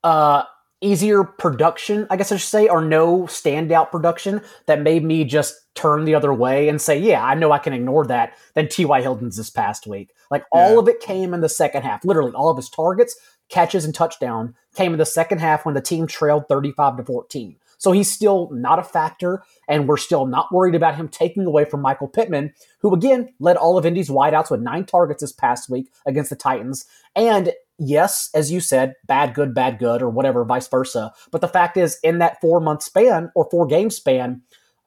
uh, 0.03 0.43
easier 0.81 1.23
production, 1.23 2.07
I 2.09 2.17
guess 2.17 2.31
I 2.31 2.37
should 2.37 2.49
say, 2.49 2.67
or 2.67 2.81
no 2.81 3.23
standout 3.23 3.91
production 3.91 4.41
that 4.65 4.81
made 4.81 5.03
me 5.03 5.23
just 5.23 5.55
turn 5.75 6.05
the 6.05 6.15
other 6.15 6.33
way 6.33 6.67
and 6.67 6.81
say, 6.81 6.99
yeah, 6.99 7.23
I 7.23 7.35
know 7.35 7.51
I 7.51 7.59
can 7.59 7.73
ignore 7.73 8.05
that 8.07 8.33
than 8.55 8.67
T.Y. 8.67 9.01
Hilton's 9.01 9.37
this 9.37 9.49
past 9.49 9.87
week. 9.87 10.11
Like 10.29 10.43
yeah. 10.53 10.59
all 10.59 10.79
of 10.79 10.87
it 10.87 10.99
came 10.99 11.33
in 11.33 11.41
the 11.41 11.49
second 11.49 11.83
half. 11.83 12.03
Literally, 12.03 12.33
all 12.33 12.49
of 12.49 12.57
his 12.57 12.69
targets, 12.69 13.15
catches, 13.49 13.85
and 13.85 13.93
touchdown 13.93 14.55
came 14.75 14.93
in 14.93 14.99
the 14.99 15.05
second 15.05 15.39
half 15.39 15.65
when 15.65 15.75
the 15.75 15.81
team 15.81 16.07
trailed 16.07 16.47
35 16.49 16.97
to 16.97 17.03
14. 17.03 17.55
So 17.77 17.91
he's 17.91 18.11
still 18.11 18.47
not 18.51 18.77
a 18.77 18.83
factor, 18.83 19.43
and 19.67 19.87
we're 19.87 19.97
still 19.97 20.27
not 20.27 20.53
worried 20.53 20.75
about 20.75 20.95
him 20.95 21.07
taking 21.07 21.45
away 21.45 21.65
from 21.65 21.81
Michael 21.81 22.07
Pittman, 22.07 22.53
who 22.79 22.93
again 22.93 23.33
led 23.39 23.57
all 23.57 23.75
of 23.75 23.87
Indy's 23.87 24.09
wideouts 24.09 24.51
with 24.51 24.61
nine 24.61 24.85
targets 24.85 25.21
this 25.21 25.31
past 25.31 25.67
week 25.67 25.91
against 26.05 26.29
the 26.29 26.35
Titans. 26.35 26.85
And 27.15 27.53
yes, 27.81 28.29
as 28.33 28.51
you 28.51 28.59
said, 28.59 28.93
bad, 29.05 29.33
good, 29.33 29.53
bad, 29.53 29.79
good, 29.79 30.01
or 30.01 30.09
whatever, 30.09 30.45
vice 30.45 30.67
versa. 30.67 31.11
But 31.31 31.41
the 31.41 31.47
fact 31.47 31.77
is, 31.77 31.97
in 32.03 32.19
that 32.19 32.39
four 32.39 32.59
month 32.59 32.83
span 32.83 33.31
or 33.35 33.49
four 33.49 33.65
game 33.65 33.89
span, 33.89 34.41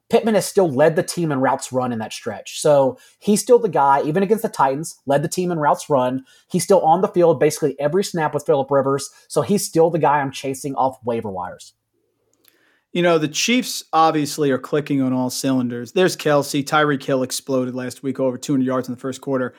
Pittman 0.09 0.35
has 0.35 0.45
still 0.45 0.71
led 0.71 0.95
the 0.95 1.03
team 1.03 1.31
in 1.31 1.39
routes 1.39 1.71
run 1.71 1.91
in 1.91 1.99
that 1.99 2.13
stretch. 2.13 2.59
So 2.59 2.97
he's 3.19 3.41
still 3.41 3.59
the 3.59 3.69
guy, 3.69 4.01
even 4.03 4.23
against 4.23 4.43
the 4.43 4.49
Titans, 4.49 4.99
led 5.05 5.23
the 5.23 5.27
team 5.27 5.51
in 5.51 5.59
routes 5.59 5.89
run. 5.89 6.23
He's 6.47 6.63
still 6.63 6.81
on 6.81 7.01
the 7.01 7.07
field 7.07 7.39
basically 7.39 7.79
every 7.79 8.03
snap 8.03 8.33
with 8.33 8.45
Philip 8.45 8.69
Rivers. 8.69 9.09
So 9.27 9.41
he's 9.41 9.65
still 9.65 9.89
the 9.89 9.99
guy 9.99 10.21
I'm 10.21 10.31
chasing 10.31 10.75
off 10.75 10.97
waiver 11.03 11.31
wires. 11.31 11.73
You 12.93 13.01
know, 13.01 13.17
the 13.17 13.27
Chiefs 13.27 13.83
obviously 13.91 14.51
are 14.51 14.57
clicking 14.57 15.01
on 15.01 15.11
all 15.11 15.29
cylinders. 15.29 15.91
There's 15.91 16.15
Kelce. 16.15 16.63
Tyreek 16.63 17.03
Hill 17.03 17.23
exploded 17.23 17.75
last 17.75 18.03
week, 18.03 18.21
over 18.21 18.37
200 18.37 18.63
yards 18.63 18.87
in 18.87 18.93
the 18.93 19.01
first 19.01 19.19
quarter. 19.19 19.53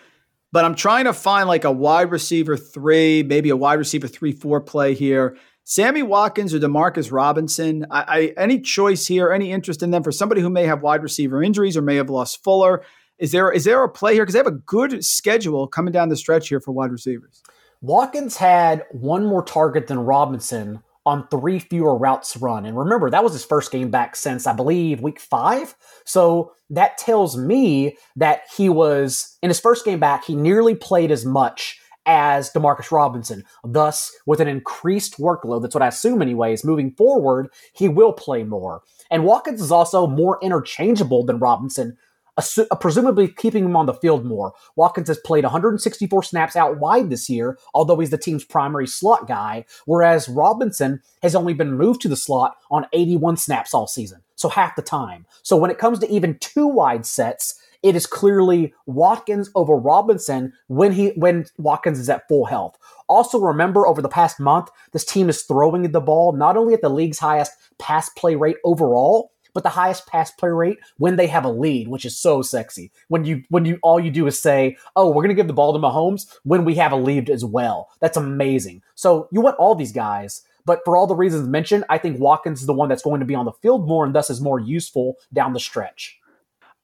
But 0.52 0.64
I'm 0.64 0.74
trying 0.74 1.04
to 1.04 1.12
find 1.12 1.48
like 1.48 1.64
a 1.64 1.72
wide 1.72 2.10
receiver 2.10 2.56
three, 2.56 3.22
maybe 3.22 3.50
a 3.50 3.56
wide 3.56 3.78
receiver 3.78 4.08
three, 4.08 4.32
four 4.32 4.60
play 4.60 4.94
here. 4.94 5.36
Sammy 5.64 6.02
Watkins 6.02 6.54
or 6.54 6.60
Demarcus 6.60 7.10
Robinson. 7.10 7.86
I, 7.90 8.04
I, 8.36 8.40
any 8.40 8.60
choice 8.60 9.06
here, 9.06 9.32
any 9.32 9.50
interest 9.50 9.82
in 9.82 9.90
them 9.90 10.04
for 10.04 10.12
somebody 10.12 10.40
who 10.40 10.48
may 10.48 10.64
have 10.64 10.82
wide 10.82 11.02
receiver 11.02 11.42
injuries 11.42 11.76
or 11.76 11.82
may 11.82 11.96
have 11.96 12.08
lost 12.08 12.42
Fuller? 12.44 12.84
Is 13.18 13.32
there 13.32 13.50
is 13.50 13.64
there 13.64 13.82
a 13.82 13.88
play 13.88 14.14
here 14.14 14.22
because 14.22 14.34
they 14.34 14.38
have 14.38 14.46
a 14.46 14.52
good 14.52 15.04
schedule 15.04 15.66
coming 15.66 15.92
down 15.92 16.08
the 16.08 16.16
stretch 16.16 16.48
here 16.48 16.60
for 16.60 16.72
wide 16.72 16.92
receivers? 16.92 17.42
Watkins 17.80 18.36
had 18.36 18.84
one 18.92 19.26
more 19.26 19.42
target 19.42 19.86
than 19.86 19.98
Robinson 19.98 20.82
on 21.06 21.26
three 21.28 21.60
fewer 21.60 21.96
routes 21.96 22.36
run. 22.36 22.66
And 22.66 22.76
remember, 22.76 23.08
that 23.08 23.24
was 23.24 23.32
his 23.32 23.44
first 23.44 23.70
game 23.70 23.90
back 23.90 24.16
since 24.16 24.46
I 24.46 24.52
believe 24.52 25.00
week 25.00 25.20
five. 25.20 25.74
So 26.04 26.52
that 26.68 26.98
tells 26.98 27.36
me 27.36 27.96
that 28.16 28.42
he 28.54 28.68
was 28.68 29.38
in 29.40 29.48
his 29.48 29.60
first 29.60 29.84
game 29.84 30.00
back, 30.00 30.24
he 30.24 30.34
nearly 30.34 30.74
played 30.74 31.12
as 31.12 31.24
much 31.24 31.80
as 32.06 32.52
Demarcus 32.52 32.90
Robinson. 32.90 33.44
Thus, 33.64 34.12
with 34.26 34.40
an 34.40 34.48
increased 34.48 35.18
workload, 35.18 35.62
that's 35.62 35.74
what 35.74 35.82
I 35.82 35.88
assume, 35.88 36.22
anyways, 36.22 36.64
moving 36.64 36.92
forward, 36.92 37.48
he 37.72 37.88
will 37.88 38.12
play 38.12 38.44
more. 38.44 38.82
And 39.10 39.24
Watkins 39.24 39.60
is 39.60 39.72
also 39.72 40.06
more 40.06 40.38
interchangeable 40.42 41.24
than 41.24 41.38
Robinson, 41.38 41.96
uh, 42.36 42.76
presumably 42.76 43.28
keeping 43.28 43.64
him 43.64 43.76
on 43.76 43.86
the 43.86 43.94
field 43.94 44.24
more. 44.24 44.52
Watkins 44.76 45.08
has 45.08 45.18
played 45.18 45.44
164 45.44 46.22
snaps 46.22 46.56
out 46.56 46.78
wide 46.78 47.10
this 47.10 47.28
year, 47.30 47.58
although 47.74 47.98
he's 47.98 48.10
the 48.10 48.18
team's 48.18 48.44
primary 48.44 48.86
slot 48.86 49.26
guy, 49.26 49.64
whereas 49.86 50.28
Robinson 50.28 51.00
has 51.22 51.34
only 51.34 51.54
been 51.54 51.72
moved 51.72 52.00
to 52.02 52.08
the 52.08 52.16
slot 52.16 52.56
on 52.70 52.86
81 52.92 53.36
snaps 53.36 53.72
all 53.74 53.86
season, 53.86 54.22
so 54.34 54.48
half 54.48 54.76
the 54.76 54.82
time. 54.82 55.26
So 55.42 55.56
when 55.56 55.70
it 55.70 55.78
comes 55.78 55.98
to 56.00 56.10
even 56.10 56.38
two 56.38 56.66
wide 56.66 57.06
sets, 57.06 57.58
it 57.82 57.94
is 57.94 58.06
clearly 58.06 58.74
Watkins 58.86 59.50
over 59.54 59.76
Robinson 59.76 60.52
when 60.66 60.92
he 60.92 61.08
when 61.10 61.46
Watkins 61.58 61.98
is 61.98 62.08
at 62.08 62.26
full 62.28 62.46
health. 62.46 62.76
Also 63.08 63.38
remember 63.38 63.86
over 63.86 64.02
the 64.02 64.08
past 64.08 64.40
month, 64.40 64.70
this 64.92 65.04
team 65.04 65.28
is 65.28 65.42
throwing 65.42 65.90
the 65.92 66.00
ball 66.00 66.32
not 66.32 66.56
only 66.56 66.74
at 66.74 66.80
the 66.82 66.88
league's 66.88 67.18
highest 67.18 67.52
pass 67.78 68.08
play 68.10 68.34
rate 68.34 68.56
overall, 68.64 69.30
but 69.56 69.62
the 69.62 69.70
highest 69.70 70.06
pass 70.06 70.30
play 70.30 70.50
rate 70.50 70.80
when 70.98 71.16
they 71.16 71.28
have 71.28 71.46
a 71.46 71.50
lead, 71.50 71.88
which 71.88 72.04
is 72.04 72.14
so 72.14 72.42
sexy. 72.42 72.92
When 73.08 73.24
you 73.24 73.42
when 73.48 73.64
you 73.64 73.78
all 73.82 73.98
you 73.98 74.10
do 74.10 74.26
is 74.26 74.38
say, 74.38 74.76
"Oh, 74.94 75.08
we're 75.08 75.22
going 75.22 75.30
to 75.30 75.34
give 75.34 75.46
the 75.46 75.54
ball 75.54 75.72
to 75.72 75.78
Mahomes" 75.78 76.26
when 76.42 76.66
we 76.66 76.74
have 76.74 76.92
a 76.92 76.96
lead 76.96 77.30
as 77.30 77.42
well. 77.42 77.88
That's 78.00 78.18
amazing. 78.18 78.82
So 78.96 79.28
you 79.32 79.40
want 79.40 79.56
all 79.56 79.74
these 79.74 79.92
guys, 79.92 80.42
but 80.66 80.80
for 80.84 80.94
all 80.94 81.06
the 81.06 81.16
reasons 81.16 81.48
mentioned, 81.48 81.86
I 81.88 81.96
think 81.96 82.20
Watkins 82.20 82.60
is 82.60 82.66
the 82.66 82.74
one 82.74 82.90
that's 82.90 83.02
going 83.02 83.20
to 83.20 83.26
be 83.26 83.34
on 83.34 83.46
the 83.46 83.52
field 83.52 83.88
more 83.88 84.04
and 84.04 84.14
thus 84.14 84.28
is 84.28 84.42
more 84.42 84.60
useful 84.60 85.14
down 85.32 85.54
the 85.54 85.58
stretch. 85.58 86.18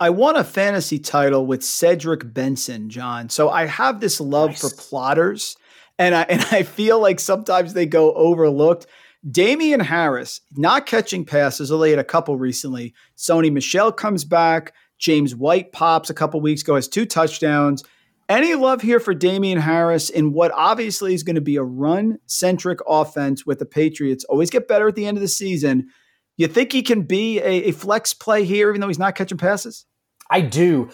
I 0.00 0.08
won 0.08 0.36
a 0.36 0.42
fantasy 0.42 0.98
title 0.98 1.44
with 1.44 1.62
Cedric 1.62 2.32
Benson, 2.32 2.88
John. 2.88 3.28
So 3.28 3.50
I 3.50 3.66
have 3.66 4.00
this 4.00 4.18
love 4.18 4.50
nice. 4.50 4.62
for 4.62 4.74
plotters, 4.74 5.58
and 5.98 6.14
I 6.14 6.22
and 6.30 6.40
I 6.50 6.62
feel 6.62 7.00
like 7.00 7.20
sometimes 7.20 7.74
they 7.74 7.84
go 7.84 8.14
overlooked. 8.14 8.86
Damien 9.30 9.80
Harris 9.80 10.40
not 10.56 10.86
catching 10.86 11.24
passes, 11.24 11.70
he 11.70 11.90
had 11.90 11.98
a 11.98 12.04
couple 12.04 12.36
recently. 12.36 12.94
Sony 13.16 13.52
Michel 13.52 13.92
comes 13.92 14.24
back. 14.24 14.74
James 14.98 15.34
White 15.34 15.72
pops 15.72 16.10
a 16.10 16.14
couple 16.14 16.40
weeks 16.40 16.62
ago, 16.62 16.76
has 16.76 16.88
two 16.88 17.06
touchdowns. 17.06 17.82
Any 18.28 18.54
love 18.54 18.82
here 18.82 19.00
for 19.00 19.14
Damien 19.14 19.58
Harris 19.58 20.08
in 20.08 20.32
what 20.32 20.52
obviously 20.52 21.12
is 21.12 21.22
going 21.22 21.34
to 21.34 21.40
be 21.40 21.56
a 21.56 21.62
run 21.62 22.18
centric 22.26 22.78
offense 22.86 23.44
with 23.44 23.58
the 23.58 23.66
Patriots? 23.66 24.24
Always 24.24 24.48
get 24.48 24.68
better 24.68 24.88
at 24.88 24.94
the 24.94 25.06
end 25.06 25.16
of 25.16 25.20
the 25.20 25.28
season. 25.28 25.88
You 26.36 26.46
think 26.46 26.72
he 26.72 26.82
can 26.82 27.02
be 27.02 27.40
a, 27.40 27.68
a 27.68 27.72
flex 27.72 28.14
play 28.14 28.44
here, 28.44 28.70
even 28.70 28.80
though 28.80 28.88
he's 28.88 28.98
not 28.98 29.16
catching 29.16 29.38
passes? 29.38 29.86
I 30.30 30.40
do. 30.40 30.90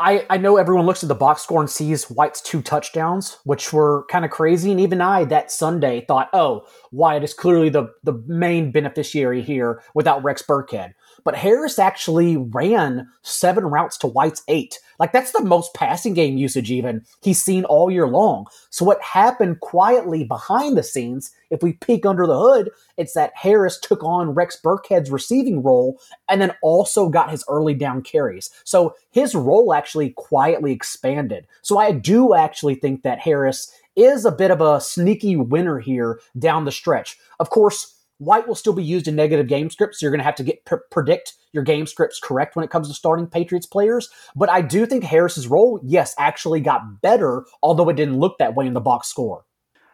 I, 0.00 0.24
I 0.30 0.36
know 0.36 0.56
everyone 0.56 0.86
looks 0.86 1.02
at 1.02 1.08
the 1.08 1.14
box 1.16 1.42
score 1.42 1.60
and 1.60 1.68
sees 1.68 2.08
White's 2.08 2.40
two 2.40 2.62
touchdowns, 2.62 3.38
which 3.44 3.72
were 3.72 4.06
kind 4.08 4.24
of 4.24 4.30
crazy. 4.30 4.70
And 4.70 4.80
even 4.80 5.00
I 5.00 5.24
that 5.24 5.50
Sunday 5.50 6.04
thought, 6.06 6.30
oh, 6.32 6.66
White 6.90 7.24
is 7.24 7.34
clearly 7.34 7.68
the, 7.68 7.88
the 8.04 8.12
main 8.26 8.70
beneficiary 8.70 9.42
here 9.42 9.82
without 9.94 10.22
Rex 10.22 10.42
Burkhead. 10.42 10.92
But 11.24 11.34
Harris 11.34 11.78
actually 11.80 12.36
ran 12.36 13.08
seven 13.22 13.64
routes 13.64 13.98
to 13.98 14.06
White's 14.06 14.42
eight. 14.46 14.78
Like 14.98 15.12
that's 15.12 15.32
the 15.32 15.44
most 15.44 15.74
passing 15.74 16.14
game 16.14 16.36
usage 16.36 16.70
even 16.70 17.04
he's 17.22 17.42
seen 17.42 17.64
all 17.64 17.90
year 17.90 18.06
long. 18.06 18.46
So 18.70 18.84
what 18.84 19.02
happened 19.02 19.60
quietly 19.60 20.24
behind 20.24 20.76
the 20.76 20.82
scenes, 20.82 21.32
if 21.50 21.62
we 21.62 21.74
peek 21.74 22.04
under 22.04 22.26
the 22.26 22.38
hood, 22.38 22.70
it's 22.96 23.14
that 23.14 23.32
Harris 23.34 23.78
took 23.78 24.02
on 24.02 24.30
Rex 24.30 24.58
Burkhead's 24.62 25.10
receiving 25.10 25.62
role 25.62 26.00
and 26.28 26.40
then 26.40 26.54
also 26.62 27.08
got 27.08 27.30
his 27.30 27.44
early 27.48 27.74
down 27.74 28.02
carries. 28.02 28.50
So 28.64 28.94
his 29.10 29.34
role 29.34 29.72
actually 29.72 29.87
quietly 30.16 30.72
expanded. 30.72 31.46
So 31.62 31.78
I 31.78 31.92
do 31.92 32.34
actually 32.34 32.74
think 32.74 33.02
that 33.02 33.20
Harris 33.20 33.72
is 33.96 34.24
a 34.24 34.32
bit 34.32 34.50
of 34.50 34.60
a 34.60 34.80
sneaky 34.80 35.36
winner 35.36 35.78
here 35.78 36.20
down 36.38 36.64
the 36.64 36.72
stretch. 36.72 37.16
Of 37.40 37.50
course, 37.50 37.94
White 38.18 38.48
will 38.48 38.54
still 38.54 38.72
be 38.72 38.82
used 38.82 39.06
in 39.06 39.14
negative 39.14 39.46
game 39.46 39.70
scripts. 39.70 40.00
So 40.00 40.04
you're 40.04 40.10
going 40.10 40.20
to 40.20 40.24
have 40.24 40.34
to 40.36 40.44
get 40.44 40.64
pr- 40.64 40.76
predict 40.90 41.34
your 41.52 41.62
game 41.62 41.86
scripts 41.86 42.18
correct 42.20 42.56
when 42.56 42.64
it 42.64 42.70
comes 42.70 42.88
to 42.88 42.94
starting 42.94 43.26
Patriots 43.26 43.66
players. 43.66 44.10
But 44.34 44.50
I 44.50 44.60
do 44.60 44.86
think 44.86 45.04
Harris's 45.04 45.46
role, 45.46 45.80
yes, 45.84 46.14
actually 46.18 46.60
got 46.60 47.00
better, 47.00 47.44
although 47.62 47.88
it 47.88 47.96
didn't 47.96 48.18
look 48.18 48.38
that 48.38 48.54
way 48.54 48.66
in 48.66 48.74
the 48.74 48.80
box 48.80 49.08
score. 49.08 49.44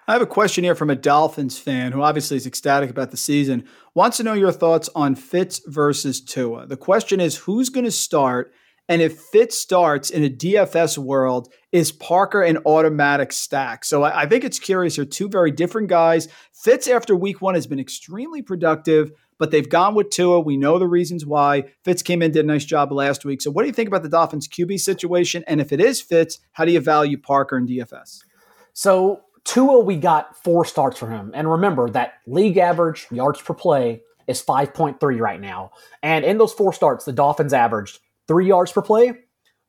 I 0.07 0.13
have 0.13 0.23
a 0.23 0.27
question 0.27 0.65
here 0.65 0.75
from 0.75 0.91
a 0.91 0.97
Dolphins 0.97 1.59
fan 1.59 1.93
who 1.93 2.03
obviously 2.03 2.37
is 2.37 2.47
ecstatic 2.47 2.91
about 2.91 3.11
the 3.11 3.17
season. 3.17 3.65
Wants 3.95 4.19
to 4.19 4.23
know 4.23 4.35
your 4.35 4.53
thoughts 4.53 4.91
on 4.95 5.15
Fitz 5.15 5.63
versus 5.67 6.21
Tua. 6.21 6.67
The 6.67 6.77
question 6.77 7.21
is 7.21 7.37
who's 7.37 7.71
going 7.71 7.87
to 7.87 7.91
start 7.91 8.53
and 8.89 9.01
if 9.01 9.19
Fitz 9.19 9.59
starts 9.59 10.11
in 10.11 10.25
a 10.25 10.31
DFS 10.31 10.99
world, 10.99 11.53
is 11.73 11.91
Parker 11.91 12.43
an 12.43 12.59
automatic 12.67 13.33
stack? 13.33 13.85
So 13.85 14.03
I, 14.03 14.23
I 14.23 14.27
think 14.27 14.45
it's 14.45 14.59
curious. 14.59 14.97
They're 14.97 15.05
two 15.05 15.29
very 15.29 15.51
different 15.51 15.89
guys. 15.89 16.29
Fitz 16.53 16.87
after 16.87 17.17
week 17.17 17.41
one 17.41 17.55
has 17.55 17.67
been 17.67 17.81
extremely 17.81 18.43
productive, 18.43 19.11
but 19.39 19.51
they've 19.51 19.69
gone 19.69 19.95
with 19.95 20.11
Tua. 20.11 20.41
We 20.41 20.57
know 20.57 20.79
the 20.79 20.87
reasons 20.87 21.25
why. 21.25 21.65
Fitz 21.83 22.03
came 22.03 22.21
in, 22.21 22.33
did 22.33 22.45
a 22.45 22.49
nice 22.49 22.65
job 22.65 22.93
last 22.93 23.25
week. 23.25 23.41
So 23.41 23.51
what 23.51 23.63
do 23.63 23.69
you 23.69 23.73
think 23.73 23.89
about 23.89 24.03
the 24.03 24.09
Dolphins 24.09 24.47
QB 24.47 24.79
situation? 24.81 25.45
And 25.47 25.61
if 25.61 25.73
it 25.73 25.81
is 25.81 26.01
Fitz, 26.01 26.41
how 26.53 26.65
do 26.65 26.73
you 26.73 26.81
value 26.81 27.17
Parker 27.17 27.57
in 27.57 27.67
DFS? 27.67 28.21
So 28.75 29.23
Tua, 29.45 29.81
we 29.81 29.97
got 29.97 30.37
four 30.37 30.65
starts 30.65 30.99
for 30.99 31.09
him. 31.09 31.31
And 31.35 31.51
remember 31.51 31.89
that 31.91 32.15
league 32.27 32.59
average 32.59 33.07
yards 33.11 33.41
per 33.41 33.55
play 33.55 34.03
is 34.27 34.43
5.3 34.43 35.21
right 35.21 35.41
now. 35.41 35.73
And 36.03 36.25
in 36.25 36.39
those 36.39 36.53
four 36.53 36.73
starts, 36.73 37.05
the 37.05 37.13
Dolphins 37.13 37.53
averaged 37.53 38.01
three 38.29 38.47
yards 38.47 38.73
per 38.73 38.83
play, 38.83 39.13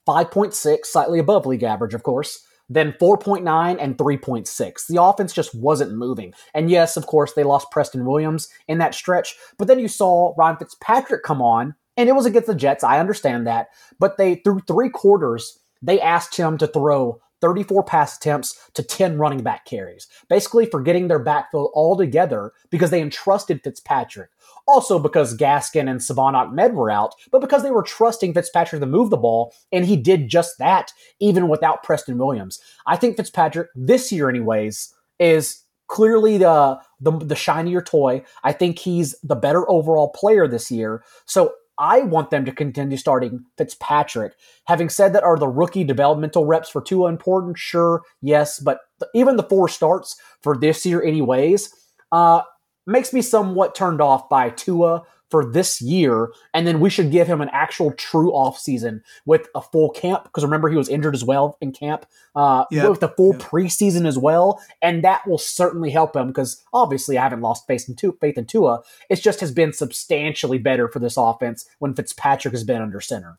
5.6, 0.08 0.86
slightly 0.86 1.20
above 1.20 1.46
league 1.46 1.63
average, 1.63 1.94
of 1.94 2.04
course, 2.04 2.46
then 2.70 2.94
4.9 3.00 3.78
and 3.80 3.98
3.6. 3.98 4.88
The 4.88 5.02
offense 5.02 5.34
just 5.34 5.54
wasn't 5.54 5.94
moving. 5.94 6.34
And 6.54 6.70
yes, 6.70 6.98
of 6.98 7.08
course, 7.08 7.34
they 7.34 7.44
lost 7.44 7.72
Preston 7.72 8.06
Williams 8.06 8.48
in 8.68 8.80
that 8.80 8.96
stretch, 8.96 9.36
but 9.58 9.68
then 9.68 9.80
you 9.80 9.88
saw 9.88 10.34
Ryan 10.38 10.58
Fitzpatrick 10.58 11.24
come 11.24 11.41
on, 11.41 11.76
and 11.98 12.10
it 12.10 12.13
was 12.13 12.26
against 12.26 12.48
the 12.48 12.56
Jets. 12.56 12.84
I 12.84 13.00
understand 13.00 13.48
that. 13.48 13.68
But 14.00 14.18
they, 14.18 14.36
through 14.36 14.62
three 14.62 14.89
quarters, 14.89 15.60
they 15.82 16.02
asked 16.02 16.36
him 16.36 16.58
to 16.58 16.68
throw 16.68 17.22
34 17.46 17.84
pass 17.84 18.18
attempts 18.18 18.70
to 18.74 18.82
10 18.82 19.20
running 19.20 19.44
back 19.44 19.66
carries, 19.66 20.08
basically 20.30 20.66
forgetting 20.66 21.08
their 21.08 21.20
backfield 21.20 21.70
altogether 21.76 22.52
because 22.72 22.90
they 22.90 23.02
entrusted 23.02 23.62
Fitzpatrick. 23.64 24.32
Also 24.68 24.98
because 24.98 25.38
Gaskin 25.38 25.88
and 25.88 26.02
Salvon 26.02 26.34
Ahmed 26.34 26.74
were 26.74 26.90
out, 26.90 27.14
but 27.32 27.42
because 27.42 27.62
they 27.62 27.70
were 27.70 27.84
trusting 27.84 28.34
Fitzpatrick 28.34 28.80
to 28.80 28.88
move 28.88 29.12
the 29.12 29.18
ball, 29.18 29.54
and 29.72 29.86
he 29.86 29.96
did 29.96 30.28
just 30.28 30.58
that 30.58 30.92
even 31.20 31.48
without 31.48 31.84
Preston 31.84 32.18
Williams. 32.18 32.60
I 32.88 32.96
think 32.96 33.16
Fitzpatrick, 33.16 33.68
this 33.76 34.12
year 34.12 34.28
anyways, 34.28 34.92
is 35.20 35.62
clearly 35.88 36.40
the, 36.40 36.80
the 37.00 37.12
the 37.12 37.36
shinier 37.36 37.84
toy. 37.84 38.24
I 38.44 38.54
think 38.54 38.80
he's 38.80 39.16
the 39.22 39.36
better 39.36 39.70
overall 39.70 40.10
player 40.10 40.48
this 40.48 40.72
year. 40.72 41.04
So 41.28 41.54
I 41.78 42.02
want 42.02 42.30
them 42.30 42.46
to 42.46 42.52
continue 42.52 42.98
starting 42.98 43.46
Fitzpatrick. 43.58 44.34
Having 44.66 44.90
said 44.90 45.14
that, 45.14 45.24
are 45.24 45.38
the 45.38 45.48
rookie 45.48 45.84
developmental 45.84 46.46
reps 46.46 46.70
for 46.70 46.82
Tua 46.82 47.10
important? 47.10 47.58
Sure, 47.58 48.02
yes, 48.22 48.60
but 48.60 48.80
even 49.14 49.36
the 49.36 49.44
four 49.44 49.68
starts 49.68 50.16
for 50.42 50.58
this 50.58 50.86
year, 50.86 51.04
anyways, 51.04 51.74
uh, 52.12 52.42
makes 52.88 53.12
me 53.14 53.22
somewhat 53.22 53.76
turned 53.76 54.02
off 54.02 54.30
by 54.30 54.50
Tua 54.50 55.04
for 55.36 55.43
this 55.43 55.82
year, 55.82 56.32
and 56.54 56.65
then 56.65 56.80
we 56.80 56.89
should 56.89 57.12
give 57.12 57.28
him 57.28 57.41
an 57.41 57.50
actual 57.52 57.91
true 57.91 58.32
off 58.32 58.58
season 58.58 59.04
with 59.26 59.50
a 59.54 59.62
full 59.62 59.89
camp. 59.89 60.24
Because 60.24 60.45
remember, 60.45 60.69
he 60.69 60.78
was 60.78 60.88
injured 60.88 61.13
as 61.13 61.26
well 61.26 61.58
in 61.60 61.74
camp, 61.74 62.06
uh, 62.38 62.63
yep. 62.71 62.89
with 62.89 63.04
a 63.04 63.10
full 63.10 63.34
yep. 63.34 63.41
preseason 63.41 64.08
as 64.08 64.17
well, 64.17 64.62
and 64.82 65.04
that 65.04 65.28
will 65.28 65.38
certainly 65.38 65.89
help 65.89 66.15
him. 66.15 66.28
Because 66.28 66.63
obviously, 66.74 67.17
I 67.17 67.24
haven't 67.24 67.41
lost 67.41 67.67
faith 67.67 67.89
in, 67.89 67.98
Tua, 67.98 68.13
faith 68.21 68.38
in 68.38 68.45
Tua. 68.45 68.82
It 69.10 69.17
just 69.17 69.41
has 69.41 69.52
been 69.52 69.74
substantially 69.74 70.58
better 70.58 70.88
for 70.88 71.00
this 71.00 71.17
offense 71.17 71.65
when 71.80 71.93
Fitzpatrick 71.93 72.54
has 72.54 72.63
been 72.63 72.82
under 72.82 73.02
center. 73.02 73.38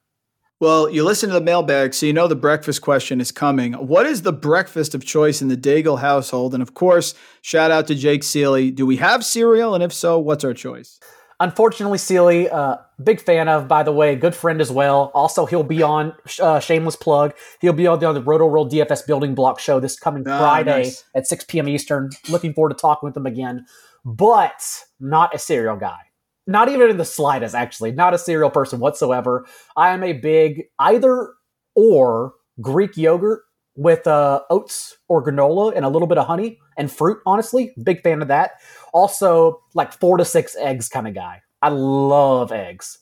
Well, 0.61 0.91
you 0.91 1.03
listen 1.03 1.31
to 1.31 1.35
the 1.35 1.41
mailbag, 1.41 1.95
so 1.95 2.05
you 2.05 2.13
know 2.13 2.29
the 2.29 2.37
breakfast 2.37 2.83
question 2.83 3.23
is 3.23 3.33
coming. 3.33 3.73
What 3.73 4.05
is 4.05 4.21
the 4.21 4.35
breakfast 4.35 4.95
of 4.95 5.03
choice 5.03 5.41
in 5.41 5.49
the 5.49 5.57
Daigle 5.57 6.01
household? 6.01 6.53
And 6.53 6.63
of 6.63 6.75
course, 6.75 7.15
shout 7.41 7.71
out 7.71 7.87
to 7.87 7.95
Jake 7.95 8.23
Seely. 8.23 8.71
Do 8.71 8.85
we 8.85 8.97
have 8.97 9.25
cereal? 9.25 9.75
And 9.75 9.83
if 9.83 9.95
so, 9.95 10.19
what's 10.19 10.45
our 10.45 10.53
choice? 10.53 11.01
Unfortunately, 11.39 11.99
Sealy, 11.99 12.49
uh, 12.49 12.77
big 13.03 13.21
fan 13.21 13.47
of, 13.49 13.69
by 13.69 13.83
the 13.83 13.93
way, 13.93 14.17
good 14.17 14.35
friend 14.35 14.61
as 14.61 14.71
well. 14.73 15.11
Also, 15.15 15.45
he'll 15.45 15.63
be 15.63 15.83
on, 15.83 16.15
uh, 16.41 16.61
shameless 16.61 16.97
plug, 16.97 17.35
he'll 17.61 17.75
be 17.75 17.87
on 17.87 17.99
the, 17.99 18.07
on 18.07 18.15
the 18.15 18.23
Roto 18.23 18.47
World 18.47 18.73
DFS 18.73 19.07
Building 19.07 19.35
Block 19.35 19.59
show 19.61 19.79
this 19.79 19.99
coming 19.99 20.25
Ah, 20.27 20.39
Friday 20.39 20.85
nice. 20.85 21.05
at 21.15 21.27
6 21.27 21.45
p.m. 21.45 21.69
Eastern. 21.69 22.09
Looking 22.31 22.55
forward 22.55 22.71
to 22.71 22.75
talking 22.77 23.07
with 23.07 23.17
him 23.17 23.27
again. 23.27 23.67
But 24.05 24.63
not 24.99 25.35
a 25.35 25.39
cereal 25.39 25.77
guy. 25.77 25.99
Not 26.47 26.69
even 26.69 26.89
in 26.91 26.97
the 26.97 27.05
slightest, 27.05 27.55
actually. 27.55 27.91
Not 27.93 28.15
a 28.15 28.19
cereal 28.19 28.51
person 28.51 28.79
whatsoever. 28.81 29.45
I 29.77 29.91
am 29.91 30.03
a 30.05 30.13
big 30.15 30.65
either 30.79 31.35
or 31.75 32.35
Greek 32.63 32.97
yogurt 32.97 33.43
with 33.77 34.07
uh, 34.07 34.41
oats 34.51 34.97
or 35.09 35.23
granola 35.25 35.75
and 35.77 35.85
a 35.85 35.89
little 35.89 36.09
bit 36.09 36.19
of 36.19 36.27
honey 36.27 36.59
and 36.77 36.91
fruit, 36.91 37.19
honestly. 37.27 37.75
Big 37.83 38.03
fan 38.03 38.23
of 38.23 38.29
that. 38.29 38.53
Also, 38.93 39.63
like 39.75 39.93
four 39.93 40.17
to 40.17 40.25
six 40.25 40.57
eggs 40.57 40.89
kind 40.89 41.07
of 41.07 41.15
guy. 41.15 41.43
I 41.63 41.69
love 41.69 42.53
eggs. 42.53 42.99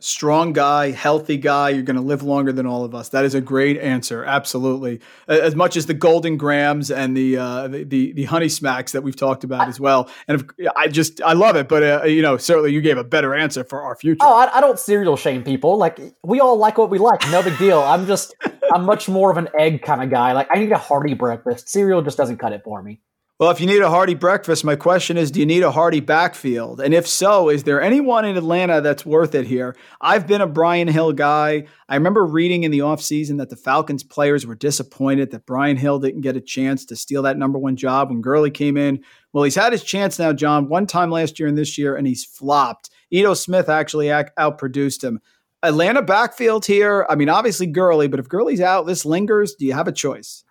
Strong 0.00 0.52
guy, 0.52 0.92
healthy 0.92 1.36
guy. 1.36 1.70
You're 1.70 1.82
going 1.82 1.96
to 1.96 2.02
live 2.02 2.22
longer 2.22 2.52
than 2.52 2.66
all 2.66 2.84
of 2.84 2.94
us. 2.94 3.08
That 3.08 3.24
is 3.24 3.34
a 3.34 3.40
great 3.40 3.78
answer. 3.78 4.22
Absolutely. 4.22 5.00
As 5.26 5.56
much 5.56 5.76
as 5.76 5.86
the 5.86 5.94
Golden 5.94 6.36
Grahams 6.36 6.92
and 6.92 7.16
the 7.16 7.36
uh, 7.36 7.66
the, 7.66 8.12
the 8.12 8.24
Honey 8.24 8.48
Smacks 8.48 8.92
that 8.92 9.02
we've 9.02 9.16
talked 9.16 9.42
about 9.42 9.66
as 9.66 9.80
well. 9.80 10.08
And 10.28 10.40
if, 10.40 10.68
I 10.76 10.86
just 10.86 11.20
I 11.22 11.32
love 11.32 11.56
it, 11.56 11.66
but 11.66 11.82
uh, 11.82 12.04
you 12.04 12.22
know 12.22 12.36
certainly 12.36 12.72
you 12.72 12.80
gave 12.80 12.96
a 12.96 13.02
better 13.02 13.34
answer 13.34 13.64
for 13.64 13.82
our 13.82 13.96
future. 13.96 14.18
Oh, 14.20 14.36
I, 14.36 14.58
I 14.58 14.60
don't 14.60 14.78
cereal 14.78 15.16
shame 15.16 15.42
people. 15.42 15.76
Like 15.76 15.98
we 16.22 16.38
all 16.38 16.56
like 16.56 16.78
what 16.78 16.90
we 16.90 16.98
like. 16.98 17.28
No 17.30 17.42
big 17.42 17.58
deal. 17.58 17.80
I'm 17.80 18.06
just 18.06 18.36
I'm 18.72 18.84
much 18.84 19.08
more 19.08 19.32
of 19.32 19.36
an 19.36 19.48
egg 19.58 19.82
kind 19.82 20.00
of 20.00 20.10
guy. 20.10 20.32
Like 20.32 20.46
I 20.52 20.60
need 20.60 20.70
a 20.70 20.78
hearty 20.78 21.14
breakfast. 21.14 21.68
Cereal 21.68 22.02
just 22.02 22.16
doesn't 22.16 22.36
cut 22.36 22.52
it 22.52 22.62
for 22.62 22.80
me. 22.80 23.00
Well, 23.38 23.50
if 23.50 23.60
you 23.60 23.68
need 23.68 23.82
a 23.82 23.88
hearty 23.88 24.14
breakfast, 24.14 24.64
my 24.64 24.74
question 24.74 25.16
is 25.16 25.30
do 25.30 25.38
you 25.38 25.46
need 25.46 25.62
a 25.62 25.70
hearty 25.70 26.00
backfield? 26.00 26.80
And 26.80 26.92
if 26.92 27.06
so, 27.06 27.48
is 27.48 27.62
there 27.62 27.80
anyone 27.80 28.24
in 28.24 28.36
Atlanta 28.36 28.80
that's 28.80 29.06
worth 29.06 29.32
it 29.36 29.46
here? 29.46 29.76
I've 30.00 30.26
been 30.26 30.40
a 30.40 30.46
Brian 30.48 30.88
Hill 30.88 31.12
guy. 31.12 31.66
I 31.88 31.94
remember 31.94 32.26
reading 32.26 32.64
in 32.64 32.72
the 32.72 32.80
offseason 32.80 33.38
that 33.38 33.48
the 33.48 33.54
Falcons 33.54 34.02
players 34.02 34.44
were 34.44 34.56
disappointed 34.56 35.30
that 35.30 35.46
Brian 35.46 35.76
Hill 35.76 36.00
didn't 36.00 36.22
get 36.22 36.36
a 36.36 36.40
chance 36.40 36.84
to 36.86 36.96
steal 36.96 37.22
that 37.22 37.38
number 37.38 37.60
one 37.60 37.76
job 37.76 38.10
when 38.10 38.20
Gurley 38.20 38.50
came 38.50 38.76
in. 38.76 39.04
Well, 39.32 39.44
he's 39.44 39.54
had 39.54 39.70
his 39.70 39.84
chance 39.84 40.18
now, 40.18 40.32
John, 40.32 40.68
one 40.68 40.88
time 40.88 41.12
last 41.12 41.38
year 41.38 41.48
and 41.48 41.56
this 41.56 41.78
year, 41.78 41.94
and 41.94 42.08
he's 42.08 42.24
flopped. 42.24 42.90
Ito 43.12 43.34
Smith 43.34 43.68
actually 43.68 44.06
outproduced 44.06 45.04
him. 45.04 45.20
Atlanta 45.62 46.02
backfield 46.02 46.66
here. 46.66 47.06
I 47.08 47.14
mean, 47.14 47.28
obviously 47.28 47.66
Gurley, 47.66 48.08
but 48.08 48.18
if 48.18 48.28
Gurley's 48.28 48.60
out, 48.60 48.86
this 48.86 49.04
lingers. 49.04 49.54
Do 49.54 49.64
you 49.64 49.74
have 49.74 49.86
a 49.86 49.92
choice? 49.92 50.42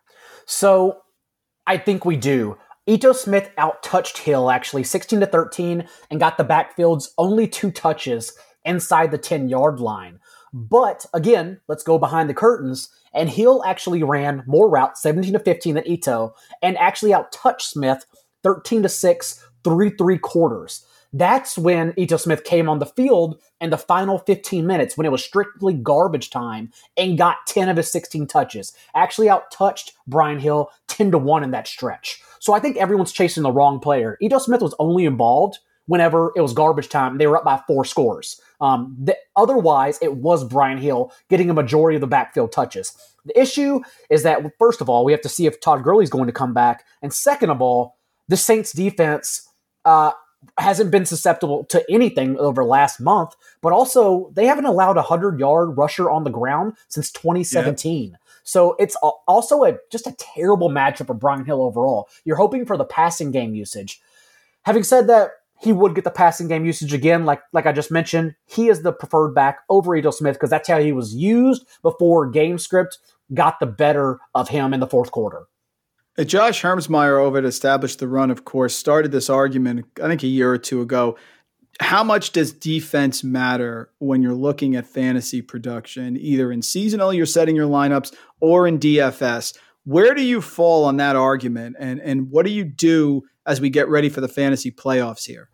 So 0.45 1.01
I 1.65 1.77
think 1.77 2.05
we 2.05 2.15
do. 2.15 2.57
Ito 2.89 3.11
Smith 3.11 3.51
outtouched 3.57 4.19
Hill 4.19 4.49
actually 4.49 4.85
16 4.85 5.19
to 5.19 5.25
13 5.25 5.85
and 6.09 6.19
got 6.21 6.37
the 6.37 6.45
backfield's 6.45 7.13
only 7.17 7.45
two 7.45 7.69
touches 7.69 8.31
inside 8.63 9.11
the 9.11 9.17
10 9.17 9.49
yard 9.49 9.81
line. 9.81 10.19
But 10.53 11.05
again, 11.13 11.59
let's 11.67 11.83
go 11.83 11.99
behind 11.99 12.29
the 12.29 12.33
curtains. 12.33 12.89
And 13.13 13.29
Hill 13.29 13.61
actually 13.65 14.03
ran 14.03 14.43
more 14.47 14.69
routes, 14.69 15.01
17 15.01 15.33
to 15.33 15.39
15 15.39 15.75
than 15.75 15.87
Ito, 15.87 16.33
and 16.61 16.77
actually 16.77 17.11
outtouched 17.11 17.61
Smith 17.61 18.05
13 18.43 18.83
to 18.83 18.89
6 18.89 19.45
through 19.65 19.97
three 19.97 20.17
quarters. 20.17 20.85
That's 21.11 21.57
when 21.57 21.93
Ito 21.97 22.15
Smith 22.15 22.45
came 22.45 22.69
on 22.69 22.79
the 22.79 22.85
field 22.85 23.41
in 23.59 23.69
the 23.69 23.77
final 23.77 24.19
15 24.19 24.65
minutes 24.65 24.95
when 24.95 25.05
it 25.05 25.11
was 25.11 25.23
strictly 25.23 25.73
garbage 25.73 26.29
time 26.29 26.71
and 26.95 27.17
got 27.17 27.37
10 27.47 27.67
of 27.67 27.75
his 27.75 27.91
16 27.91 28.27
touches. 28.27 28.71
Actually 28.95 29.27
outtouched 29.27 29.91
Brian 30.05 30.39
Hill 30.39 30.69
10 30.87 31.11
to 31.11 31.17
1 31.17 31.43
in 31.43 31.51
that 31.51 31.67
stretch. 31.67 32.21
So 32.39 32.53
I 32.53 32.59
think 32.59 32.77
everyone's 32.77 33.11
chasing 33.11 33.43
the 33.43 33.51
wrong 33.51 33.79
player. 33.79 34.17
Ito 34.21 34.39
Smith 34.39 34.61
was 34.61 34.75
only 34.79 35.05
involved 35.05 35.59
whenever 35.87 36.31
it 36.35 36.41
was 36.41 36.53
garbage 36.53 36.89
time 36.89 37.17
they 37.17 37.27
were 37.27 37.37
up 37.37 37.45
by 37.45 37.61
four 37.65 37.85
scores. 37.85 38.39
Um, 38.61 38.95
the, 38.99 39.17
otherwise, 39.35 39.99
it 40.01 40.15
was 40.15 40.43
Brian 40.43 40.77
Hill 40.77 41.11
getting 41.29 41.49
a 41.49 41.53
majority 41.53 41.95
of 41.95 42.01
the 42.01 42.07
backfield 42.07 42.51
touches. 42.51 42.93
The 43.25 43.39
issue 43.39 43.81
is 44.09 44.23
that, 44.23 44.41
first 44.59 44.81
of 44.81 44.89
all, 44.89 45.03
we 45.03 45.11
have 45.11 45.21
to 45.21 45.29
see 45.29 45.45
if 45.45 45.59
Todd 45.59 45.83
Gurley's 45.83 46.09
going 46.09 46.27
to 46.27 46.33
come 46.33 46.53
back. 46.53 46.85
And 47.01 47.13
second 47.13 47.49
of 47.49 47.61
all, 47.61 47.97
the 48.27 48.37
Saints 48.37 48.73
defense 48.73 49.47
uh, 49.85 50.11
hasn't 50.57 50.91
been 50.91 51.05
susceptible 51.05 51.65
to 51.65 51.83
anything 51.89 52.37
over 52.37 52.63
last 52.63 52.99
month, 52.99 53.35
but 53.61 53.73
also 53.73 54.31
they 54.33 54.45
haven't 54.45 54.65
allowed 54.65 54.97
a 54.97 55.01
100 55.01 55.39
yard 55.39 55.77
rusher 55.77 56.09
on 56.09 56.23
the 56.23 56.29
ground 56.29 56.73
since 56.89 57.11
2017. 57.11 58.17
So 58.47 58.77
it's 58.79 58.95
also 59.27 59.65
a 59.65 59.77
just 59.91 60.07
a 60.07 60.15
terrible 60.17 60.69
matchup 60.69 61.07
for 61.07 61.13
Brian 61.13 61.43
Hill 61.43 61.61
overall. 61.61 62.07
You're 62.23 62.37
hoping 62.37 62.65
for 62.65 62.77
the 62.77 62.85
passing 62.85 63.31
game 63.31 63.53
usage. 63.53 63.99
Having 64.63 64.83
said 64.83 65.07
that, 65.07 65.31
he 65.59 65.73
would 65.73 65.95
get 65.95 66.05
the 66.05 66.11
passing 66.11 66.47
game 66.47 66.65
usage 66.65 66.93
again, 66.93 67.25
like 67.25 67.41
like 67.51 67.65
I 67.65 67.73
just 67.73 67.91
mentioned. 67.91 68.35
He 68.45 68.69
is 68.69 68.83
the 68.83 68.93
preferred 68.93 69.33
back 69.33 69.59
over 69.69 69.95
Ito 69.95 70.11
Smith 70.11 70.35
because 70.35 70.49
that's 70.49 70.69
how 70.69 70.79
he 70.79 70.93
was 70.93 71.13
used 71.13 71.67
before 71.81 72.29
game 72.29 72.57
script 72.57 72.99
got 73.33 73.59
the 73.59 73.65
better 73.65 74.19
of 74.33 74.47
him 74.47 74.73
in 74.73 74.79
the 74.79 74.87
fourth 74.87 75.11
quarter. 75.11 75.47
Josh 76.25 76.61
Hermsmeyer 76.61 77.19
over 77.19 77.39
at 77.39 77.45
Established 77.45 77.99
the 77.99 78.07
Run, 78.07 78.31
of 78.31 78.45
course, 78.45 78.73
started 78.73 79.11
this 79.11 79.29
argument, 79.29 79.85
I 80.01 80.07
think 80.07 80.23
a 80.23 80.27
year 80.27 80.49
or 80.51 80.57
two 80.57 80.81
ago. 80.81 81.17
How 81.79 82.03
much 82.03 82.31
does 82.31 82.51
defense 82.51 83.23
matter 83.23 83.91
when 83.99 84.23
you're 84.23 84.33
looking 84.33 84.75
at 84.75 84.87
fantasy 84.87 85.43
production, 85.43 86.17
either 86.17 86.51
in 86.51 86.63
seasonal, 86.63 87.13
you're 87.13 87.27
setting 87.27 87.55
your 87.55 87.67
lineups, 87.67 88.15
or 88.39 88.67
in 88.67 88.79
DFS? 88.79 89.57
Where 89.83 90.13
do 90.13 90.23
you 90.23 90.41
fall 90.41 90.85
on 90.85 90.97
that 90.97 91.15
argument? 91.15 91.77
And, 91.79 92.01
and 92.01 92.29
what 92.29 92.45
do 92.45 92.51
you 92.51 92.65
do 92.65 93.23
as 93.45 93.61
we 93.61 93.69
get 93.69 93.87
ready 93.87 94.09
for 94.09 94.21
the 94.21 94.27
fantasy 94.27 94.71
playoffs 94.71 95.25
here? 95.25 95.49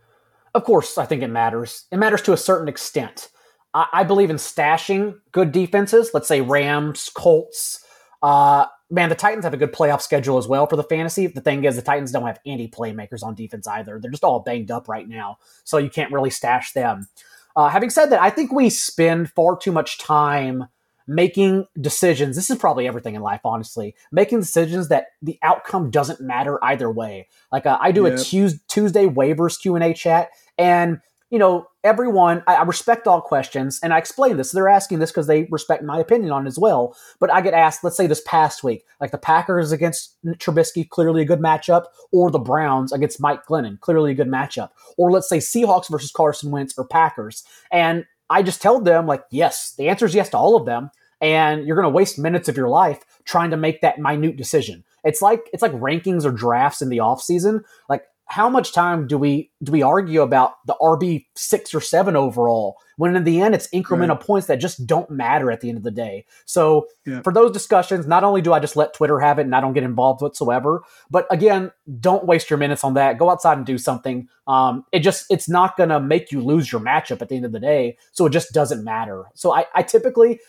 Of 0.56 0.64
course, 0.64 0.98
I 0.98 1.06
think 1.06 1.22
it 1.22 1.30
matters. 1.30 1.86
It 1.92 1.98
matters 1.98 2.22
to 2.24 2.34
a 2.34 2.38
certain 2.38 2.68
extent. 2.68 3.30
I, 3.74 3.88
I 3.94 4.04
believe 4.04 4.30
in 4.30 4.38
stashing 4.38 5.16
good 5.32 5.52
defenses. 5.52 6.12
Let's 6.14 6.28
say 6.28 6.42
Rams, 6.42 7.10
Colts. 7.14 7.84
Uh, 8.22 8.66
man, 8.90 9.10
the 9.10 9.16
Titans 9.16 9.44
have 9.44 9.54
a 9.54 9.58
good 9.58 9.74
playoff 9.74 10.02
schedule 10.02 10.38
as 10.38 10.48
well 10.48 10.68
for 10.68 10.76
the 10.76 10.84
fantasy. 10.84 11.28
The 11.28 11.42
thing 11.42 11.64
is, 11.66 11.76
the 11.76 11.82
Titans 11.82 12.12
don't 12.12 12.26
have 12.26 12.40
any 12.46 12.68
playmakers 12.68 13.24
on 13.24 13.36
defense 13.36 13.68
either. 13.68 14.00
They're 14.00 14.12
just 14.12 14.24
all 14.24 14.40
banged 14.40 14.72
up 14.72 14.88
right 14.88 15.08
now, 15.08 15.38
so 15.64 15.78
you 15.78 15.90
can't 15.90 16.12
really 16.12 16.30
stash 16.30 16.74
them. 16.74 17.08
Uh, 17.56 17.70
having 17.70 17.90
said 17.90 18.08
that, 18.08 18.22
I 18.22 18.30
think 18.30 18.52
we 18.52 18.70
spend 18.70 19.32
far 19.32 19.58
too 19.58 19.72
much 19.72 19.98
time 19.98 20.66
making 21.08 21.66
decisions. 21.80 22.36
This 22.36 22.50
is 22.50 22.58
probably 22.58 22.88
everything 22.88 23.16
in 23.16 23.22
life, 23.22 23.42
honestly. 23.44 23.96
Making 24.12 24.40
decisions 24.40 24.88
that 24.90 25.08
the 25.22 25.38
outcome 25.44 25.90
doesn't 25.92 26.22
matter 26.22 26.64
either 26.64 26.90
way. 26.90 27.28
Like 27.52 27.66
uh, 27.66 27.78
I 27.82 27.92
do 27.92 28.06
Yep. 28.06 28.14
a 28.14 28.24
Tues- 28.24 28.60
Tuesday 28.68 29.06
waivers 29.06 29.60
Q 29.60 29.76
and 29.76 29.84
A 29.84 29.94
chat, 29.94 30.30
and 30.58 31.00
you 31.30 31.40
know 31.40 31.68
everyone. 31.84 32.44
I, 32.48 32.56
I 32.56 32.64
respect 32.64 33.08
all 33.08 33.20
questions, 33.22 33.80
and 33.84 33.94
I 33.94 33.98
explain 33.98 34.38
this. 34.38 34.52
They're 34.52 34.70
asking 34.70 35.00
this 35.00 35.12
because 35.12 35.28
they 35.28 35.48
respect 35.52 35.84
my 35.84 36.00
opinion 36.00 36.32
on 36.32 36.46
it 36.46 36.48
as 36.48 36.58
well. 36.60 36.96
But 37.20 37.32
I 37.34 37.42
get 37.42 37.54
asked, 37.54 37.84
let's 37.84 37.98
say 37.98 38.08
this 38.08 38.22
past 38.26 38.64
week, 38.64 38.86
like 39.02 39.12
the 39.12 39.18
Packers 39.18 39.72
against 39.72 40.16
Trubisky, 40.26 40.88
clearly 40.88 41.24
a 41.24 41.26
good 41.26 41.40
matchup, 41.42 41.86
or 42.12 42.30
the 42.32 42.40
Browns 42.40 42.92
against 42.94 43.20
Mike 43.20 43.46
Glennon, 43.46 43.80
clearly 43.80 44.12
a 44.12 44.16
good 44.16 44.28
matchup, 44.30 44.70
or 44.98 45.12
let's 45.12 45.28
say 45.28 45.40
Seahawks 45.40 45.90
versus 45.90 46.12
Carson 46.12 46.52
Wentz 46.52 46.78
or 46.78 46.86
Packers, 46.86 47.44
and 47.72 48.06
I 48.34 48.42
just 48.42 48.64
tell 48.64 48.82
them 48.82 49.06
like, 49.06 49.24
yes, 49.30 49.76
the 49.78 49.90
answer 49.90 50.08
is 50.08 50.16
yes 50.16 50.30
to 50.30 50.38
all 50.38 50.56
of 50.56 50.66
them, 50.66 50.90
and 51.22 51.68
you're 51.68 51.76
going 51.76 51.86
to 51.86 51.96
waste 51.96 52.18
minutes 52.18 52.50
of 52.50 52.58
your 52.58 52.68
life 52.68 53.06
trying 53.26 53.52
to 53.52 53.58
make 53.58 53.82
that 53.82 54.00
minute 54.00 54.38
decision. 54.38 54.84
It's 55.04 55.22
like 55.22 55.48
it's 55.54 55.62
like 55.62 55.72
rankings 55.74 56.26
or 56.26 56.32
drafts 56.32 56.82
in 56.82 56.90
the 56.90 57.00
off 57.00 57.22
season. 57.22 57.64
Like, 57.90 58.06
how 58.26 58.50
much 58.50 58.74
time 58.74 59.06
do 59.06 59.20
we 59.20 59.52
do 59.62 59.72
we 59.72 59.84
argue 59.84 60.24
about 60.24 60.54
the 60.66 60.76
RB 60.82 61.28
six 61.36 61.76
or 61.76 61.80
seven 61.80 62.16
overall 62.16 62.78
when 62.98 63.16
in 63.16 63.24
the 63.24 63.42
end 63.42 63.56
it's 63.56 63.68
incremental 63.70 64.10
Right. 64.10 64.20
points 64.20 64.48
that 64.48 64.58
just 64.58 64.86
don't 64.86 65.10
matter 65.10 65.52
at 65.52 65.62
the 65.62 65.70
end 65.70 65.78
of 65.78 65.84
the 65.84 65.92
day? 65.92 66.26
So 66.46 66.88
Yeah. 67.06 67.22
for 67.22 67.34
those 67.34 67.52
discussions, 67.52 68.06
not 68.08 68.24
only 68.24 68.42
do 68.42 68.54
I 68.54 68.60
just 68.60 68.76
let 68.76 68.94
Twitter 68.94 69.20
have 69.20 69.40
it 69.40 69.44
and 69.44 69.56
I 69.56 69.62
don't 69.62 69.74
get 69.74 69.84
involved 69.84 70.22
whatsoever, 70.22 70.84
but 71.12 71.26
again, 71.32 71.72
don't 72.00 72.26
waste 72.26 72.50
your 72.50 72.58
minutes 72.58 72.84
on 72.84 72.94
that. 72.96 73.18
Go 73.18 73.30
outside 73.30 73.58
and 73.58 73.66
do 73.66 73.78
something. 73.78 74.28
Um, 74.48 74.86
it 74.92 75.00
just 75.00 75.26
it's 75.30 75.48
not 75.50 75.78
gonna 75.78 76.00
make 76.00 76.32
you 76.32 76.42
lose 76.42 76.72
your 76.72 76.82
matchup 76.82 77.22
at 77.22 77.30
the 77.30 77.36
end 77.36 77.46
of 77.46 77.52
the 77.52 77.60
day, 77.60 77.98
so 78.12 78.26
it 78.26 78.32
just 78.32 78.54
doesn't 78.54 78.84
matter. 78.84 79.26
So 79.34 79.54
I, 79.54 79.66
I 79.74 79.84
typically 79.84 80.40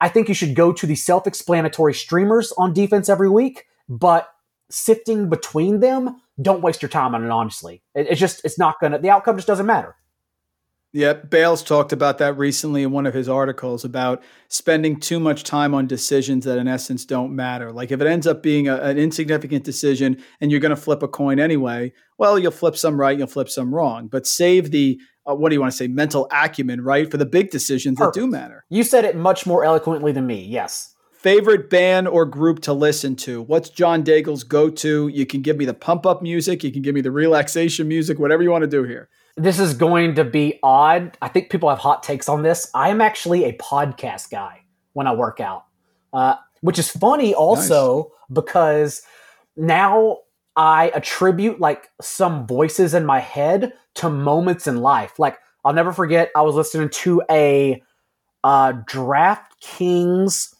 I 0.00 0.08
think 0.08 0.28
you 0.28 0.34
should 0.34 0.54
go 0.54 0.72
to 0.72 0.86
the 0.86 0.94
self-explanatory 0.94 1.92
streamers 1.92 2.52
on 2.56 2.72
defense 2.72 3.10
every 3.10 3.28
week, 3.28 3.66
but 3.88 4.30
sifting 4.70 5.28
between 5.28 5.80
them, 5.80 6.20
don't 6.40 6.62
waste 6.62 6.80
your 6.80 6.88
time 6.88 7.14
on 7.14 7.24
it. 7.24 7.30
Honestly, 7.30 7.82
it, 7.94 8.06
it's 8.08 8.20
just 8.20 8.40
it's 8.44 8.58
not 8.58 8.80
gonna. 8.80 8.98
The 8.98 9.10
outcome 9.10 9.36
just 9.36 9.46
doesn't 9.48 9.66
matter. 9.66 9.96
Yep, 10.92 11.30
Bales 11.30 11.62
talked 11.62 11.92
about 11.92 12.18
that 12.18 12.36
recently 12.36 12.82
in 12.82 12.90
one 12.90 13.06
of 13.06 13.14
his 13.14 13.28
articles 13.28 13.84
about 13.84 14.22
spending 14.48 14.98
too 14.98 15.20
much 15.20 15.44
time 15.44 15.72
on 15.72 15.86
decisions 15.86 16.44
that 16.44 16.58
in 16.58 16.66
essence 16.66 17.04
don't 17.04 17.34
matter. 17.34 17.70
Like 17.70 17.92
if 17.92 18.00
it 18.00 18.08
ends 18.08 18.26
up 18.26 18.42
being 18.42 18.66
a, 18.66 18.76
an 18.76 18.98
insignificant 18.98 19.62
decision 19.62 20.20
and 20.40 20.50
you're 20.50 20.58
going 20.58 20.74
to 20.74 20.76
flip 20.76 21.04
a 21.04 21.08
coin 21.08 21.38
anyway, 21.38 21.92
well, 22.18 22.40
you'll 22.40 22.50
flip 22.50 22.76
some 22.76 22.98
right, 22.98 23.16
you'll 23.16 23.28
flip 23.28 23.48
some 23.48 23.72
wrong, 23.72 24.08
but 24.08 24.26
save 24.26 24.72
the 24.72 24.98
uh, 25.28 25.34
what 25.34 25.50
do 25.50 25.54
you 25.54 25.60
want 25.60 25.70
to 25.70 25.76
say 25.76 25.86
mental 25.86 26.26
acumen, 26.32 26.80
right, 26.80 27.08
for 27.08 27.18
the 27.18 27.26
big 27.26 27.50
decisions 27.50 27.98
that 27.98 28.12
do 28.12 28.26
matter. 28.26 28.64
You 28.68 28.82
said 28.82 29.04
it 29.04 29.14
much 29.14 29.46
more 29.46 29.64
eloquently 29.64 30.12
than 30.12 30.26
me. 30.26 30.44
Yes. 30.44 30.96
Favorite 31.12 31.68
band 31.68 32.08
or 32.08 32.24
group 32.24 32.60
to 32.60 32.72
listen 32.72 33.14
to? 33.14 33.42
What's 33.42 33.68
John 33.68 34.02
Daigle's 34.02 34.42
go 34.42 34.70
to? 34.70 35.08
You 35.08 35.26
can 35.26 35.42
give 35.42 35.58
me 35.58 35.66
the 35.66 35.74
pump 35.74 36.06
up 36.06 36.22
music, 36.22 36.64
you 36.64 36.72
can 36.72 36.82
give 36.82 36.94
me 36.94 37.02
the 37.02 37.12
relaxation 37.12 37.86
music, 37.86 38.18
whatever 38.18 38.42
you 38.42 38.50
want 38.50 38.62
to 38.62 38.68
do 38.68 38.82
here. 38.84 39.08
This 39.40 39.58
is 39.58 39.74
going 39.74 40.14
to 40.16 40.24
be 40.24 40.58
odd. 40.62 41.16
I 41.22 41.28
think 41.28 41.50
people 41.50 41.68
have 41.68 41.78
hot 41.78 42.02
takes 42.02 42.28
on 42.28 42.42
this. 42.42 42.70
I 42.74 42.90
am 42.90 43.00
actually 43.00 43.44
a 43.44 43.56
podcast 43.56 44.30
guy 44.30 44.64
when 44.92 45.06
I 45.06 45.14
work 45.14 45.40
out, 45.40 45.64
uh, 46.12 46.36
which 46.60 46.78
is 46.78 46.90
funny 46.90 47.34
also 47.34 47.96
nice. 47.96 48.34
because 48.42 49.02
now 49.56 50.18
I 50.56 50.90
attribute 50.94 51.60
like 51.60 51.88
some 52.00 52.46
voices 52.46 52.92
in 52.92 53.06
my 53.06 53.20
head 53.20 53.72
to 53.94 54.10
moments 54.10 54.66
in 54.66 54.78
life. 54.78 55.18
Like 55.18 55.38
I'll 55.64 55.72
never 55.72 55.92
forget, 55.92 56.30
I 56.34 56.42
was 56.42 56.54
listening 56.54 56.88
to 56.90 57.22
a 57.30 57.82
uh, 58.42 58.72
DraftKings. 58.72 60.54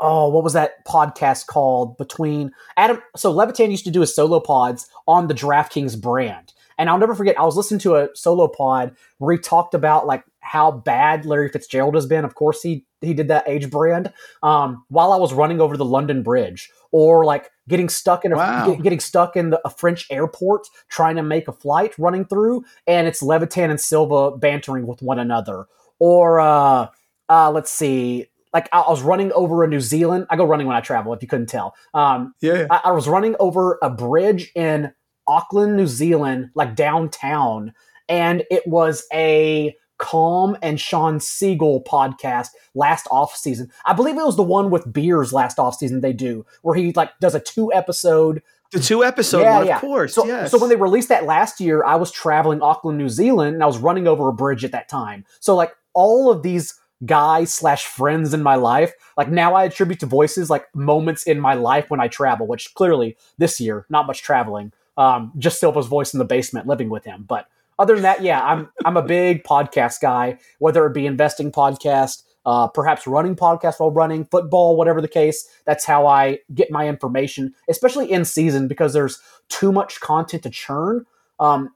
Oh, 0.00 0.28
what 0.28 0.42
was 0.42 0.54
that 0.54 0.84
podcast 0.86 1.46
called? 1.46 1.96
Between 1.98 2.52
Adam, 2.76 3.00
so 3.16 3.30
Levitan 3.30 3.70
used 3.70 3.84
to 3.84 3.90
do 3.90 4.00
his 4.00 4.14
solo 4.14 4.40
pods 4.40 4.88
on 5.06 5.28
the 5.28 5.34
DraftKings 5.34 6.00
brand, 6.00 6.52
and 6.78 6.88
I'll 6.88 6.98
never 6.98 7.14
forget. 7.14 7.38
I 7.38 7.44
was 7.44 7.56
listening 7.56 7.80
to 7.80 7.96
a 7.96 8.08
solo 8.14 8.48
pod 8.48 8.96
where 9.18 9.34
he 9.34 9.40
talked 9.40 9.74
about 9.74 10.06
like 10.06 10.24
how 10.40 10.70
bad 10.70 11.24
Larry 11.24 11.48
Fitzgerald 11.48 11.94
has 11.94 12.06
been. 12.06 12.24
Of 12.24 12.34
course, 12.34 12.62
he 12.62 12.86
he 13.00 13.14
did 13.14 13.28
that 13.28 13.48
age 13.48 13.70
brand 13.70 14.12
um, 14.42 14.84
while 14.88 15.12
I 15.12 15.16
was 15.16 15.32
running 15.32 15.60
over 15.60 15.76
the 15.76 15.84
London 15.84 16.22
Bridge, 16.22 16.70
or 16.92 17.24
like 17.24 17.50
getting 17.68 17.88
stuck 17.88 18.24
in 18.24 18.32
a 18.32 18.36
wow. 18.36 18.70
get, 18.70 18.82
getting 18.82 19.00
stuck 19.00 19.36
in 19.36 19.50
the, 19.50 19.60
a 19.64 19.70
French 19.70 20.06
airport 20.10 20.66
trying 20.88 21.16
to 21.16 21.22
make 21.22 21.48
a 21.48 21.52
flight 21.52 21.94
running 21.98 22.24
through, 22.24 22.64
and 22.86 23.06
it's 23.06 23.22
Levitan 23.22 23.70
and 23.70 23.80
Silva 23.80 24.36
bantering 24.36 24.86
with 24.86 25.02
one 25.02 25.18
another, 25.18 25.66
or 25.98 26.40
uh, 26.40 26.88
uh, 27.28 27.50
let's 27.50 27.70
see. 27.70 28.26
Like 28.52 28.68
I, 28.72 28.88
was 28.88 29.02
running 29.02 29.32
over 29.32 29.64
a 29.64 29.68
New 29.68 29.80
Zealand. 29.80 30.26
I 30.30 30.36
go 30.36 30.44
running 30.44 30.68
when 30.68 30.76
I 30.76 30.80
travel. 30.80 31.12
If 31.12 31.22
you 31.22 31.26
couldn't 31.28 31.48
tell, 31.48 31.74
um, 31.92 32.34
yeah, 32.40 32.66
I, 32.70 32.82
I 32.84 32.90
was 32.92 33.08
running 33.08 33.34
over 33.40 33.78
a 33.82 33.90
bridge 33.90 34.52
in 34.54 34.92
Auckland, 35.26 35.76
New 35.76 35.86
Zealand, 35.86 36.50
like 36.54 36.74
downtown, 36.76 37.74
and 38.08 38.44
it 38.50 38.66
was 38.66 39.06
a 39.12 39.76
Calm 39.98 40.56
and 40.60 40.80
Sean 40.80 41.20
Siegel 41.20 41.82
podcast 41.84 42.48
last 42.74 43.06
off 43.10 43.36
season. 43.36 43.70
I 43.84 43.92
believe 43.92 44.18
it 44.18 44.24
was 44.24 44.36
the 44.36 44.42
one 44.42 44.70
with 44.70 44.92
beers 44.92 45.32
last 45.32 45.58
off 45.58 45.76
season 45.76 46.00
they 46.00 46.12
do, 46.12 46.44
where 46.62 46.74
he 46.76 46.92
like 46.92 47.10
does 47.20 47.34
a 47.34 47.40
two 47.40 47.72
episode. 47.72 48.42
The 48.72 48.80
two 48.80 49.04
episode 49.04 49.42
yeah, 49.42 49.58
one, 49.58 49.66
yeah. 49.66 49.76
of 49.76 49.80
course. 49.80 50.14
So, 50.14 50.26
yes. 50.26 50.50
so 50.50 50.58
when 50.58 50.68
they 50.68 50.76
released 50.76 51.08
that 51.10 51.24
last 51.24 51.60
year, 51.60 51.84
I 51.84 51.94
was 51.94 52.10
traveling 52.10 52.60
Auckland, 52.60 52.98
New 52.98 53.08
Zealand, 53.08 53.54
and 53.54 53.62
I 53.62 53.66
was 53.66 53.78
running 53.78 54.08
over 54.08 54.28
a 54.28 54.32
bridge 54.32 54.64
at 54.64 54.72
that 54.72 54.88
time. 54.88 55.24
So 55.38 55.54
like 55.54 55.72
all 55.92 56.30
of 56.30 56.42
these 56.42 56.74
guys 57.06 57.54
slash 57.54 57.86
friends 57.86 58.34
in 58.34 58.42
my 58.42 58.56
life, 58.56 58.92
like 59.16 59.30
now 59.30 59.54
I 59.54 59.64
attribute 59.64 60.00
to 60.00 60.06
voices 60.06 60.50
like 60.50 60.66
moments 60.74 61.22
in 61.22 61.38
my 61.38 61.54
life 61.54 61.88
when 61.88 62.00
I 62.00 62.08
travel, 62.08 62.48
which 62.48 62.74
clearly 62.74 63.16
this 63.38 63.60
year, 63.60 63.86
not 63.88 64.06
much 64.06 64.22
traveling. 64.22 64.72
Um, 64.96 65.32
just 65.38 65.60
Silva's 65.60 65.86
voice 65.86 66.12
in 66.14 66.18
the 66.18 66.24
basement 66.24 66.66
living 66.66 66.88
with 66.88 67.04
him. 67.04 67.24
But 67.26 67.46
other 67.78 67.94
than 67.94 68.02
that, 68.02 68.22
yeah, 68.22 68.42
I'm 68.42 68.68
I'm 68.84 68.96
a 68.96 69.02
big 69.02 69.44
podcast 69.44 70.00
guy, 70.00 70.38
whether 70.58 70.86
it 70.86 70.94
be 70.94 71.06
investing 71.06 71.50
podcast, 71.50 72.22
uh, 72.46 72.68
perhaps 72.68 73.06
running 73.06 73.34
podcast 73.36 73.80
while 73.80 73.90
running 73.90 74.24
football, 74.26 74.76
whatever 74.76 75.00
the 75.00 75.08
case. 75.08 75.48
That's 75.64 75.84
how 75.84 76.06
I 76.06 76.38
get 76.54 76.70
my 76.70 76.88
information, 76.88 77.54
especially 77.68 78.10
in 78.10 78.24
season 78.24 78.68
because 78.68 78.92
there's 78.92 79.20
too 79.48 79.72
much 79.72 80.00
content 80.00 80.42
to 80.44 80.50
churn. 80.50 81.04
Um, 81.40 81.70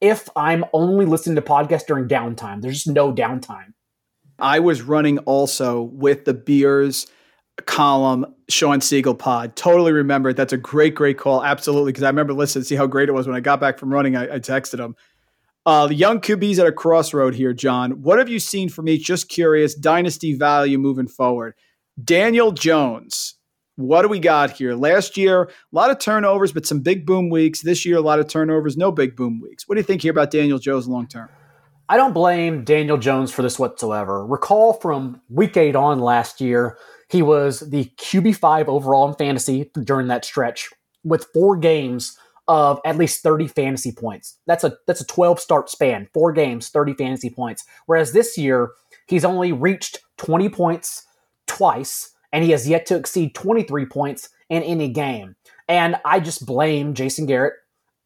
if 0.00 0.28
I'm 0.36 0.64
only 0.72 1.06
listening 1.06 1.36
to 1.36 1.42
podcasts 1.42 1.86
during 1.86 2.08
downtime, 2.08 2.60
there's 2.60 2.84
just 2.84 2.94
no 2.94 3.12
downtime. 3.12 3.74
I 4.38 4.58
was 4.58 4.82
running 4.82 5.18
also 5.18 5.82
with 5.82 6.24
the 6.24 6.34
beers 6.34 7.06
column 7.66 8.26
Sean 8.48 8.80
Siegel 8.80 9.14
pod. 9.14 9.56
Totally 9.56 9.92
remember 9.92 10.30
it. 10.30 10.36
That's 10.36 10.52
a 10.52 10.58
great, 10.58 10.94
great 10.94 11.18
call. 11.18 11.44
Absolutely. 11.44 11.92
Because 11.92 12.04
I 12.04 12.08
remember 12.08 12.32
listening, 12.32 12.64
see 12.64 12.74
how 12.74 12.86
great 12.86 13.08
it 13.08 13.12
was 13.12 13.26
when 13.26 13.36
I 13.36 13.40
got 13.40 13.60
back 13.60 13.78
from 13.78 13.92
running. 13.92 14.16
I, 14.16 14.34
I 14.34 14.38
texted 14.38 14.78
him. 14.78 14.96
Uh, 15.66 15.86
the 15.86 15.94
young 15.94 16.20
QBs 16.20 16.58
at 16.58 16.66
a 16.66 16.72
crossroad 16.72 17.34
here, 17.34 17.54
John. 17.54 18.02
What 18.02 18.18
have 18.18 18.28
you 18.28 18.38
seen 18.38 18.68
from 18.68 18.88
each? 18.88 19.06
Just 19.06 19.28
curious, 19.28 19.74
dynasty 19.74 20.34
value 20.34 20.78
moving 20.78 21.08
forward. 21.08 21.54
Daniel 22.02 22.52
Jones, 22.52 23.36
what 23.76 24.02
do 24.02 24.08
we 24.08 24.18
got 24.18 24.50
here? 24.50 24.74
Last 24.74 25.16
year, 25.16 25.44
a 25.44 25.48
lot 25.72 25.90
of 25.90 25.98
turnovers, 25.98 26.52
but 26.52 26.66
some 26.66 26.80
big 26.80 27.06
boom 27.06 27.30
weeks. 27.30 27.62
This 27.62 27.86
year, 27.86 27.96
a 27.96 28.02
lot 28.02 28.18
of 28.18 28.28
turnovers, 28.28 28.76
no 28.76 28.92
big 28.92 29.16
boom 29.16 29.40
weeks. 29.40 29.66
What 29.66 29.76
do 29.76 29.78
you 29.78 29.84
think 29.84 30.02
here 30.02 30.10
about 30.10 30.30
Daniel 30.30 30.58
Jones 30.58 30.86
long 30.86 31.06
term? 31.06 31.30
I 31.88 31.96
don't 31.96 32.12
blame 32.12 32.64
Daniel 32.64 32.96
Jones 32.96 33.30
for 33.30 33.42
this 33.42 33.58
whatsoever. 33.58 34.26
Recall 34.26 34.74
from 34.74 35.20
week 35.28 35.56
eight 35.56 35.76
on 35.76 36.00
last 36.00 36.40
year, 36.40 36.78
he 37.14 37.22
was 37.22 37.60
the 37.60 37.84
QB5 37.96 38.66
overall 38.66 39.06
in 39.06 39.14
fantasy 39.14 39.70
during 39.84 40.08
that 40.08 40.24
stretch 40.24 40.68
with 41.04 41.28
four 41.32 41.56
games 41.56 42.18
of 42.48 42.80
at 42.84 42.96
least 42.96 43.22
30 43.22 43.46
fantasy 43.46 43.92
points. 43.92 44.36
That's 44.48 44.64
a 44.64 44.76
that's 44.88 45.00
a 45.00 45.06
12 45.06 45.38
start 45.38 45.70
span, 45.70 46.08
four 46.12 46.32
games, 46.32 46.70
30 46.70 46.94
fantasy 46.94 47.30
points. 47.30 47.64
Whereas 47.86 48.10
this 48.10 48.36
year, 48.36 48.72
he's 49.06 49.24
only 49.24 49.52
reached 49.52 50.00
20 50.16 50.48
points 50.48 51.06
twice, 51.46 52.10
and 52.32 52.42
he 52.42 52.50
has 52.50 52.68
yet 52.68 52.84
to 52.86 52.96
exceed 52.96 53.32
23 53.36 53.86
points 53.86 54.30
in 54.48 54.64
any 54.64 54.88
game. 54.88 55.36
And 55.68 55.94
I 56.04 56.18
just 56.18 56.44
blame 56.44 56.94
Jason 56.94 57.26
Garrett 57.26 57.54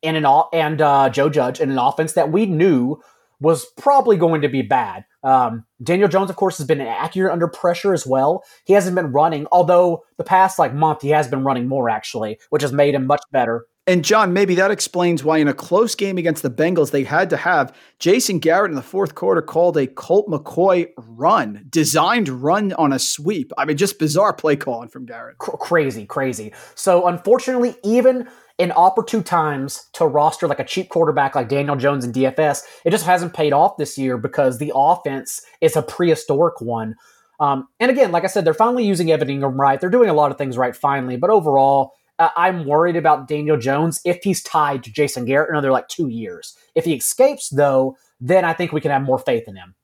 and 0.03 0.19
an 0.19 0.27
and 0.53 0.83
uh, 0.83 1.09
Joe 1.09 1.31
Judge 1.31 1.61
in 1.61 1.71
an 1.71 1.79
offense 1.79 2.13
that 2.13 2.31
we 2.31 2.45
knew 2.45 3.01
was 3.41 3.67
probably 3.77 4.17
going 4.17 4.43
to 4.43 4.49
be 4.49 4.63
bad. 4.63 5.05
Um, 5.23 5.65
Daniel 5.83 6.09
Jones, 6.09 6.31
of 6.31 6.37
course, 6.37 6.59
has 6.59 6.67
been 6.67 6.81
accurate 6.81 7.33
under 7.33 7.49
pressure 7.49 7.93
as 7.93 8.07
well. 8.07 8.43
He 8.65 8.73
hasn't 8.73 8.97
been 8.97 9.13
running, 9.13 9.47
although 9.53 10.05
the 10.17 10.25
past 10.25 10.59
like 10.59 10.75
month 10.75 11.03
he 11.03 11.11
has 11.11 11.29
been 11.29 11.45
running 11.45 11.69
more 11.69 11.89
actually, 11.89 12.39
which 12.51 12.63
has 12.63 12.73
made 12.73 12.95
him 12.95 13.07
much 13.07 13.23
better. 13.33 13.67
And 13.89 14.05
John, 14.05 14.35
maybe 14.35 14.55
that 14.57 14.71
explains 14.71 15.25
why 15.25 15.39
in 15.39 15.49
a 15.49 15.55
close 15.55 15.95
game 15.95 16.19
against 16.19 16.43
the 16.43 16.51
Bengals, 16.51 16.91
they 16.91 17.05
had 17.05 17.31
to 17.31 17.39
have 17.39 17.75
Jason 17.99 18.39
Garrett 18.39 18.71
in 18.71 18.77
the 18.77 18.83
fourth 18.83 19.15
quarter 19.15 19.41
called 19.41 19.79
a 19.79 19.87
Colt 19.87 20.29
McCoy 20.29 20.91
run, 20.99 21.65
designed 21.71 22.29
run 22.29 22.75
on 22.75 22.93
a 22.93 22.99
sweep. 22.99 23.51
I 23.57 23.65
mean, 23.65 23.79
just 23.79 23.99
bizarre 23.99 24.35
play 24.35 24.57
calling 24.57 24.91
from 24.91 25.07
Garrett. 25.07 25.37
C- 25.43 25.53
crazy, 25.59 26.05
crazy. 26.05 26.53
So 26.75 27.07
unfortunately, 27.07 27.77
even 27.83 28.29
in 28.59 28.73
opportune 28.73 29.23
times 29.23 29.89
to 29.95 30.07
roster 30.07 30.49
like 30.49 30.59
a 30.59 30.65
cheap 30.65 30.89
quarterback 30.89 31.35
like 31.35 31.49
Daniel 31.49 31.77
Jones 31.77 32.05
and 32.05 32.13
DFS, 32.13 32.63
it 32.85 32.91
just 32.91 33.07
hasn't 33.07 33.35
paid 33.35 33.53
off 33.53 33.77
this 33.77 33.97
year 33.97 34.19
because 34.19 34.59
the 34.59 34.73
offense 34.75 35.43
is 35.61 35.77
a 35.77 35.83
prehistoric 35.83 36.61
one. 36.61 36.97
Um, 37.41 37.69
and 37.79 37.91
again, 37.91 38.11
like 38.11 38.25
I 38.25 38.27
said, 38.27 38.45
they're 38.45 38.55
finally 38.55 38.85
using 38.85 39.13
Evan 39.13 39.29
Engram 39.29 39.57
right. 39.57 39.81
They're 39.81 39.91
doing 39.91 40.11
a 40.11 40.15
lot 40.15 40.33
of 40.33 40.39
things 40.39 40.59
right 40.59 40.75
finally, 40.75 41.17
but 41.17 41.31
overall, 41.31 41.93
uh, 42.19 42.31
I'm 42.37 42.67
worried 42.67 42.97
about 42.97 43.29
Daniel 43.29 43.57
Jones 43.57 44.01
if 44.05 44.19
he's 44.25 44.43
tied 44.43 44.83
to 44.85 44.93
Jason 44.93 45.25
Garrett 45.25 45.51
another 45.51 45.71
like 45.71 45.87
two 45.87 46.09
years. 46.09 46.57
If 46.75 46.85
he 46.85 46.95
escapes, 46.95 47.49
though, 47.49 47.97
then 48.21 48.45
I 48.45 48.55
think 48.55 48.73
we 48.73 48.81
can 48.81 48.91
have 48.91 49.03
more 49.03 49.19
faith 49.19 49.45
in 49.47 49.55
him. 49.55 49.77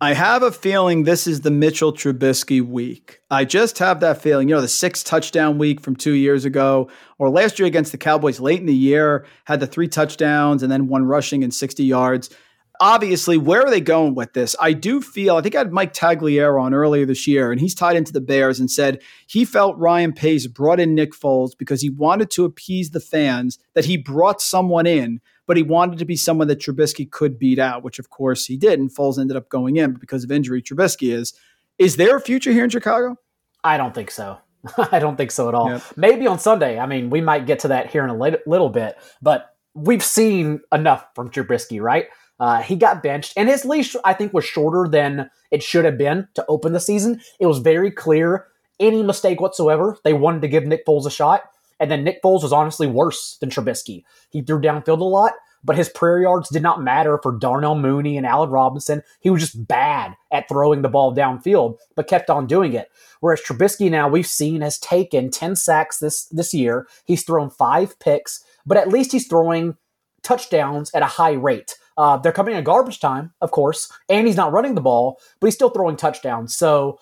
I 0.00 0.14
have 0.14 0.44
a 0.44 0.52
feeling 0.52 1.02
this 1.02 1.26
is 1.26 1.40
the 1.40 1.50
Mitchell 1.50 1.92
Trubisky 1.92 2.64
week. 2.64 3.20
I 3.32 3.44
just 3.44 3.78
have 3.78 3.98
that 3.98 4.22
feeling. 4.22 4.48
You 4.48 4.54
know, 4.54 4.60
the 4.60 4.68
six 4.68 5.02
touchdown 5.02 5.58
week 5.58 5.80
from 5.80 5.96
two 5.96 6.12
years 6.12 6.44
ago, 6.44 6.88
or 7.18 7.28
last 7.30 7.58
year 7.58 7.66
against 7.66 7.90
the 7.90 7.98
Cowboys 7.98 8.38
late 8.38 8.60
in 8.60 8.66
the 8.66 8.74
year, 8.74 9.26
had 9.46 9.58
the 9.58 9.66
three 9.66 9.88
touchdowns 9.88 10.62
and 10.62 10.70
then 10.70 10.86
one 10.86 11.04
rushing 11.04 11.42
and 11.42 11.52
60 11.52 11.82
yards 11.82 12.30
obviously, 12.80 13.36
where 13.36 13.62
are 13.62 13.70
they 13.70 13.80
going 13.80 14.14
with 14.14 14.32
this? 14.32 14.54
I 14.60 14.72
do 14.72 15.00
feel, 15.00 15.36
I 15.36 15.42
think 15.42 15.54
I 15.54 15.58
had 15.58 15.72
Mike 15.72 15.92
Tagliere 15.92 16.60
on 16.60 16.74
earlier 16.74 17.06
this 17.06 17.26
year, 17.26 17.50
and 17.50 17.60
he's 17.60 17.74
tied 17.74 17.96
into 17.96 18.12
the 18.12 18.20
Bears 18.20 18.60
and 18.60 18.70
said 18.70 19.02
he 19.26 19.44
felt 19.44 19.76
Ryan 19.78 20.12
Pace 20.12 20.46
brought 20.46 20.80
in 20.80 20.94
Nick 20.94 21.12
Foles 21.12 21.56
because 21.56 21.82
he 21.82 21.90
wanted 21.90 22.30
to 22.32 22.44
appease 22.44 22.90
the 22.90 23.00
fans 23.00 23.58
that 23.74 23.84
he 23.84 23.96
brought 23.96 24.40
someone 24.40 24.86
in, 24.86 25.20
but 25.48 25.56
he 25.56 25.64
wanted 25.64 25.98
to 25.98 26.04
be 26.04 26.14
someone 26.14 26.46
that 26.46 26.60
Trubisky 26.60 27.10
could 27.10 27.38
beat 27.38 27.58
out, 27.58 27.82
which 27.82 27.98
of 27.98 28.10
course 28.10 28.46
he 28.46 28.56
did, 28.56 28.78
and 28.78 28.94
Foles 28.94 29.18
ended 29.18 29.36
up 29.36 29.48
going 29.48 29.76
in 29.76 29.94
because 29.94 30.22
of 30.22 30.30
injury. 30.30 30.62
Trubisky 30.62 31.12
is. 31.12 31.32
Is 31.78 31.96
there 31.96 32.16
a 32.16 32.20
future 32.20 32.52
here 32.52 32.64
in 32.64 32.70
Chicago? 32.70 33.16
I 33.64 33.76
don't 33.76 33.94
think 33.94 34.10
so. 34.10 34.38
I 34.92 34.98
don't 34.98 35.16
think 35.16 35.30
so 35.30 35.48
at 35.48 35.54
all. 35.54 35.70
Yep. 35.70 35.82
Maybe 35.96 36.26
on 36.26 36.38
Sunday. 36.38 36.78
I 36.78 36.86
mean, 36.86 37.10
we 37.10 37.20
might 37.20 37.46
get 37.46 37.60
to 37.60 37.68
that 37.68 37.90
here 37.90 38.04
in 38.04 38.10
a 38.10 38.38
little 38.46 38.68
bit, 38.68 38.96
but 39.22 39.54
we've 39.74 40.04
seen 40.04 40.60
enough 40.72 41.06
from 41.14 41.30
Trubisky, 41.30 41.80
right? 41.80 42.06
Uh, 42.38 42.60
he 42.60 42.76
got 42.76 43.02
benched, 43.02 43.32
and 43.36 43.48
his 43.48 43.64
leash, 43.64 43.96
I 44.04 44.12
think, 44.12 44.32
was 44.32 44.44
shorter 44.44 44.88
than 44.88 45.30
it 45.50 45.62
should 45.62 45.84
have 45.84 45.98
been 45.98 46.28
to 46.34 46.44
open 46.46 46.72
the 46.72 46.78
season. 46.78 47.20
It 47.40 47.46
was 47.46 47.58
very 47.58 47.90
clear 47.90 48.46
any 48.80 49.02
mistake 49.02 49.40
whatsoever, 49.40 49.98
they 50.04 50.12
wanted 50.12 50.42
to 50.42 50.48
give 50.48 50.64
Nick 50.64 50.86
Foles 50.86 51.06
a 51.06 51.10
shot. 51.10 51.42
And 51.80 51.90
then 51.90 52.04
Nick 52.04 52.22
Foles 52.22 52.42
was 52.42 52.52
honestly 52.52 52.86
worse 52.86 53.36
than 53.40 53.50
Trubisky. 53.50 54.04
He 54.30 54.42
threw 54.42 54.60
downfield 54.60 55.00
a 55.00 55.04
lot, 55.04 55.32
but 55.64 55.76
his 55.76 55.88
prayer 55.88 56.20
yards 56.20 56.48
did 56.48 56.62
not 56.62 56.82
matter 56.82 57.18
for 57.22 57.36
Darnell 57.36 57.74
Mooney 57.74 58.16
and 58.16 58.26
Allen 58.26 58.50
Robinson. 58.50 59.02
He 59.20 59.30
was 59.30 59.42
just 59.42 59.66
bad 59.66 60.16
at 60.32 60.48
throwing 60.48 60.82
the 60.82 60.88
ball 60.88 61.14
downfield, 61.14 61.78
but 61.96 62.08
kept 62.08 62.30
on 62.30 62.46
doing 62.46 62.72
it. 62.72 62.90
Whereas 63.20 63.40
Trubisky 63.40 63.90
now 63.90 64.08
we've 64.08 64.26
seen 64.26 64.60
has 64.60 64.78
taken 64.78 65.30
10 65.30 65.56
sacks 65.56 65.98
this 65.98 66.26
this 66.26 66.54
year. 66.54 66.86
He's 67.04 67.24
thrown 67.24 67.50
five 67.50 67.98
picks, 67.98 68.44
but 68.66 68.76
at 68.76 68.88
least 68.88 69.12
he's 69.12 69.26
throwing 69.26 69.76
touchdowns 70.22 70.90
at 70.94 71.02
a 71.02 71.06
high 71.06 71.32
rate. 71.32 71.76
Uh, 71.96 72.16
they're 72.16 72.32
coming 72.32 72.54
in 72.54 72.62
garbage 72.62 73.00
time, 73.00 73.32
of 73.40 73.50
course, 73.50 73.90
and 74.08 74.26
he's 74.26 74.36
not 74.36 74.52
running 74.52 74.76
the 74.76 74.80
ball, 74.80 75.18
but 75.40 75.48
he's 75.48 75.54
still 75.54 75.70
throwing 75.70 75.96
touchdowns. 75.96 76.54
So 76.54 77.00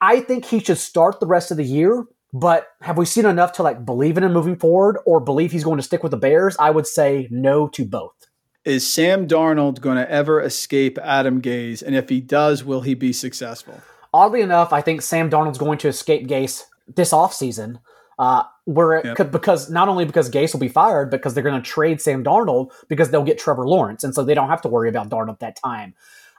I 0.00 0.20
think 0.20 0.46
he 0.46 0.60
should 0.60 0.78
start 0.78 1.20
the 1.20 1.26
rest 1.26 1.50
of 1.50 1.56
the 1.56 1.64
year. 1.64 2.06
But 2.32 2.68
have 2.82 2.98
we 2.98 3.06
seen 3.06 3.24
enough 3.26 3.52
to 3.54 3.62
like 3.62 3.84
believe 3.86 4.18
in 4.18 4.24
him 4.24 4.32
moving 4.32 4.56
forward 4.56 4.98
or 5.06 5.18
believe 5.20 5.50
he's 5.52 5.64
going 5.64 5.78
to 5.78 5.82
stick 5.82 6.02
with 6.02 6.10
the 6.10 6.18
Bears? 6.18 6.56
I 6.58 6.70
would 6.70 6.86
say 6.86 7.26
no 7.30 7.68
to 7.68 7.84
both. 7.84 8.12
is 8.64 8.86
Sam 8.86 9.26
Darnold 9.26 9.80
going 9.80 9.96
to 9.96 10.10
ever 10.10 10.42
escape 10.42 10.98
Adam 11.02 11.40
Gase? 11.40 11.82
And 11.82 11.96
if 11.96 12.08
he 12.10 12.20
does, 12.20 12.62
will 12.64 12.82
he 12.82 12.92
be 12.94 13.12
successful? 13.14 13.80
Oddly 14.12 14.42
enough, 14.42 14.72
I 14.74 14.82
think 14.82 15.00
Sam 15.02 15.30
Darnold's 15.30 15.58
going 15.58 15.78
to 15.78 15.88
escape 15.88 16.26
Gase 16.28 16.64
this 16.94 17.12
offseason. 17.12 17.80
Uh, 18.18 18.42
where 18.64 18.94
it 18.94 19.04
Yep. 19.04 19.16
could 19.16 19.30
because 19.30 19.70
not 19.70 19.88
only 19.88 20.04
because 20.04 20.28
Gase 20.28 20.52
will 20.52 20.58
be 20.60 20.68
fired, 20.68 21.08
because 21.08 21.34
they're 21.34 21.42
going 21.44 21.62
to 21.62 21.66
trade 21.66 22.00
Sam 22.02 22.24
Darnold 22.24 22.72
because 22.88 23.10
they'll 23.10 23.22
get 23.22 23.38
Trevor 23.38 23.66
Lawrence, 23.66 24.02
and 24.02 24.12
so 24.12 24.24
they 24.24 24.34
don't 24.34 24.48
have 24.48 24.60
to 24.62 24.68
worry 24.68 24.88
about 24.88 25.08
Darnold 25.08 25.34
at 25.34 25.38
that 25.38 25.54
time. 25.56 25.94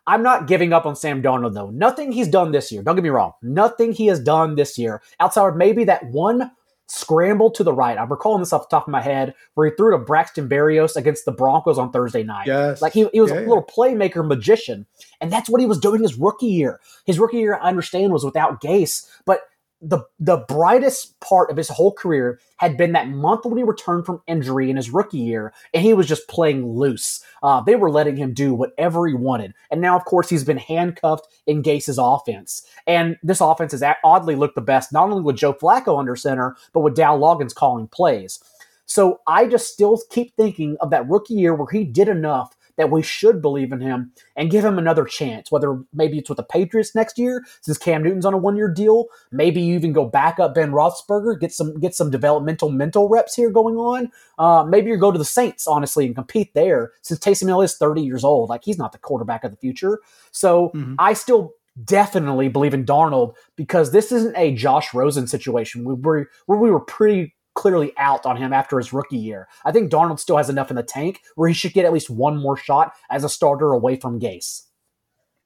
I'm 0.10 0.24
not 0.24 0.47
giving 0.47 0.74
up 0.74 0.88
on 0.88 0.95
Sam 0.95 1.22
Darnold 1.22 1.53
though. 1.53 1.70
Nothing 1.70 2.12
he's 2.12 2.28
done 2.28 2.51
this 2.51 2.72
year. 2.72 2.82
Don't 2.82 2.95
get 2.95 3.03
me 3.03 3.10
wrong. 3.10 3.34
Nothing 3.43 3.91
he 3.91 4.07
has 4.07 4.20
done 4.20 4.55
this 4.55 4.76
year 4.76 5.03
outside 5.20 5.47
of 5.49 5.55
maybe 5.55 5.84
that 5.84 6.03
one 6.05 6.49
scramble 6.88 7.51
to 7.51 7.64
the 7.64 7.72
right. 7.72 7.95
I'm 7.95 8.10
recalling 8.10 8.41
this 8.41 8.51
off 8.51 8.68
the 8.68 8.76
top 8.76 8.88
of 8.88 8.91
my 8.91 9.01
head 9.03 9.36
where 9.53 9.70
he 9.70 9.76
threw 9.76 9.91
to 9.91 9.99
Braxton 9.99 10.49
Berrios 10.49 10.95
against 10.95 11.26
the 11.26 11.32
Broncos 11.32 11.78
on 11.78 11.91
Thursday 11.91 12.24
night. 12.24 12.47
Yes. 12.47 12.82
Like 12.82 12.93
he, 12.93 13.07
he 13.14 13.22
was 13.22 13.30
Yeah, 13.30 13.41
a 13.41 13.41
little 13.41 13.64
playmaker 13.64 14.28
magician, 14.28 14.88
and 15.22 15.32
that's 15.32 15.47
what 15.47 15.62
he 15.62 15.68
was 15.68 15.80
doing 15.80 16.01
his 16.01 16.16
rookie 16.16 16.47
year. 16.47 16.80
His 17.05 17.20
rookie 17.20 17.38
year, 17.38 17.60
I 17.62 17.68
understand, 17.68 18.12
was 18.12 18.26
without 18.26 18.60
Gase, 18.62 19.07
but 19.26 19.41
the 19.82 19.99
the 20.19 20.38
brightest 20.38 21.19
part 21.21 21.49
of 21.49 21.57
his 21.57 21.69
whole 21.69 21.93
career 21.93 22.39
had 22.57 22.75
been 22.75 22.91
that 22.91 23.07
month 23.07 23.45
when 23.45 23.57
he 23.57 23.63
returned 23.63 24.05
from 24.05 24.21
injury 24.27 24.69
in 24.69 24.75
his 24.75 24.89
rookie 24.89 25.19
year, 25.19 25.53
and 25.73 25.84
he 25.84 25.93
was 25.93 26.07
just 26.07 26.27
playing 26.27 26.67
loose. 26.67 27.23
Uh, 27.41 27.61
they 27.61 27.75
were 27.75 27.89
letting 27.89 28.17
him 28.17 28.34
do 28.34 28.53
whatever 28.53 29.07
he 29.07 29.13
wanted, 29.13 29.53
and 29.71 29.80
now, 29.80 29.95
of 29.95 30.03
course, 30.05 30.30
he's 30.30 30.43
been 30.43 30.57
handcuffed 30.57 31.27
in 31.47 31.61
Gase's 31.61 31.97
offense. 31.97 32.65
And 32.88 33.17
this 33.23 33.41
offense 33.41 33.71
has 33.71 33.84
oddly 34.03 34.36
looked 34.36 34.55
the 34.55 34.61
best, 34.61 34.91
not 34.91 35.09
only 35.09 35.23
with 35.23 35.38
Joe 35.38 35.53
Flacco 35.53 35.97
under 35.97 36.15
center, 36.15 36.57
but 36.73 36.82
with 36.82 36.95
Dowell 36.95 37.19
Loggains 37.19 37.55
calling 37.55 37.88
plays. 37.88 38.39
So 38.86 39.21
I 39.27 39.45
just 39.45 39.71
still 39.71 40.01
keep 40.09 40.36
thinking 40.36 40.75
of 40.82 40.89
that 40.89 41.07
rookie 41.07 41.36
year 41.36 41.53
where 41.53 41.67
he 41.71 41.84
did 41.84 42.07
enough 42.07 42.55
that 42.80 42.89
we 42.89 43.03
should 43.03 43.41
believe 43.41 43.73
in 43.73 43.82
him 43.82 44.13
and 44.38 44.49
give 44.49 44.63
him 44.63 44.80
another 44.80 45.03
chance. 45.03 45.51
Whether 45.51 45.82
maybe 45.93 46.17
it's 46.17 46.30
with 46.30 46.38
the 46.38 46.43
Patriots 46.43 46.95
next 46.95 47.19
year, 47.19 47.43
since 47.59 47.77
Cam 47.77 48.01
Newton's 48.01 48.25
on 48.25 48.34
a 48.34 48.38
one-year 48.38 48.69
deal. 48.69 49.07
Maybe 49.34 49.59
you 49.59 49.75
even 49.75 49.91
go 49.91 50.05
back 50.05 50.39
up 50.39 50.55
Ben 50.55 50.71
Roethlisberger, 50.71 51.41
get 51.41 51.51
some 51.51 51.77
get 51.82 51.93
some 51.93 52.09
developmental 52.09 52.69
mental 52.71 53.09
reps 53.09 53.36
here 53.36 53.51
going 53.51 53.75
on. 53.75 54.09
Uh, 54.39 54.63
maybe 54.63 54.89
you 54.89 54.95
go 54.97 55.11
to 55.11 55.19
the 55.19 55.25
Saints 55.25 55.67
honestly 55.67 56.05
and 56.05 56.15
compete 56.15 56.53
there, 56.53 56.93
since 57.01 57.19
Taysom 57.19 57.47
Hill 57.47 57.61
is 57.61 57.75
30 57.75 58.01
years 58.01 58.23
old. 58.23 58.49
Like 58.49 58.63
he's 58.63 58.77
not 58.77 58.93
the 58.93 58.97
quarterback 58.97 59.43
of 59.43 59.51
the 59.51 59.57
future. 59.57 59.99
So 60.32 60.71
Mhm. 60.73 60.95
I 60.97 61.11
still 61.13 61.55
definitely 61.84 62.47
believe 62.47 62.73
in 62.73 62.86
Darnold 62.86 63.34
because 63.57 63.91
this 63.91 64.11
isn't 64.13 64.36
a 64.38 64.53
Josh 64.53 64.93
Rosen 64.93 65.27
situation 65.27 65.84
where 65.84 65.95
we, 65.95 66.25
where 66.45 66.59
we 66.59 66.71
were 66.71 66.80
pretty 66.80 67.36
clearly 67.56 67.91
out 67.97 68.26
on 68.26 68.38
him 68.38 68.54
after 68.54 68.78
his 68.78 68.93
rookie 68.93 69.18
year. 69.18 69.47
I 69.66 69.72
think 69.72 69.91
Darnold 69.91 70.20
still 70.20 70.38
has 70.38 70.50
enough 70.50 70.70
in 70.70 70.76
the 70.76 70.84
tank 70.84 71.22
where 71.36 71.47
he 71.47 71.54
should 71.54 71.74
get 71.74 71.86
at 71.86 71.93
least 71.93 72.10
one 72.10 72.38
more 72.38 72.58
shot 72.58 72.93
as 73.10 73.24
a 73.24 73.30
starter 73.30 73.72
away 73.72 73.95
from 73.95 74.20
Gase. 74.20 74.64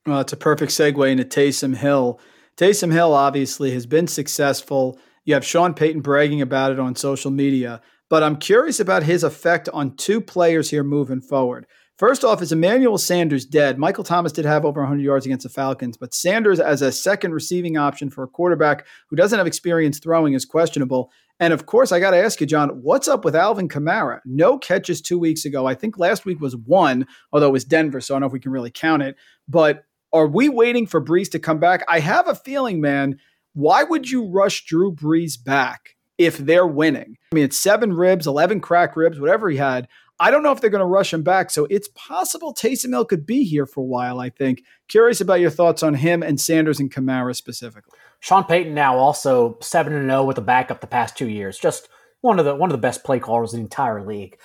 Well, 0.05 0.19
it's 0.19 0.33
a 0.33 0.37
perfect 0.37 0.71
segue 0.71 1.09
into 1.09 1.23
Taysom 1.23 1.77
Hill. 1.77 2.19
Taysom 2.57 2.91
Hill 2.91 3.13
obviously 3.13 3.71
has 3.71 3.85
been 3.85 4.07
successful. 4.07 4.99
You 5.25 5.33
have 5.33 5.45
Sean 5.45 5.73
Payton 5.73 6.01
bragging 6.01 6.41
about 6.41 6.71
it 6.71 6.79
on 6.79 6.95
social 6.95 7.31
media, 7.31 7.81
but 8.09 8.21
I'm 8.21 8.35
curious 8.35 8.79
about 8.79 9.03
his 9.03 9.23
effect 9.23 9.69
on 9.69 9.95
two 9.95 10.19
players 10.19 10.69
here 10.69 10.83
moving 10.83 11.21
forward. 11.21 11.65
First 12.03 12.25
off, 12.25 12.41
is 12.41 12.51
Emmanuel 12.51 12.97
Sanders 12.97 13.45
dead? 13.45 13.77
Michael 13.77 14.03
Thomas 14.03 14.33
did 14.33 14.43
have 14.43 14.65
over 14.65 14.81
100 14.81 15.01
yards 15.01 15.25
against 15.25 15.43
the 15.43 15.49
Falcons, 15.49 15.95
but 15.95 16.13
Sanders 16.13 16.59
as 16.59 16.81
a 16.81 16.91
second 16.91 17.31
receiving 17.31 17.77
option 17.77 18.09
for 18.09 18.25
a 18.25 18.27
quarterback 18.27 18.85
who 19.07 19.15
doesn't 19.15 19.37
have 19.37 19.47
experience 19.47 19.99
throwing 19.99 20.33
is 20.33 20.43
questionable. 20.43 21.13
And 21.39 21.53
of 21.53 21.65
course, 21.65 21.93
I 21.93 22.01
got 22.01 22.11
to 22.11 22.21
ask 22.21 22.41
you, 22.41 22.45
John, 22.45 22.81
what's 22.81 23.07
up 23.07 23.23
with 23.23 23.37
Alvin 23.37 23.69
Kamara? 23.69 24.19
No 24.25 24.57
catches 24.57 25.01
two 25.01 25.17
weeks 25.17 25.45
ago. 25.45 25.65
I 25.65 25.75
think 25.75 25.97
last 25.97 26.25
week 26.25 26.41
was 26.41 26.57
one, 26.57 27.07
although 27.31 27.47
it 27.47 27.53
was 27.53 27.63
Denver, 27.63 28.01
so 28.01 28.13
I 28.13 28.15
don't 28.15 28.23
know 28.23 28.27
if 28.27 28.33
we 28.33 28.41
can 28.41 28.51
really 28.51 28.69
count 28.69 29.01
it. 29.01 29.15
But 29.47 29.85
are 30.11 30.27
we 30.27 30.49
waiting 30.49 30.85
for 30.85 31.01
Brees 31.01 31.31
to 31.31 31.39
come 31.39 31.59
back? 31.59 31.85
I 31.87 32.01
have 32.01 32.27
a 32.27 32.35
feeling, 32.35 32.81
man. 32.81 33.17
Why 33.53 33.85
would 33.85 34.11
you 34.11 34.27
rush 34.27 34.65
Drew 34.65 34.93
Brees 34.93 35.41
back 35.41 35.95
if 36.17 36.37
they're 36.37 36.67
winning? 36.67 37.15
I 37.31 37.35
mean, 37.35 37.45
it's 37.45 37.57
seven 37.57 37.93
ribs, 37.93 38.27
11 38.27 38.59
crack 38.59 38.97
ribs, 38.97 39.21
whatever 39.21 39.49
he 39.49 39.55
had. 39.55 39.87
I 40.19 40.31
don't 40.31 40.43
know 40.43 40.51
if 40.51 40.61
they're 40.61 40.69
going 40.69 40.79
to 40.79 40.85
rush 40.85 41.13
him 41.13 41.23
back. 41.23 41.49
So 41.49 41.65
it's 41.69 41.89
possible 41.95 42.53
Taysom 42.53 42.89
Hill 42.89 43.05
could 43.05 43.25
be 43.25 43.43
here 43.43 43.65
for 43.65 43.81
a 43.81 43.85
while, 43.85 44.19
I 44.19 44.29
think. 44.29 44.63
Curious 44.87 45.19
about 45.21 45.39
your 45.39 45.49
thoughts 45.49 45.83
on 45.83 45.95
him 45.95 46.21
and 46.21 46.39
Sanders 46.39 46.79
and 46.79 46.93
Kamara 46.93 47.35
specifically. 47.35 47.97
Sean 48.19 48.45
Payton 48.45 48.73
now 48.73 48.97
also 48.97 49.57
7 49.59 49.91
and 49.91 50.09
0 50.09 50.23
with 50.23 50.37
a 50.37 50.41
backup 50.41 50.81
the 50.81 50.87
past 50.87 51.17
2 51.17 51.27
years. 51.27 51.57
Just 51.57 51.89
one 52.21 52.39
of 52.39 52.45
the 52.45 52.55
one 52.55 52.69
of 52.69 52.73
the 52.73 52.77
best 52.81 53.03
play 53.03 53.19
callers 53.19 53.53
in 53.53 53.59
the 53.59 53.65
entire 53.65 54.05
league. 54.05 54.37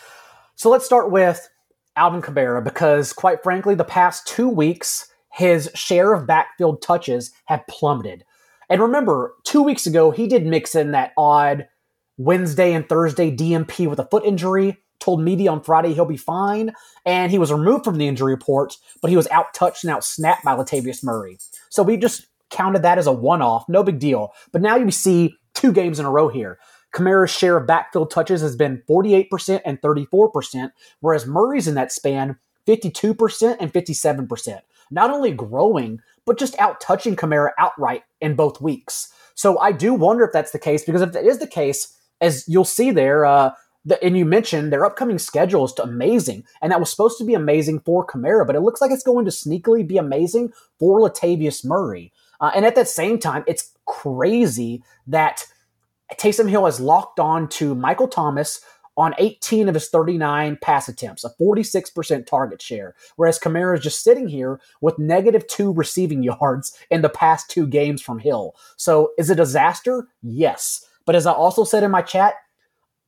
So 0.57 0.69
let's 0.69 0.85
start 0.85 1.13
with 1.13 1.49
Alvin 1.95 2.23
Kamara 2.23 2.65
because 2.65 3.13
quite 3.13 3.43
frankly 3.43 3.75
the 3.75 3.85
past 3.85 4.27
2 4.27 4.49
weeks 4.49 5.09
his 5.31 5.71
share 5.75 6.13
of 6.15 6.27
backfield 6.27 6.83
touches 6.83 7.31
have 7.45 7.67
plummeted. 7.69 8.25
And 8.69 8.83
remember, 8.83 9.35
2 9.45 9.63
weeks 9.63 9.87
ago 9.87 10.11
he 10.11 10.27
did 10.27 10.45
mix 10.45 10.75
in 10.75 10.91
that 10.93 11.13
odd 11.17 11.69
Wednesday 12.17 12.73
and 12.73 12.89
Thursday 12.89 13.31
DNP 13.31 13.87
with 13.87 14.01
a 14.01 14.07
foot 14.07 14.25
injury. 14.25 14.79
Told 15.01 15.21
media 15.21 15.51
on 15.53 15.63
Friday 15.63 15.95
he'll 15.95 16.05
be 16.05 16.17
fine, 16.17 16.73
and 17.07 17.31
he 17.31 17.39
was 17.39 17.53
removed 17.53 17.85
from 17.85 17.99
the 17.99 18.09
injury 18.09 18.33
report, 18.33 18.77
but 19.01 19.11
he 19.11 19.17
was 19.17 19.29
out 19.29 19.55
touched 19.55 19.85
and 19.85 19.93
out 19.93 20.05
snapped 20.05 20.45
by 20.45 20.57
Latavius 20.57 21.05
Murray. 21.05 21.39
So 21.71 21.83
we 21.83 21.97
just 21.97 22.27
counted 22.51 22.83
that 22.83 22.99
as 22.99 23.07
a 23.07 23.13
one 23.13 23.43
off, 23.43 23.69
no 23.69 23.83
big 23.83 23.99
deal. 23.99 24.33
But 24.53 24.63
now 24.63 24.77
you 24.77 24.91
see 24.91 25.35
two 25.55 25.73
games 25.73 26.01
in 26.01 26.07
a 26.07 26.11
row 26.11 26.29
here. 26.29 26.59
Kamara's 26.95 27.31
share 27.31 27.57
of 27.57 27.67
backfield 27.67 28.11
touches 28.11 28.41
has 28.41 28.57
been 28.57 28.83
48% 28.89 29.61
and 29.65 29.81
34%, 29.81 30.73
whereas 31.01 31.27
Murray's 31.27 31.69
in 31.69 31.75
that 31.75 31.93
span 31.93 32.39
52% 32.67 33.57
and 33.61 33.73
57%. 33.73 34.61
Not 34.91 35.11
only 35.11 35.33
growing, 35.33 36.01
but 36.25 36.39
just 36.39 36.59
out 36.59 36.81
touching 36.81 37.15
Kamara 37.15 37.51
outright 37.59 38.05
in 38.21 38.35
both 38.35 38.61
weeks. 38.61 39.13
So 39.35 39.59
I 39.59 39.73
do 39.73 39.95
wonder 39.95 40.25
if 40.25 40.33
that's 40.33 40.53
the 40.53 40.59
case, 40.59 40.85
because 40.85 41.03
if 41.03 41.13
that 41.13 41.25
is 41.25 41.39
the 41.39 41.47
case, 41.47 41.95
as 42.21 42.45
you'll 42.49 42.65
see 42.65 42.91
there, 42.91 43.25
uh, 43.25 43.53
the, 43.89 44.03
and 44.05 44.17
you 44.17 44.25
mentioned 44.25 44.73
their 44.73 44.85
upcoming 44.85 45.19
schedule 45.19 45.65
is 45.65 45.73
amazing, 45.83 46.45
and 46.61 46.71
that 46.71 46.81
was 46.81 46.91
supposed 46.91 47.19
to 47.19 47.25
be 47.25 47.35
amazing 47.35 47.81
for 47.81 48.07
Kamara, 48.07 48.47
but 48.47 48.57
it 48.57 48.61
looks 48.61 48.81
like 48.81 48.91
it's 48.91 49.03
going 49.03 49.25
to 49.25 49.31
sneakily 49.31 49.87
be 49.87 49.97
amazing 49.97 50.53
for 50.79 51.01
Latavius 51.01 51.65
Murray. 51.65 52.13
Uh, 52.41 52.51
and 52.55 52.65
at 52.65 52.75
that 52.75 52.89
same 52.89 53.19
time, 53.19 53.45
it's 53.47 53.73
crazy 53.87 54.83
that 55.07 55.47
Taysom 56.15 56.49
Hill 56.49 56.67
has 56.67 56.81
locked 56.81 57.19
on 57.19 57.49
to 57.51 57.75
Michael 57.75 58.09
Thomas 58.09 58.61
on 58.97 59.15
18 59.19 59.69
of 59.69 59.75
his 59.75 59.89
39 59.89 60.59
pass 60.61 60.89
attempts, 60.89 61.25
a 61.25 61.31
46% 61.41 62.27
target 62.27 62.61
share, 62.61 62.95
whereas 63.17 63.39
Kamara 63.39 63.77
is 63.77 63.83
just 63.83 64.03
sitting 64.03 64.29
here 64.29 64.61
with 64.81 64.99
negative 64.99 65.47
two 65.47 65.73
receiving 65.73 66.23
yards 66.41 66.77
in 66.91 67.03
the 67.03 67.09
past 67.09 67.51
two 67.51 67.67
games 67.67 68.03
from 68.03 68.19
Hill. 68.19 68.55
So 68.77 69.13
is 69.17 69.31
it 69.31 69.35
a 69.35 69.37
disaster? 69.37 70.09
Yes. 70.23 70.85
But 71.07 71.15
as 71.15 71.27
I 71.27 71.33
also 71.33 71.65
said 71.65 71.85
in 71.85 71.91
my 71.91 72.03
chat, 72.03 72.35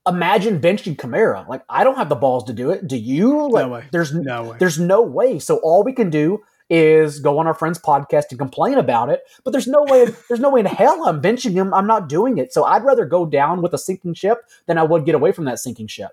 imagine 0.08 0.60
benching 0.60 0.96
Kamara. 0.96 1.46
Like 1.48 1.62
I 1.68 1.84
don't 1.84 1.96
have 1.96 2.08
the 2.08 2.16
balls 2.16 2.44
to 2.44 2.52
do 2.52 2.70
it. 2.70 2.86
Do 2.86 2.96
you? 2.96 3.48
Like, 3.50 3.70
way. 3.70 3.84
There's 3.92 4.14
No 4.14 4.44
way. 4.50 4.56
there's 4.58 4.78
no 4.78 5.02
way. 5.02 5.38
So 5.38 5.56
all 5.58 5.82
we 5.84 5.92
can 5.92 6.10
do 6.10 6.40
is 6.68 7.18
go 7.18 7.38
on 7.38 7.46
our 7.48 7.54
friend's 7.54 7.80
podcast 7.80 8.26
and 8.30 8.38
complain 8.38 8.78
about 8.78 9.10
it. 9.10 9.22
But 9.44 9.50
there's 9.50 9.66
no 9.66 9.82
way. 9.84 10.06
There's 10.28 10.40
no 10.40 10.50
way 10.50 10.60
in 10.60 10.66
hell 10.66 11.06
I'm 11.06 11.20
benching 11.20 11.52
him. 11.52 11.74
I'm 11.74 11.86
not 11.86 12.08
doing 12.08 12.38
it. 12.38 12.52
So 12.52 12.64
I'd 12.64 12.84
rather 12.84 13.04
go 13.04 13.26
down 13.26 13.60
with 13.60 13.74
a 13.74 13.78
sinking 13.78 14.14
ship 14.14 14.38
than 14.66 14.78
I 14.78 14.84
would 14.84 15.04
get 15.04 15.14
away 15.16 15.32
from 15.32 15.46
that 15.46 15.58
sinking 15.58 15.88
ship. 15.88 16.10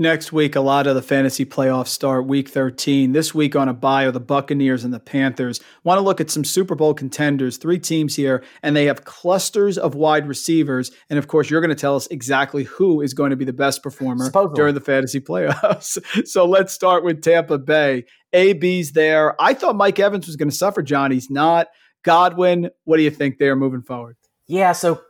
Next 0.00 0.32
week, 0.32 0.54
a 0.54 0.60
lot 0.60 0.86
of 0.86 0.94
the 0.94 1.02
fantasy 1.02 1.44
playoffs 1.44 1.88
start 1.88 2.24
week 2.24 2.48
13. 2.48 3.10
This 3.10 3.34
week 3.34 3.56
on 3.56 3.68
a 3.68 3.74
bye 3.74 4.04
are 4.04 4.12
the 4.12 4.20
Buccaneers 4.20 4.84
and 4.84 4.94
the 4.94 5.00
Panthers. 5.00 5.60
Want 5.82 5.98
to 5.98 6.02
look 6.02 6.20
at 6.20 6.30
some 6.30 6.44
Super 6.44 6.76
Bowl 6.76 6.94
contenders, 6.94 7.56
three 7.56 7.80
teams 7.80 8.14
here, 8.14 8.44
and 8.62 8.76
they 8.76 8.84
have 8.84 9.04
clusters 9.04 9.76
of 9.76 9.96
wide 9.96 10.28
receivers. 10.28 10.92
And 11.10 11.18
of 11.18 11.26
course, 11.26 11.50
you're 11.50 11.60
going 11.60 11.74
to 11.74 11.80
tell 11.80 11.96
us 11.96 12.06
exactly 12.12 12.62
who 12.62 13.00
is 13.00 13.12
going 13.12 13.30
to 13.30 13.36
be 13.36 13.44
the 13.44 13.52
best 13.52 13.82
performer 13.82 14.26
Supposedly. 14.26 14.54
during 14.54 14.74
the 14.74 14.80
fantasy 14.80 15.18
playoffs. 15.18 15.98
so 16.28 16.46
let's 16.46 16.72
start 16.72 17.02
with 17.02 17.20
Tampa 17.20 17.58
Bay. 17.58 18.04
AB's 18.32 18.92
there. 18.92 19.34
I 19.42 19.52
thought 19.52 19.74
Mike 19.74 19.98
Evans 19.98 20.28
was 20.28 20.36
going 20.36 20.48
to 20.50 20.54
suffer, 20.54 20.80
John. 20.80 21.10
He's 21.10 21.28
not. 21.28 21.66
Godwin, 22.04 22.70
what 22.84 22.98
do 22.98 23.02
you 23.02 23.10
think 23.10 23.38
they 23.38 23.48
are 23.48 23.56
moving 23.56 23.82
forward? 23.82 24.16
Yeah, 24.46 24.70
so 24.70 25.00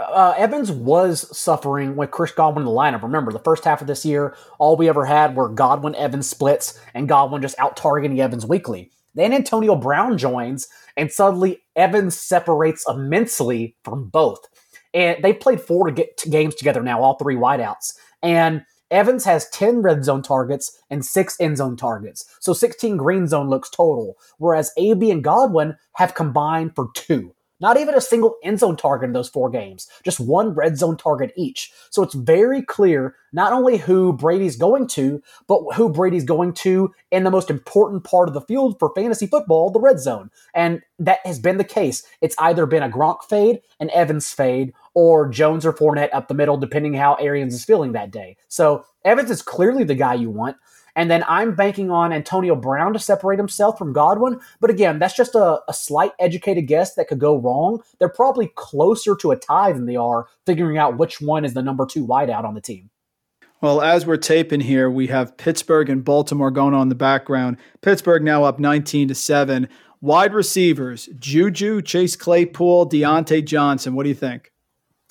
uh, 0.00 0.34
Evans 0.36 0.70
was 0.70 1.36
suffering 1.36 1.96
with 1.96 2.10
Chris 2.10 2.30
Godwin 2.32 2.62
in 2.62 2.66
the 2.66 2.70
lineup. 2.70 3.02
Remember, 3.02 3.32
the 3.32 3.38
first 3.40 3.64
half 3.64 3.80
of 3.80 3.86
this 3.86 4.04
year, 4.04 4.36
all 4.58 4.76
we 4.76 4.88
ever 4.88 5.04
had 5.04 5.34
were 5.34 5.48
Godwin 5.48 5.94
Evans 5.96 6.28
splits 6.28 6.78
and 6.94 7.08
Godwin 7.08 7.42
just 7.42 7.58
out 7.58 7.76
targeting 7.76 8.20
Evans 8.20 8.46
weekly. 8.46 8.92
Then 9.14 9.32
Antonio 9.32 9.74
Brown 9.74 10.16
joins, 10.16 10.68
and 10.96 11.10
suddenly 11.10 11.64
Evans 11.74 12.18
separates 12.18 12.84
immensely 12.88 13.76
from 13.82 14.08
both. 14.08 14.38
And 14.94 15.22
they 15.22 15.32
played 15.32 15.60
four 15.60 15.86
to 15.86 15.92
get 15.92 16.16
t- 16.16 16.30
games 16.30 16.54
together 16.54 16.82
now, 16.82 17.02
all 17.02 17.18
three 17.18 17.34
wideouts. 17.34 17.94
And 18.22 18.62
Evans 18.90 19.24
has 19.24 19.50
10 19.50 19.82
red 19.82 20.04
zone 20.04 20.22
targets 20.22 20.80
and 20.90 21.04
six 21.04 21.36
end 21.40 21.56
zone 21.58 21.76
targets. 21.76 22.24
So 22.40 22.52
16 22.52 22.96
green 22.96 23.26
zone 23.26 23.48
looks 23.48 23.68
total, 23.70 24.16
whereas 24.38 24.72
AB 24.78 25.10
and 25.10 25.24
Godwin 25.24 25.76
have 25.94 26.14
combined 26.14 26.74
for 26.74 26.88
two. 26.94 27.34
Not 27.60 27.76
even 27.76 27.94
a 27.94 28.00
single 28.00 28.36
end 28.42 28.60
zone 28.60 28.76
target 28.76 29.08
in 29.08 29.12
those 29.12 29.28
four 29.28 29.50
games, 29.50 29.88
just 30.04 30.20
one 30.20 30.54
red 30.54 30.78
zone 30.78 30.96
target 30.96 31.32
each. 31.36 31.72
So 31.90 32.02
it's 32.02 32.14
very 32.14 32.62
clear 32.62 33.16
not 33.32 33.52
only 33.52 33.78
who 33.78 34.12
Brady's 34.12 34.56
going 34.56 34.86
to, 34.88 35.22
but 35.46 35.60
who 35.74 35.88
Brady's 35.88 36.24
going 36.24 36.52
to 36.54 36.94
in 37.10 37.24
the 37.24 37.30
most 37.30 37.50
important 37.50 38.04
part 38.04 38.28
of 38.28 38.34
the 38.34 38.40
field 38.40 38.78
for 38.78 38.92
fantasy 38.94 39.26
football, 39.26 39.70
the 39.70 39.80
red 39.80 39.98
zone. 39.98 40.30
And 40.54 40.82
that 40.98 41.18
has 41.24 41.38
been 41.38 41.58
the 41.58 41.64
case. 41.64 42.04
It's 42.20 42.36
either 42.38 42.66
been 42.66 42.82
a 42.82 42.88
Gronk 42.88 43.24
fade, 43.24 43.60
an 43.80 43.90
Evans 43.90 44.32
fade, 44.32 44.72
or 44.94 45.28
Jones 45.28 45.66
or 45.66 45.72
Fournette 45.72 46.10
up 46.12 46.28
the 46.28 46.34
middle, 46.34 46.56
depending 46.56 46.94
how 46.94 47.14
Arians 47.14 47.54
is 47.54 47.64
feeling 47.64 47.92
that 47.92 48.10
day. 48.10 48.36
So 48.48 48.84
Evans 49.04 49.30
is 49.30 49.42
clearly 49.42 49.84
the 49.84 49.94
guy 49.94 50.14
you 50.14 50.30
want. 50.30 50.56
And 50.98 51.08
then 51.08 51.24
I'm 51.28 51.54
banking 51.54 51.92
on 51.92 52.12
Antonio 52.12 52.56
Brown 52.56 52.92
to 52.92 52.98
separate 52.98 53.38
himself 53.38 53.78
from 53.78 53.92
Godwin. 53.92 54.40
But 54.58 54.70
again, 54.70 54.98
that's 54.98 55.14
just 55.14 55.36
a, 55.36 55.60
a, 55.68 55.72
slight 55.72 56.10
educated 56.18 56.66
guess 56.66 56.94
that 56.94 57.06
could 57.06 57.20
go 57.20 57.36
wrong. 57.36 57.84
They're 58.00 58.08
probably 58.08 58.50
closer 58.56 59.14
to 59.14 59.30
a 59.30 59.36
tie 59.36 59.70
than 59.70 59.86
they 59.86 59.94
are 59.94 60.26
figuring 60.44 60.76
out 60.76 60.98
which 60.98 61.20
one 61.20 61.44
is 61.44 61.54
the 61.54 61.62
number 61.62 61.86
two 61.86 62.04
wideout 62.04 62.42
on 62.42 62.54
the 62.54 62.60
team. 62.60 62.90
Well, 63.60 63.80
as 63.80 64.06
we're 64.06 64.16
taping 64.16 64.58
here, 64.58 64.90
we 64.90 65.06
have 65.06 65.36
Pittsburgh 65.36 65.88
and 65.88 66.04
Baltimore 66.04 66.50
going 66.50 66.74
on 66.74 66.82
in 66.82 66.88
the 66.88 66.96
background. 66.96 67.58
Pittsburgh 67.80 68.24
now 68.24 68.42
up 68.42 68.58
19 68.58 69.06
to 69.06 69.14
7. 69.14 69.68
Wide 70.00 70.34
receivers, 70.34 71.08
Juju, 71.16 71.80
Chase 71.80 72.16
Claypool, 72.16 72.88
Diontae 72.88 73.44
Johnson. 73.44 73.94
What 73.94 74.02
do 74.02 74.08
you 74.08 74.16
think? 74.16 74.52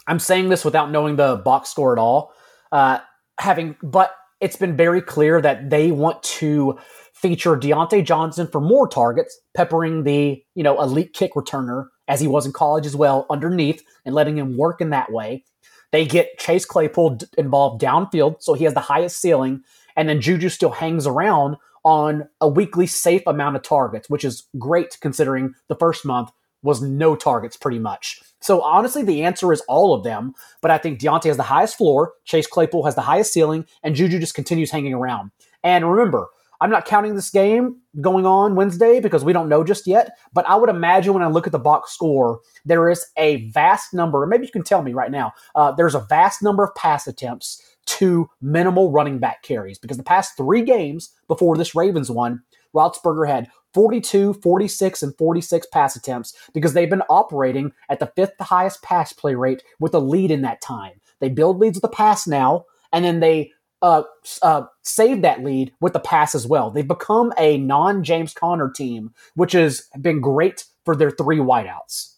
I'm 0.06 0.20
saying 0.20 0.50
this 0.50 0.66
without 0.66 0.92
knowing 0.92 1.16
the 1.16 1.38
box 1.38 1.70
score 1.70 1.94
at 1.94 2.00
all. 2.00 2.34
Uh, 2.74 3.00
having, 3.40 3.78
but 3.82 4.14
it's 4.40 4.56
been 4.56 4.76
very 4.78 5.02
clear 5.02 5.42
that 5.42 5.70
they 5.70 5.92
want 5.92 6.22
to 6.24 6.78
feature 7.14 7.58
Diontae 7.58 8.06
Johnson 8.06 8.48
for 8.48 8.62
more 8.62 8.88
targets, 8.88 9.40
peppering 9.56 10.04
the, 10.04 10.44
you 10.56 10.64
know, 10.64 10.82
elite 10.82 11.14
kick 11.14 11.34
returner 11.34 11.88
as 12.08 12.22
he 12.22 12.28
was 12.28 12.46
in 12.46 12.54
college 12.54 12.86
as 12.86 12.96
well 12.96 13.26
underneath 13.30 13.84
and 14.06 14.14
letting 14.14 14.38
him 14.38 14.58
work 14.58 14.82
in 14.82 14.92
that 14.92 15.12
way. 15.12 15.44
They 15.92 16.06
get 16.06 16.38
Chase 16.38 16.66
Claypool 16.66 17.20
involved 17.38 17.82
downfield, 17.82 18.42
so 18.42 18.54
he 18.54 18.66
has 18.66 18.74
the 18.74 18.80
highest 18.82 19.20
ceiling, 19.20 19.64
and 19.96 20.08
then 20.08 20.22
Juju 20.22 20.50
still 20.50 20.72
hangs 20.72 21.08
around 21.08 21.58
on 21.84 22.28
a 22.42 22.48
weekly 22.48 22.86
safe 22.86 23.24
amount 23.26 23.56
of 23.56 23.64
targets, 23.64 24.10
which 24.10 24.26
is 24.26 24.48
great 24.60 24.98
considering 25.02 25.54
the 25.70 25.76
first 25.76 26.06
month 26.06 26.30
was 26.62 26.82
no 26.82 27.16
targets 27.16 27.56
pretty 27.56 27.80
much. 27.80 28.22
So 28.40 28.62
honestly, 28.62 29.04
the 29.04 29.24
answer 29.24 29.52
is 29.52 29.62
all 29.68 29.94
of 29.94 30.04
them. 30.04 30.34
But 30.62 30.72
I 30.72 30.78
think 30.78 31.00
Diontae 31.00 31.26
has 31.26 31.38
the 31.38 31.44
highest 31.44 31.78
floor, 31.78 32.14
Chase 32.26 32.48
Claypool 32.48 32.86
has 32.86 32.96
the 32.96 33.02
highest 33.02 33.34
ceiling, 33.34 33.66
and 33.84 33.96
Juju 33.96 34.20
just 34.20 34.36
continues 34.36 34.72
hanging 34.72 34.94
around. 34.94 35.32
And 35.64 35.90
remember, 35.90 36.28
I'm 36.60 36.70
not 36.70 36.86
counting 36.86 37.16
this 37.16 37.30
game 37.30 37.78
going 38.02 38.26
on 38.26 38.56
Wednesday 38.56 39.00
because 39.00 39.24
we 39.24 39.34
don't 39.34 39.50
know 39.50 39.64
just 39.64 39.86
yet. 39.86 40.18
But 40.34 40.48
I 40.48 40.56
would 40.56 40.70
imagine 40.70 41.14
when 41.14 41.24
I 41.24 41.28
look 41.28 41.46
at 41.46 41.52
the 41.52 41.60
box 41.60 41.92
score, 41.92 42.40
there 42.66 42.90
is 42.90 43.06
a 43.18 43.50
vast 43.52 43.94
number. 43.94 44.26
Maybe 44.26 44.46
you 44.46 44.52
can 44.52 44.64
tell 44.64 44.82
me 44.82 44.94
right 44.94 45.12
now. 45.12 45.34
Uh, 45.56 45.72
there's 45.72 45.96
a 45.96 46.00
vast 46.00 46.42
number 46.42 46.64
of 46.64 46.74
pass 46.76 47.08
attempts 47.08 47.62
to 47.86 48.30
minimal 48.42 48.92
running 48.92 49.20
back 49.20 49.44
carries 49.44 49.78
because 49.78 49.98
the 49.98 50.04
past 50.04 50.36
three 50.36 50.62
games 50.62 51.14
before 51.28 51.56
this 51.56 51.76
Ravens 51.76 52.12
one, 52.12 52.42
Roethlisberger 52.76 53.28
had 53.28 53.50
42, 53.74 54.34
46, 54.36 55.04
and 55.04 55.18
46 55.18 55.68
pass 55.72 55.96
attempts 55.96 56.36
because 56.54 56.74
they've 56.74 56.90
been 56.90 57.04
operating 57.10 57.72
at 57.90 58.00
the 58.00 58.12
fifth 58.16 58.34
highest 58.40 58.82
pass 58.82 59.14
play 59.14 59.36
rate 59.36 59.64
with 59.80 59.94
a 59.94 60.00
lead 60.00 60.32
in 60.32 60.42
that 60.42 60.62
time. 60.62 61.02
They 61.20 61.30
build 61.30 61.60
leads 61.60 61.78
with 61.78 61.84
the 61.84 61.96
pass 61.96 62.28
now, 62.28 62.66
and 62.92 63.04
then 63.04 63.20
they 63.20 63.52
uh, 63.82 64.04
uh, 64.42 64.64
save 64.82 65.22
that 65.22 65.44
lead 65.44 65.74
with 65.80 65.94
the 65.94 66.00
pass 66.00 66.34
as 66.34 66.48
well. 66.48 66.72
They've 66.72 66.88
become 66.88 67.34
a 67.38 67.58
non 67.58 68.04
James 68.04 68.34
Conner 68.34 68.72
team, 68.72 69.14
which 69.36 69.52
has 69.54 69.88
been 70.00 70.22
great 70.22 70.66
for 70.86 70.96
their 70.96 71.12
three 71.12 71.38
wideouts. 71.38 72.14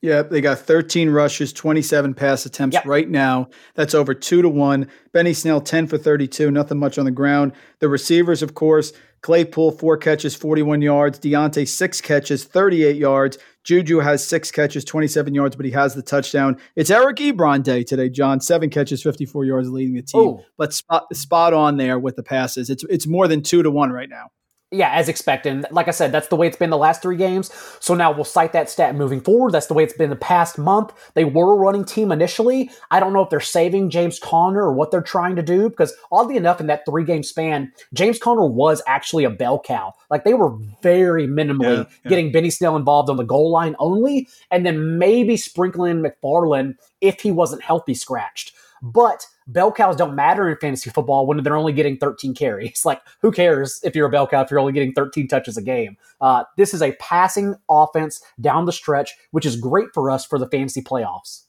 Yep, 0.00 0.30
they 0.30 0.40
got 0.40 0.60
13 0.60 1.10
rushes, 1.10 1.52
27 1.52 2.14
pass 2.14 2.46
attempts 2.46 2.74
yep. 2.74 2.86
right 2.86 3.08
now. 3.08 3.48
That's 3.74 3.94
over 3.94 4.14
two 4.14 4.42
to 4.42 4.48
one. 4.48 4.88
Benny 5.12 5.32
Snell, 5.32 5.60
10 5.60 5.88
for 5.88 5.98
32, 5.98 6.52
nothing 6.52 6.78
much 6.78 6.98
on 6.98 7.04
the 7.04 7.10
ground. 7.10 7.52
The 7.80 7.88
receivers, 7.88 8.40
of 8.40 8.54
course, 8.54 8.92
Claypool, 9.22 9.72
four 9.72 9.96
catches, 9.96 10.34
41 10.34 10.82
yards. 10.82 11.18
Diontae, 11.18 11.66
six 11.66 12.00
catches, 12.00 12.44
38 12.44 12.96
yards. 12.96 13.38
Juju 13.64 13.98
has 13.98 14.26
six 14.26 14.50
catches, 14.50 14.84
27 14.84 15.34
yards, 15.34 15.56
but 15.56 15.66
he 15.66 15.72
has 15.72 15.94
the 15.94 16.02
touchdown. 16.02 16.56
It's 16.76 16.90
Eric 16.90 17.16
Ebron 17.16 17.62
day 17.62 17.84
today, 17.84 18.08
John. 18.08 18.40
Seven 18.40 18.70
catches, 18.70 19.02
54 19.02 19.44
yards, 19.44 19.70
leading 19.70 19.94
the 19.94 20.02
team. 20.02 20.20
Ooh. 20.20 20.40
But 20.56 20.72
spot, 20.72 21.14
spot 21.14 21.52
on 21.52 21.76
there 21.76 21.98
with 21.98 22.16
the 22.16 22.22
passes. 22.22 22.70
It's, 22.70 22.84
it's 22.84 23.06
more 23.06 23.28
than 23.28 23.42
two 23.42 23.62
to 23.62 23.70
one 23.70 23.90
right 23.90 24.08
now 24.08 24.30
yeah, 24.70 24.90
as 24.90 25.08
expected. 25.08 25.64
Like 25.70 25.88
I 25.88 25.92
said, 25.92 26.12
that's 26.12 26.28
the 26.28 26.36
way 26.36 26.46
it's 26.46 26.56
been 26.56 26.68
the 26.68 26.76
last 26.76 27.00
three 27.00 27.16
games. 27.16 27.50
So 27.80 27.94
now 27.94 28.12
we'll 28.12 28.24
cite 28.24 28.52
that 28.52 28.68
stat 28.68 28.94
moving 28.94 29.20
forward. 29.20 29.52
That's 29.52 29.66
the 29.66 29.74
way 29.74 29.82
it's 29.82 29.94
been 29.94 30.10
the 30.10 30.16
past 30.16 30.58
month. 30.58 30.92
They 31.14 31.24
were 31.24 31.54
a 31.54 31.56
running 31.56 31.86
team 31.86 32.12
initially. 32.12 32.70
I 32.90 33.00
don't 33.00 33.14
know 33.14 33.22
if 33.22 33.30
they're 33.30 33.40
saving 33.40 33.88
James 33.88 34.18
Conner 34.18 34.62
or 34.62 34.74
what 34.74 34.90
they're 34.90 35.00
trying 35.00 35.36
to 35.36 35.42
do 35.42 35.70
because 35.70 35.94
oddly 36.12 36.36
enough, 36.36 36.60
in 36.60 36.66
that 36.66 36.84
three 36.84 37.04
game 37.04 37.22
span, 37.22 37.72
James 37.94 38.18
Conner 38.18 38.46
was 38.46 38.82
actually 38.86 39.24
a 39.24 39.30
bell 39.30 39.58
cow. 39.58 39.94
Like 40.10 40.24
they 40.24 40.34
were 40.34 40.54
very 40.82 41.26
minimally 41.26 41.78
yeah, 41.78 41.84
yeah. 42.04 42.08
getting 42.08 42.30
Benny 42.30 42.50
Snell 42.50 42.76
involved 42.76 43.08
on 43.08 43.16
the 43.16 43.24
goal 43.24 43.50
line 43.50 43.74
only, 43.78 44.28
and 44.50 44.66
then 44.66 44.98
maybe 44.98 45.38
sprinkling 45.38 46.02
McFarland 46.02 46.74
if 47.00 47.20
he 47.20 47.30
wasn't 47.30 47.62
healthy 47.62 47.94
scratched. 47.94 48.52
But 48.82 49.26
bell 49.48 49.72
cows 49.72 49.96
don't 49.96 50.14
matter 50.14 50.48
in 50.48 50.56
fantasy 50.58 50.90
football 50.90 51.26
when 51.26 51.42
they're 51.42 51.56
only 51.56 51.72
getting 51.72 51.96
13 51.96 52.34
carries. 52.34 52.82
Like, 52.88 53.02
who 53.20 53.32
cares 53.32 53.80
if 53.82 53.94
you're 53.94 54.06
a 54.06 54.10
bell 54.10 54.26
cow 54.26 54.40
if 54.40 54.50
you're 54.50 54.60
only 54.60 54.72
getting 54.72 54.92
13 54.92 55.28
touches 55.28 55.58
a 55.58 55.62
game? 55.62 55.96
Uh, 56.22 56.44
this 56.56 56.72
is 56.72 56.80
a 56.80 56.92
passing 56.92 57.54
offense 57.68 58.22
down 58.40 58.64
the 58.64 58.72
stretch, 58.72 59.14
which 59.32 59.44
is 59.44 59.56
great 59.56 59.88
for 59.92 60.10
us 60.10 60.24
for 60.24 60.38
the 60.38 60.48
fantasy 60.48 60.80
playoffs. 60.80 61.44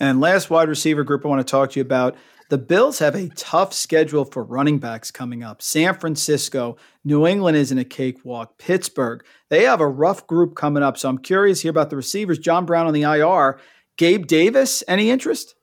And 0.00 0.20
last 0.20 0.48
wide 0.48 0.68
receiver 0.68 1.04
group 1.04 1.26
I 1.26 1.28
want 1.28 1.46
to 1.46 1.50
talk 1.50 1.72
to 1.72 1.80
you 1.80 1.82
about. 1.82 2.16
The 2.48 2.56
Bills 2.56 3.00
have 3.00 3.14
a 3.14 3.28
tough 3.28 3.74
schedule 3.74 4.24
for 4.24 4.42
running 4.42 4.78
backs 4.78 5.10
coming 5.10 5.42
up. 5.42 5.60
San 5.60 5.94
Francisco, 5.94 6.78
New 7.04 7.26
England 7.26 7.58
isn't 7.58 7.76
a 7.76 7.84
cakewalk. 7.84 8.56
Pittsburgh, 8.56 9.22
they 9.50 9.64
have 9.64 9.82
a 9.82 9.88
rough 9.88 10.26
group 10.26 10.56
coming 10.56 10.82
up. 10.82 10.96
So 10.96 11.10
I'm 11.10 11.18
curious 11.18 11.60
here 11.60 11.70
about 11.70 11.90
the 11.90 11.96
receivers. 11.96 12.38
John 12.38 12.64
Brown 12.64 12.86
on 12.86 12.94
the 12.94 13.02
IR. 13.02 13.60
Gabe 13.98 14.26
Davis, 14.26 14.82
any 14.88 15.10
interest? 15.10 15.56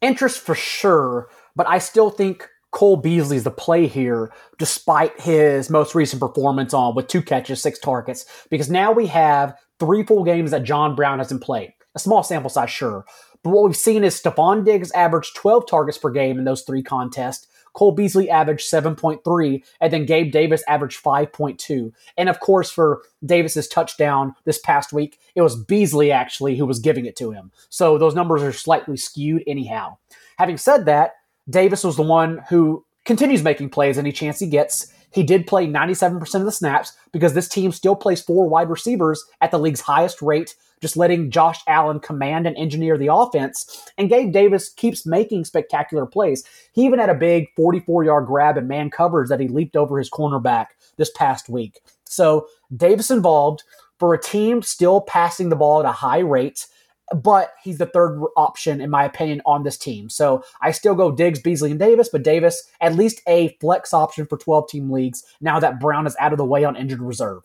Interest 0.00 0.40
for 0.40 0.54
sure, 0.54 1.28
but 1.56 1.68
I 1.68 1.78
still 1.78 2.10
think 2.10 2.48
Cole 2.74 2.96
Beasley's 2.96 3.44
the 3.44 3.50
play 3.50 3.86
here, 3.86 4.32
despite 4.58 5.20
his 5.20 5.70
most 5.70 5.94
recent 5.94 6.20
performance 6.20 6.74
on 6.74 6.94
with 6.94 7.06
two 7.06 7.22
catches, 7.22 7.62
six 7.62 7.78
targets, 7.78 8.26
because 8.50 8.68
now 8.68 8.90
we 8.90 9.06
have 9.06 9.56
three 9.78 10.02
full 10.02 10.24
games 10.24 10.50
that 10.50 10.64
John 10.64 10.96
Brown 10.96 11.18
hasn't 11.18 11.42
played. 11.42 11.72
A 11.94 12.00
small 12.00 12.24
sample 12.24 12.50
size, 12.50 12.70
sure. 12.70 13.04
But 13.44 13.50
what 13.50 13.64
we've 13.64 13.76
seen 13.76 14.02
is 14.02 14.20
Stefon 14.20 14.64
Diggs 14.64 14.90
averaged 14.90 15.36
12 15.36 15.68
targets 15.68 15.98
per 15.98 16.10
game 16.10 16.38
in 16.38 16.44
those 16.44 16.62
three 16.62 16.82
contests. 16.82 17.46
Cole 17.74 17.92
Beasley 17.92 18.30
averaged 18.30 18.70
7.3, 18.70 19.62
and 19.80 19.92
then 19.92 20.06
Gabe 20.06 20.32
Davis 20.32 20.62
averaged 20.66 21.02
5.2. 21.02 21.92
And 22.16 22.28
of 22.28 22.40
course, 22.40 22.70
for 22.70 23.02
Davis's 23.24 23.68
touchdown 23.68 24.34
this 24.44 24.58
past 24.58 24.92
week, 24.92 25.20
it 25.34 25.42
was 25.42 25.62
Beasley 25.62 26.10
actually 26.10 26.56
who 26.56 26.66
was 26.66 26.78
giving 26.78 27.04
it 27.04 27.16
to 27.16 27.32
him. 27.32 27.52
So 27.68 27.98
those 27.98 28.14
numbers 28.14 28.42
are 28.42 28.52
slightly 28.52 28.96
skewed 28.96 29.42
anyhow. 29.46 29.98
Having 30.38 30.58
said 30.58 30.86
that, 30.86 31.14
Davis 31.48 31.84
was 31.84 31.96
the 31.96 32.02
one 32.02 32.42
who 32.48 32.84
continues 33.04 33.42
making 33.42 33.70
plays 33.70 33.98
any 33.98 34.12
chance 34.12 34.38
he 34.38 34.46
gets. 34.46 34.92
He 35.10 35.22
did 35.22 35.46
play 35.46 35.66
97% 35.66 36.34
of 36.34 36.44
the 36.44 36.52
snaps 36.52 36.92
because 37.12 37.34
this 37.34 37.48
team 37.48 37.70
still 37.70 37.94
plays 37.94 38.22
four 38.22 38.48
wide 38.48 38.70
receivers 38.70 39.24
at 39.40 39.50
the 39.50 39.58
league's 39.58 39.82
highest 39.82 40.22
rate 40.22 40.54
just 40.80 40.96
letting 40.96 41.30
Josh 41.30 41.60
Allen 41.66 42.00
command 42.00 42.46
and 42.46 42.56
engineer 42.56 42.98
the 42.98 43.12
offense. 43.12 43.84
And 43.96 44.08
Gabe 44.08 44.32
Davis 44.32 44.68
keeps 44.68 45.06
making 45.06 45.44
spectacular 45.44 46.06
plays. 46.06 46.44
He 46.72 46.84
even 46.84 46.98
had 46.98 47.10
a 47.10 47.14
big 47.14 47.46
44 47.56 48.04
yard 48.04 48.26
grab 48.26 48.56
and 48.56 48.68
man 48.68 48.90
coverage 48.90 49.28
that 49.28 49.40
he 49.40 49.48
leaped 49.48 49.76
over 49.76 49.98
his 49.98 50.10
cornerback 50.10 50.66
this 50.96 51.10
past 51.10 51.48
week. 51.48 51.80
So 52.04 52.46
Davis 52.74 53.10
involved 53.10 53.62
for 53.98 54.14
a 54.14 54.20
team 54.20 54.62
still 54.62 55.00
passing 55.00 55.48
the 55.48 55.56
ball 55.56 55.80
at 55.80 55.86
a 55.86 55.92
high 55.92 56.18
rate 56.18 56.66
but 57.12 57.52
he's 57.62 57.78
the 57.78 57.86
third 57.86 58.20
option, 58.36 58.80
in 58.80 58.90
my 58.90 59.04
opinion, 59.04 59.42
on 59.44 59.62
this 59.62 59.76
team. 59.76 60.08
So 60.08 60.42
I 60.62 60.70
still 60.70 60.94
go 60.94 61.12
Diggs, 61.12 61.40
Beasley, 61.40 61.70
and 61.70 61.78
Davis, 61.78 62.08
but 62.10 62.22
Davis, 62.22 62.68
at 62.80 62.94
least 62.94 63.20
a 63.26 63.56
flex 63.60 63.92
option 63.92 64.26
for 64.26 64.38
12 64.38 64.68
team 64.68 64.90
leagues 64.90 65.22
now 65.40 65.60
that 65.60 65.80
Brown 65.80 66.06
is 66.06 66.16
out 66.18 66.32
of 66.32 66.38
the 66.38 66.44
way 66.44 66.64
on 66.64 66.76
injured 66.76 67.02
reserve. 67.02 67.44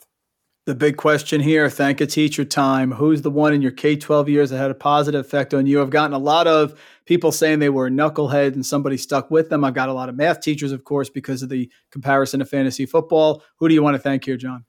The 0.66 0.74
big 0.74 0.98
question 0.98 1.40
here, 1.40 1.70
thank 1.70 2.02
a 2.02 2.06
teacher 2.06 2.44
time. 2.44 2.92
Who's 2.92 3.22
the 3.22 3.30
one 3.30 3.54
in 3.54 3.62
your 3.62 3.70
K 3.70 3.96
12 3.96 4.28
years 4.28 4.50
that 4.50 4.58
had 4.58 4.70
a 4.70 4.74
positive 4.74 5.24
effect 5.24 5.54
on 5.54 5.66
you? 5.66 5.80
I've 5.80 5.88
gotten 5.88 6.12
a 6.12 6.18
lot 6.18 6.46
of 6.46 6.78
people 7.06 7.32
saying 7.32 7.60
they 7.60 7.70
were 7.70 7.88
knuckleheads 7.88 8.52
and 8.52 8.64
somebody 8.64 8.98
stuck 8.98 9.30
with 9.30 9.48
them. 9.48 9.64
I've 9.64 9.74
got 9.74 9.88
a 9.88 9.94
lot 9.94 10.10
of 10.10 10.16
math 10.16 10.42
teachers, 10.42 10.70
of 10.70 10.84
course, 10.84 11.08
because 11.08 11.42
of 11.42 11.48
the 11.48 11.70
comparison 11.90 12.40
to 12.40 12.46
fantasy 12.46 12.84
football. 12.84 13.42
Who 13.56 13.68
do 13.68 13.74
you 13.74 13.82
want 13.82 13.94
to 13.94 13.98
thank 13.98 14.26
here, 14.26 14.36
John? 14.36 14.64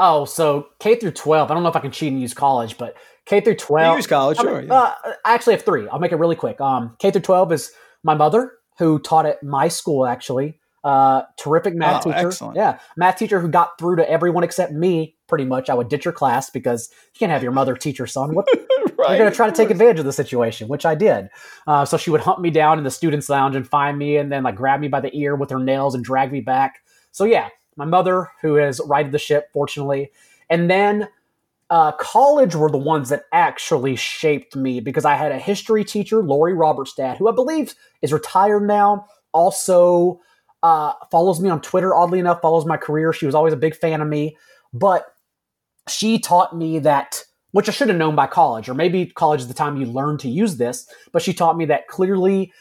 Oh, 0.00 0.24
so 0.24 0.68
K 0.80 0.96
through 0.96 1.12
12. 1.12 1.50
I 1.50 1.54
don't 1.54 1.62
know 1.62 1.68
if 1.68 1.76
I 1.76 1.80
can 1.80 1.92
cheat 1.92 2.12
and 2.12 2.20
use 2.20 2.34
college, 2.34 2.76
but 2.76 2.96
K 3.24 3.40
through 3.40 3.56
12. 3.56 3.92
You 3.92 3.96
use 3.96 4.06
college, 4.08 4.38
sure. 4.38 4.62
Yeah. 4.62 4.72
Uh, 4.74 4.94
I 5.24 5.34
actually 5.34 5.54
have 5.54 5.62
three. 5.62 5.88
I'll 5.88 6.00
make 6.00 6.12
it 6.12 6.16
really 6.16 6.36
quick. 6.36 6.60
Um, 6.60 6.96
K 6.98 7.12
through 7.12 7.22
12 7.22 7.52
is 7.52 7.70
my 8.02 8.14
mother, 8.14 8.52
who 8.78 8.98
taught 8.98 9.24
at 9.24 9.42
my 9.44 9.68
school, 9.68 10.04
actually. 10.04 10.58
Uh, 10.84 11.22
terrific 11.36 11.74
math 11.74 12.06
Oh, 12.06 12.10
teacher. 12.12 12.26
excellent. 12.28 12.56
Yeah, 12.56 12.78
math 12.96 13.16
teacher 13.16 13.40
who 13.40 13.48
got 13.48 13.78
through 13.78 13.96
to 13.96 14.10
everyone 14.10 14.44
except 14.44 14.72
me. 14.72 15.16
Pretty 15.26 15.44
much, 15.44 15.68
I 15.68 15.74
would 15.74 15.88
ditch 15.88 16.04
her 16.04 16.12
class 16.12 16.48
because 16.48 16.88
you 17.14 17.18
can't 17.18 17.32
have 17.32 17.42
your 17.42 17.52
mother 17.52 17.74
teach 17.76 17.98
your 17.98 18.06
son. 18.06 18.34
What 18.34 18.46
right. 18.98 19.10
you're 19.10 19.18
going 19.18 19.30
to 19.30 19.36
try 19.36 19.46
to 19.50 19.54
take 19.54 19.70
advantage 19.70 19.98
of 19.98 20.06
the 20.06 20.12
situation, 20.12 20.68
which 20.68 20.86
I 20.86 20.94
did. 20.94 21.28
Uh, 21.66 21.84
so 21.84 21.96
she 21.98 22.10
would 22.10 22.22
hunt 22.22 22.40
me 22.40 22.48
down 22.50 22.78
in 22.78 22.84
the 22.84 22.90
students' 22.90 23.28
lounge 23.28 23.54
and 23.54 23.68
find 23.68 23.98
me, 23.98 24.16
and 24.16 24.32
then 24.32 24.42
like 24.44 24.54
grab 24.54 24.80
me 24.80 24.88
by 24.88 25.00
the 25.00 25.14
ear 25.14 25.36
with 25.36 25.50
her 25.50 25.58
nails 25.58 25.94
and 25.94 26.02
drag 26.04 26.32
me 26.32 26.40
back. 26.40 26.78
So 27.12 27.24
yeah, 27.24 27.48
my 27.76 27.84
mother, 27.84 28.28
who 28.40 28.54
has 28.54 28.80
righted 28.86 29.12
the 29.12 29.18
ship, 29.18 29.48
fortunately, 29.52 30.10
and 30.48 30.70
then 30.70 31.08
uh, 31.70 31.92
college 31.92 32.54
were 32.54 32.70
the 32.70 32.78
ones 32.78 33.10
that 33.10 33.24
actually 33.32 33.96
shaped 33.96 34.56
me 34.56 34.80
because 34.80 35.04
I 35.04 35.14
had 35.16 35.32
a 35.32 35.38
history 35.38 35.84
teacher, 35.84 36.22
Lori 36.22 36.54
Robertstadt, 36.54 37.18
who 37.18 37.28
I 37.28 37.32
believe 37.32 37.74
is 38.00 38.12
retired 38.12 38.66
now. 38.66 39.06
Also 39.32 40.20
uh, 40.62 40.92
follows 41.10 41.40
me 41.40 41.50
on 41.50 41.60
Twitter. 41.60 41.94
Oddly 41.94 42.18
enough, 42.18 42.40
follows 42.40 42.66
my 42.66 42.76
career. 42.76 43.12
She 43.12 43.26
was 43.26 43.34
always 43.34 43.52
a 43.52 43.56
big 43.56 43.76
fan 43.76 44.00
of 44.00 44.08
me, 44.08 44.36
but 44.72 45.06
she 45.88 46.18
taught 46.18 46.56
me 46.56 46.78
that 46.80 47.24
which 47.52 47.68
I 47.68 47.72
should 47.72 47.88
have 47.88 47.96
known 47.96 48.14
by 48.14 48.26
college, 48.26 48.68
or 48.68 48.74
maybe 48.74 49.06
college 49.06 49.40
is 49.40 49.48
the 49.48 49.54
time 49.54 49.76
you 49.76 49.86
learn 49.86 50.18
to 50.18 50.28
use 50.28 50.56
this. 50.56 50.86
But 51.12 51.22
she 51.22 51.32
taught 51.32 51.56
me 51.56 51.64
that 51.66 51.88
clearly 51.88 52.52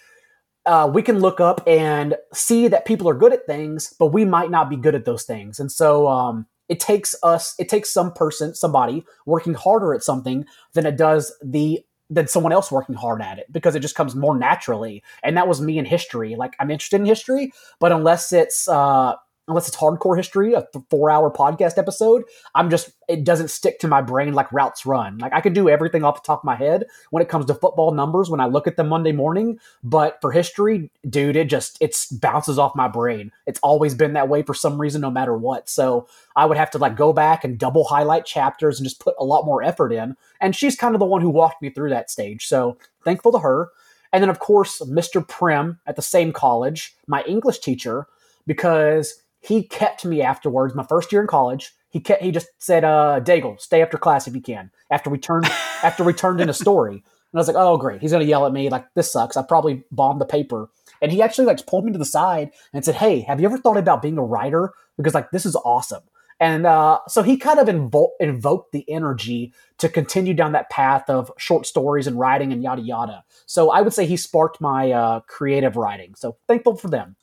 uh, 0.65 0.89
we 0.93 1.01
can 1.01 1.19
look 1.19 1.39
up 1.39 1.61
and 1.67 2.15
see 2.33 2.67
that 2.67 2.85
people 2.85 3.09
are 3.09 3.13
good 3.13 3.33
at 3.33 3.45
things, 3.45 3.93
but 3.99 4.07
we 4.07 4.25
might 4.25 4.51
not 4.51 4.69
be 4.69 4.75
good 4.75 4.95
at 4.95 5.05
those 5.05 5.23
things. 5.23 5.59
And 5.59 5.71
so 5.71 6.07
um, 6.07 6.45
it 6.69 6.79
takes 6.79 7.15
us, 7.23 7.55
it 7.59 7.69
takes 7.69 7.91
some 7.91 8.13
person, 8.13 8.53
somebody 8.53 9.05
working 9.25 9.53
harder 9.53 9.93
at 9.93 10.03
something 10.03 10.45
than 10.73 10.85
it 10.85 10.97
does 10.97 11.33
the 11.43 11.79
than 12.09 12.27
someone 12.27 12.53
else 12.53 12.71
working 12.71 12.95
hard 12.95 13.21
at 13.21 13.37
it 13.37 13.51
because 13.51 13.75
it 13.75 13.81
just 13.81 13.95
comes 13.95 14.15
more 14.15 14.37
naturally. 14.37 15.03
And 15.23 15.35
that 15.37 15.47
was 15.47 15.61
me 15.61 15.77
in 15.77 15.85
history. 15.85 16.35
Like 16.35 16.55
I'm 16.59 16.71
interested 16.71 17.01
in 17.01 17.05
history, 17.05 17.51
but 17.79 17.91
unless 17.91 18.31
it's 18.31 18.67
uh, 18.67 19.15
unless 19.47 19.67
it's 19.67 19.77
hardcore 19.77 20.17
history, 20.17 20.53
a 20.53 20.67
th- 20.73 20.83
four 20.89 21.09
hour 21.09 21.31
podcast 21.31 21.77
episode, 21.77 22.23
I'm 22.53 22.69
just, 22.69 22.91
it 23.07 23.23
doesn't 23.23 23.49
stick 23.49 23.79
to 23.79 23.87
my 23.87 24.01
brain 24.01 24.33
like 24.33 24.51
routes 24.51 24.85
run. 24.85 25.17
Like 25.19 25.33
I 25.33 25.39
could 25.39 25.53
do 25.53 25.69
everything 25.69 26.03
off 26.03 26.21
the 26.21 26.27
top 26.27 26.41
of 26.41 26.43
my 26.43 26.55
head 26.55 26.85
when 27.11 27.23
it 27.23 27.29
comes 27.29 27.45
to 27.45 27.53
football 27.53 27.93
numbers 27.93 28.29
when 28.29 28.41
I 28.41 28.45
look 28.45 28.67
at 28.67 28.75
them 28.75 28.89
Monday 28.89 29.13
morning. 29.13 29.59
But 29.83 30.19
for 30.21 30.31
history, 30.31 30.91
dude, 31.09 31.37
it 31.37 31.45
just, 31.45 31.77
it 31.81 31.95
bounces 32.11 32.59
off 32.59 32.75
my 32.75 32.87
brain. 32.87 33.31
It's 33.45 33.59
always 33.61 33.95
been 33.95 34.13
that 34.13 34.29
way 34.29 34.43
for 34.43 34.53
some 34.53 34.79
reason, 34.79 35.01
no 35.01 35.11
matter 35.11 35.37
what. 35.37 35.69
So 35.69 36.07
I 36.35 36.45
would 36.45 36.57
have 36.57 36.71
to 36.71 36.77
like 36.77 36.97
go 36.97 37.13
back 37.13 37.43
and 37.43 37.57
double 37.57 37.85
highlight 37.85 38.25
chapters 38.25 38.79
and 38.79 38.85
just 38.85 38.99
put 38.99 39.15
a 39.17 39.25
lot 39.25 39.45
more 39.45 39.63
effort 39.63 39.93
in. 39.93 40.17
And 40.41 40.55
she's 40.55 40.75
kind 40.75 40.93
of 40.93 40.99
the 40.99 41.05
one 41.05 41.21
who 41.21 41.29
walked 41.29 41.61
me 41.61 41.69
through 41.69 41.91
that 41.91 42.11
stage. 42.11 42.45
So 42.45 42.77
thankful 43.05 43.31
to 43.31 43.39
her. 43.39 43.69
And 44.11 44.21
then, 44.21 44.29
of 44.29 44.39
course, 44.39 44.81
Mr. 44.81 45.25
Prim 45.25 45.79
at 45.85 45.95
the 45.95 46.01
same 46.01 46.31
college, 46.31 46.95
my 47.07 47.23
English 47.23 47.59
teacher, 47.59 48.07
because 48.45 49.21
he 49.47 49.63
kept 49.63 50.05
me 50.05 50.21
afterwards. 50.21 50.75
My 50.75 50.83
first 50.83 51.11
year 51.11 51.21
in 51.21 51.27
college, 51.27 51.73
he 51.89 51.99
kept, 51.99 52.21
he 52.21 52.31
just 52.31 52.47
said, 52.59 52.83
uh, 52.83 53.21
"Daigle, 53.23 53.59
stay 53.59 53.81
after 53.81 53.97
class 53.97 54.27
if 54.27 54.35
you 54.35 54.41
can." 54.41 54.71
After 54.91 55.09
we 55.09 55.17
turned 55.17 55.45
after 55.83 56.03
we 56.03 56.13
turned 56.13 56.41
in 56.41 56.49
a 56.49 56.53
story, 56.53 56.93
and 56.93 57.03
I 57.33 57.37
was 57.37 57.47
like, 57.47 57.55
"Oh, 57.57 57.77
great, 57.77 58.01
he's 58.01 58.11
gonna 58.11 58.25
yell 58.25 58.45
at 58.45 58.53
me 58.53 58.69
like 58.69 58.85
this 58.93 59.11
sucks." 59.11 59.37
I 59.37 59.43
probably 59.43 59.83
bombed 59.91 60.19
the 60.19 60.25
paper, 60.25 60.69
and 61.01 61.11
he 61.11 61.21
actually 61.21 61.45
like 61.45 61.65
pulled 61.65 61.85
me 61.85 61.93
to 61.93 61.97
the 61.97 62.05
side 62.05 62.51
and 62.73 62.83
said, 62.83 62.95
"Hey, 62.95 63.21
have 63.21 63.39
you 63.39 63.47
ever 63.47 63.57
thought 63.57 63.77
about 63.77 64.01
being 64.01 64.17
a 64.17 64.23
writer? 64.23 64.73
Because 64.97 65.13
like 65.13 65.31
this 65.31 65.45
is 65.45 65.55
awesome." 65.55 66.03
And 66.39 66.67
uh, 66.67 66.99
so 67.07 67.23
he 67.23 67.37
kind 67.37 67.57
of 67.57 67.67
invo- 67.67 68.11
invoked 68.19 68.71
the 68.71 68.87
energy 68.89 69.53
to 69.79 69.89
continue 69.89 70.35
down 70.35 70.51
that 70.51 70.69
path 70.69 71.09
of 71.09 71.31
short 71.37 71.65
stories 71.65 72.05
and 72.05 72.19
writing 72.19 72.51
and 72.51 72.61
yada 72.61 72.81
yada. 72.81 73.23
So 73.47 73.71
I 73.71 73.81
would 73.81 73.93
say 73.93 74.05
he 74.05 74.17
sparked 74.17 74.61
my 74.61 74.91
uh, 74.91 75.21
creative 75.21 75.77
writing. 75.77 76.13
So 76.15 76.37
thankful 76.47 76.75
for 76.75 76.89
them. 76.89 77.15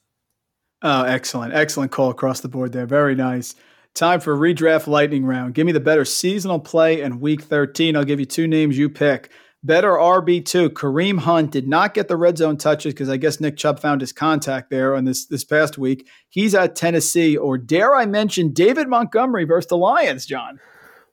Oh, 0.86 1.02
excellent. 1.04 1.54
Excellent 1.54 1.92
call 1.92 2.10
across 2.10 2.40
the 2.40 2.48
board 2.48 2.72
there. 2.72 2.84
Very 2.84 3.14
nice. 3.14 3.54
Time 3.94 4.20
for 4.20 4.36
redraft 4.36 4.86
lightning 4.86 5.24
round. 5.24 5.54
Give 5.54 5.64
me 5.64 5.72
the 5.72 5.80
better 5.80 6.04
seasonal 6.04 6.60
play 6.60 7.00
in 7.00 7.20
week 7.20 7.40
13. 7.40 7.96
I'll 7.96 8.04
give 8.04 8.20
you 8.20 8.26
two 8.26 8.46
names 8.46 8.76
you 8.76 8.90
pick. 8.90 9.30
Better 9.62 9.92
RB2. 9.92 10.68
Kareem 10.70 11.20
Hunt 11.20 11.52
did 11.52 11.66
not 11.66 11.94
get 11.94 12.08
the 12.08 12.18
red 12.18 12.36
zone 12.36 12.58
touches 12.58 12.92
because 12.92 13.08
I 13.08 13.16
guess 13.16 13.40
Nick 13.40 13.56
Chubb 13.56 13.80
found 13.80 14.02
his 14.02 14.12
contact 14.12 14.68
there 14.68 14.94
on 14.94 15.06
this 15.06 15.24
this 15.24 15.42
past 15.42 15.78
week. 15.78 16.06
He's 16.28 16.54
at 16.54 16.76
Tennessee. 16.76 17.34
Or 17.34 17.56
dare 17.56 17.94
I 17.94 18.04
mention 18.04 18.52
David 18.52 18.86
Montgomery 18.86 19.44
versus 19.44 19.68
the 19.68 19.78
Lions, 19.78 20.26
John? 20.26 20.60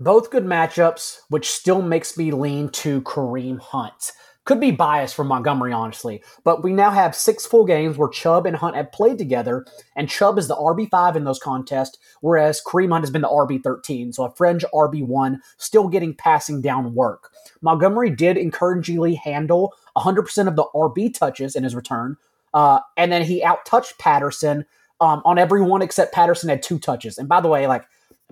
Both 0.02 0.32
good 0.32 0.44
matchups, 0.44 1.20
which 1.30 1.50
still 1.50 1.82
makes 1.82 2.18
me 2.18 2.32
lean 2.32 2.68
to 2.70 3.02
Kareem 3.04 3.60
Hunt. 3.60 4.12
Could 4.44 4.60
be 4.60 4.72
biased 4.72 5.14
from 5.14 5.28
Montgomery, 5.28 5.72
honestly, 5.72 6.24
but 6.44 6.64
we 6.64 6.74
now 6.74 6.89
have 6.89 7.16
six 7.16 7.46
full 7.46 7.64
games 7.64 7.96
where 7.96 8.10
Chubb 8.10 8.48
and 8.48 8.56
Hunt 8.56 8.76
have 8.76 8.92
played 8.92 9.20
together, 9.20 9.68
and 9.96 10.10
Chubb 10.10 10.39
is 10.39 10.48
the 10.48 10.56
RB5 10.56 11.16
in 11.16 11.26
those 11.26 11.38
contests, 11.38 12.00
whereas 12.22 12.60
Kareem 12.66 12.92
Hunt 12.92 13.04
has 13.04 13.12
been 13.12 13.22
the 13.22 13.28
RB13, 13.28 14.16
so 14.16 14.24
a 14.24 14.32
fringe 14.32 14.66
RB1, 14.74 15.38
still 15.58 15.88
getting 15.88 16.16
passing 16.16 16.60
down 16.60 16.96
work. 16.96 17.32
Montgomery 17.62 18.10
did 18.10 18.36
encouragingly 18.36 19.14
handle 19.14 19.76
100% 19.96 20.48
of 20.48 20.56
the 20.56 20.66
RB 20.74 21.14
touches 21.14 21.56
in 21.56 21.64
his 21.64 21.76
return, 21.76 22.18
uh, 22.56 22.80
and 22.98 23.12
then 23.12 23.22
he 23.22 23.44
outtouched 23.44 24.00
Patterson 24.00 24.66
um, 25.02 25.22
on 25.24 25.38
every 25.38 25.62
one 25.62 25.84
except 25.84 26.14
Patterson 26.14 26.50
had 26.50 26.64
two 26.64 26.80
touches. 26.80 27.18
And 27.20 27.30
by 27.30 27.42
the 27.42 27.48
way, 27.48 27.68
like 27.68 27.86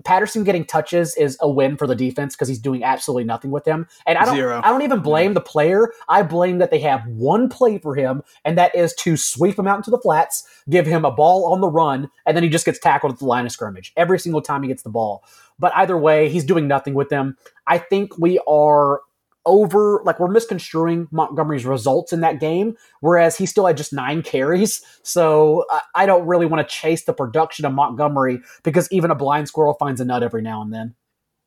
Patterson 0.04 0.44
getting 0.44 0.64
touches 0.64 1.14
is 1.16 1.36
a 1.40 1.50
win 1.50 1.76
for 1.76 1.86
the 1.86 1.94
defense 1.94 2.34
because 2.34 2.48
he's 2.48 2.58
doing 2.58 2.82
absolutely 2.84 3.24
nothing 3.24 3.50
with 3.50 3.64
them. 3.64 3.86
And 4.06 4.18
I 4.18 4.24
don't 4.24 4.34
Zero. 4.34 4.60
I 4.62 4.70
don't 4.70 4.82
even 4.82 5.00
blame 5.00 5.34
the 5.34 5.40
player. 5.40 5.92
I 6.08 6.22
blame 6.22 6.58
that 6.58 6.70
they 6.70 6.80
have 6.80 7.06
one 7.06 7.48
play 7.48 7.78
for 7.78 7.94
him, 7.94 8.22
and 8.44 8.56
that 8.58 8.74
is 8.74 8.94
to 9.00 9.16
sweep 9.16 9.58
him 9.58 9.66
out 9.66 9.76
into 9.76 9.90
the 9.90 9.98
flats, 9.98 10.46
give 10.68 10.86
him 10.86 11.04
a 11.04 11.10
ball 11.10 11.52
on 11.52 11.60
the 11.60 11.68
run, 11.68 12.10
and 12.26 12.36
then 12.36 12.42
he 12.42 12.48
just 12.48 12.64
gets 12.64 12.78
tackled 12.78 13.12
at 13.12 13.18
the 13.18 13.26
line 13.26 13.46
of 13.46 13.52
scrimmage 13.52 13.92
every 13.96 14.18
single 14.18 14.42
time 14.42 14.62
he 14.62 14.68
gets 14.68 14.82
the 14.82 14.90
ball. 14.90 15.24
But 15.58 15.72
either 15.76 15.96
way, 15.96 16.28
he's 16.30 16.44
doing 16.44 16.66
nothing 16.66 16.94
with 16.94 17.10
them. 17.10 17.36
I 17.66 17.78
think 17.78 18.18
we 18.18 18.40
are 18.48 19.02
over 19.50 20.00
like 20.04 20.20
we're 20.20 20.28
misconstruing 20.28 21.08
Montgomery's 21.10 21.66
results 21.66 22.12
in 22.12 22.20
that 22.20 22.38
game, 22.40 22.76
whereas 23.00 23.36
he 23.36 23.44
still 23.44 23.66
had 23.66 23.76
just 23.76 23.92
nine 23.92 24.22
carries. 24.22 24.82
So 25.02 25.66
I, 25.70 25.80
I 25.96 26.06
don't 26.06 26.26
really 26.26 26.46
want 26.46 26.66
to 26.66 26.74
chase 26.74 27.04
the 27.04 27.12
production 27.12 27.64
of 27.64 27.72
Montgomery 27.72 28.40
because 28.62 28.90
even 28.92 29.10
a 29.10 29.16
blind 29.16 29.48
squirrel 29.48 29.74
finds 29.74 30.00
a 30.00 30.04
nut 30.04 30.22
every 30.22 30.40
now 30.40 30.62
and 30.62 30.72
then. 30.72 30.94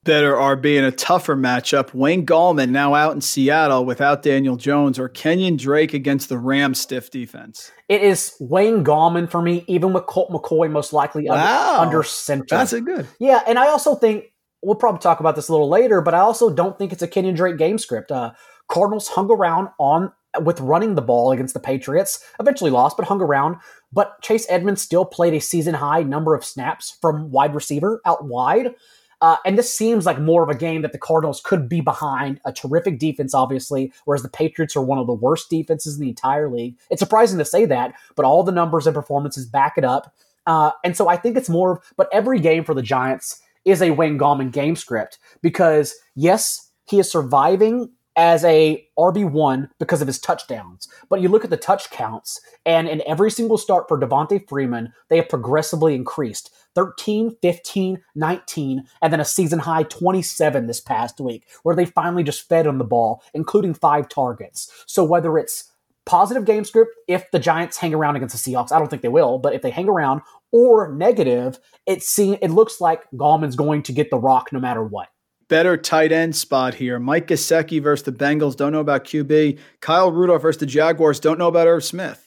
Better 0.03 0.33
RB 0.33 0.77
in 0.77 0.83
a 0.83 0.91
tougher 0.91 1.37
matchup. 1.37 1.93
Wayne 1.93 2.25
Gallman 2.25 2.71
now 2.71 2.93
out 2.93 3.13
in 3.13 3.21
Seattle 3.21 3.85
without 3.85 4.21
Daniel 4.21 4.57
Jones 4.57 4.99
or 4.99 5.07
Kenyon 5.07 5.55
Drake 5.55 5.93
against 5.93 6.27
the 6.27 6.37
Rams 6.37 6.81
stiff 6.81 7.09
defense. 7.09 7.71
It 7.87 8.01
is 8.01 8.35
Wayne 8.41 8.83
Gallman 8.83 9.31
for 9.31 9.41
me, 9.41 9.63
even 9.67 9.93
with 9.93 10.05
Colt 10.07 10.29
McCoy 10.29 10.69
most 10.69 10.91
likely 10.91 11.29
under, 11.29 11.41
under 11.41 12.03
center. 12.03 12.43
That's 12.49 12.73
a 12.73 12.81
good. 12.81 13.07
Yeah, 13.17 13.43
and 13.47 13.57
I 13.57 13.67
also 13.67 13.95
think 13.95 14.25
we'll 14.63 14.75
probably 14.75 14.99
talk 14.99 15.19
about 15.19 15.35
this 15.35 15.49
a 15.49 15.51
little 15.51 15.69
later, 15.69 16.01
but 16.01 16.13
I 16.13 16.19
also 16.19 16.49
don't 16.49 16.77
think 16.77 16.91
it's 16.91 17.01
a 17.01 17.07
Kenyon 17.07 17.35
Drake 17.35 17.57
game 17.57 17.77
script. 17.77 18.11
Uh, 18.11 18.31
Cardinals 18.69 19.09
hung 19.09 19.29
around 19.29 19.69
on 19.79 20.11
with 20.41 20.59
running 20.59 20.95
the 20.95 21.01
ball 21.01 21.31
against 21.31 21.53
the 21.53 21.59
Patriots, 21.59 22.23
eventually 22.39 22.71
lost, 22.71 22.97
but 22.97 23.05
hung 23.05 23.21
around. 23.21 23.57
But 23.91 24.19
Chase 24.21 24.47
Edmonds 24.49 24.81
still 24.81 25.05
played 25.05 25.33
a 25.33 25.41
season 25.41 25.75
high 25.75 26.01
number 26.01 26.33
of 26.33 26.43
snaps 26.43 26.97
from 27.01 27.29
wide 27.29 27.53
receiver 27.53 28.01
out 28.05 28.25
wide. 28.25 28.73
Uh, 29.21 29.37
and 29.45 29.57
this 29.57 29.73
seems 29.73 30.05
like 30.05 30.19
more 30.19 30.43
of 30.43 30.49
a 30.49 30.57
game 30.57 30.81
that 30.81 30.91
the 30.91 30.97
Cardinals 30.97 31.39
could 31.45 31.69
be 31.69 31.79
behind. 31.79 32.41
A 32.45 32.51
terrific 32.51 32.99
defense, 32.99 33.33
obviously, 33.33 33.93
whereas 34.03 34.23
the 34.23 34.29
Patriots 34.29 34.75
are 34.75 34.81
one 34.81 34.97
of 34.97 35.07
the 35.07 35.13
worst 35.13 35.49
defenses 35.49 35.95
in 35.95 36.01
the 36.01 36.09
entire 36.09 36.49
league. 36.49 36.75
It's 36.89 36.99
surprising 36.99 37.37
to 37.39 37.45
say 37.45 37.65
that, 37.65 37.93
but 38.15 38.25
all 38.25 38.43
the 38.43 38.51
numbers 38.51 38.85
and 38.85 38.93
performances 38.93 39.45
back 39.45 39.77
it 39.77 39.85
up. 39.85 40.13
Uh, 40.45 40.71
and 40.83 40.97
so 40.97 41.07
I 41.07 41.15
think 41.15 41.37
it's 41.37 41.47
more, 41.47 41.81
but 41.95 42.09
every 42.11 42.39
game 42.39 42.65
for 42.65 42.73
the 42.73 42.81
Giants 42.81 43.39
is 43.65 43.81
a 43.81 43.91
Wayne 43.91 44.17
Gallman 44.17 44.51
game 44.51 44.75
script 44.75 45.19
because, 45.41 45.95
yes, 46.15 46.71
he 46.85 46.99
is 46.99 47.11
surviving 47.11 47.89
as 48.15 48.43
a 48.43 48.85
RB1 48.97 49.69
because 49.79 50.01
of 50.01 50.07
his 50.07 50.19
touchdowns. 50.19 50.87
But 51.09 51.21
you 51.21 51.29
look 51.29 51.43
at 51.43 51.49
the 51.49 51.57
touch 51.57 51.89
counts, 51.89 52.41
and 52.65 52.87
in 52.87 53.01
every 53.07 53.31
single 53.31 53.57
start 53.57 53.85
for 53.87 53.99
Devonta 53.99 54.47
Freeman, 54.47 54.93
they 55.09 55.17
have 55.17 55.29
progressively 55.29 55.95
increased 55.95 56.51
13, 56.75 57.35
15, 57.41 58.01
19, 58.15 58.83
and 59.01 59.13
then 59.13 59.19
a 59.19 59.25
season 59.25 59.59
high 59.59 59.83
27 59.83 60.67
this 60.67 60.81
past 60.81 61.19
week, 61.19 61.47
where 61.63 61.75
they 61.75 61.85
finally 61.85 62.23
just 62.23 62.47
fed 62.47 62.67
on 62.67 62.77
the 62.77 62.83
ball, 62.83 63.23
including 63.33 63.73
five 63.73 64.09
targets. 64.09 64.71
So 64.85 65.03
whether 65.03 65.37
it's 65.37 65.71
positive 66.05 66.45
game 66.45 66.65
script 66.65 66.91
if 67.07 67.31
the 67.31 67.39
Giants 67.39 67.77
hang 67.77 67.93
around 67.93 68.15
against 68.15 68.43
the 68.43 68.51
Seahawks. 68.51 68.71
I 68.71 68.79
don't 68.79 68.89
think 68.89 69.01
they 69.01 69.07
will, 69.07 69.39
but 69.39 69.53
if 69.53 69.61
they 69.61 69.69
hang 69.69 69.87
around, 69.87 70.21
or 70.53 70.93
negative, 70.93 71.59
it 71.85 72.03
seems 72.03 72.37
it 72.41 72.51
looks 72.51 72.79
like 72.79 73.03
Gallman's 73.11 73.57
going 73.57 73.83
to 73.83 73.91
get 73.91 74.09
the 74.09 74.17
rock 74.17 74.53
no 74.53 74.59
matter 74.59 74.83
what. 74.83 75.09
Better 75.49 75.75
tight 75.75 76.13
end 76.13 76.35
spot 76.35 76.75
here. 76.75 76.99
Mike 76.99 77.27
Gesicki 77.27 77.81
versus 77.81 78.05
the 78.05 78.13
Bengals. 78.13 78.55
Don't 78.55 78.71
know 78.71 78.79
about 78.79 79.03
QB. 79.03 79.59
Kyle 79.81 80.11
Rudolph 80.11 80.43
versus 80.43 80.59
the 80.59 80.65
Jaguars. 80.65 81.19
Don't 81.19 81.37
know 81.37 81.49
about 81.49 81.67
Irv 81.67 81.83
Smith. 81.83 82.25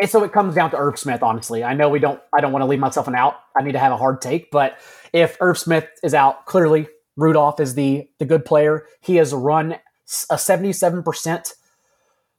And 0.00 0.08
so 0.08 0.24
it 0.24 0.32
comes 0.32 0.54
down 0.54 0.70
to 0.70 0.78
Irv 0.78 0.98
Smith, 0.98 1.22
honestly. 1.22 1.62
I 1.62 1.74
know 1.74 1.90
we 1.90 1.98
don't 1.98 2.20
I 2.34 2.40
don't 2.40 2.52
want 2.52 2.62
to 2.62 2.66
leave 2.66 2.78
myself 2.78 3.06
an 3.08 3.14
out. 3.14 3.34
I 3.58 3.62
need 3.62 3.72
to 3.72 3.78
have 3.78 3.92
a 3.92 3.98
hard 3.98 4.22
take, 4.22 4.50
but 4.50 4.78
if 5.12 5.36
Irv 5.40 5.58
Smith 5.58 5.86
is 6.02 6.14
out, 6.14 6.46
clearly 6.46 6.88
Rudolph 7.16 7.60
is 7.60 7.74
the 7.74 8.08
the 8.18 8.24
good 8.24 8.44
player. 8.44 8.86
He 9.00 9.16
has 9.16 9.34
run 9.34 9.76
a 10.30 10.34
77% 10.34 11.52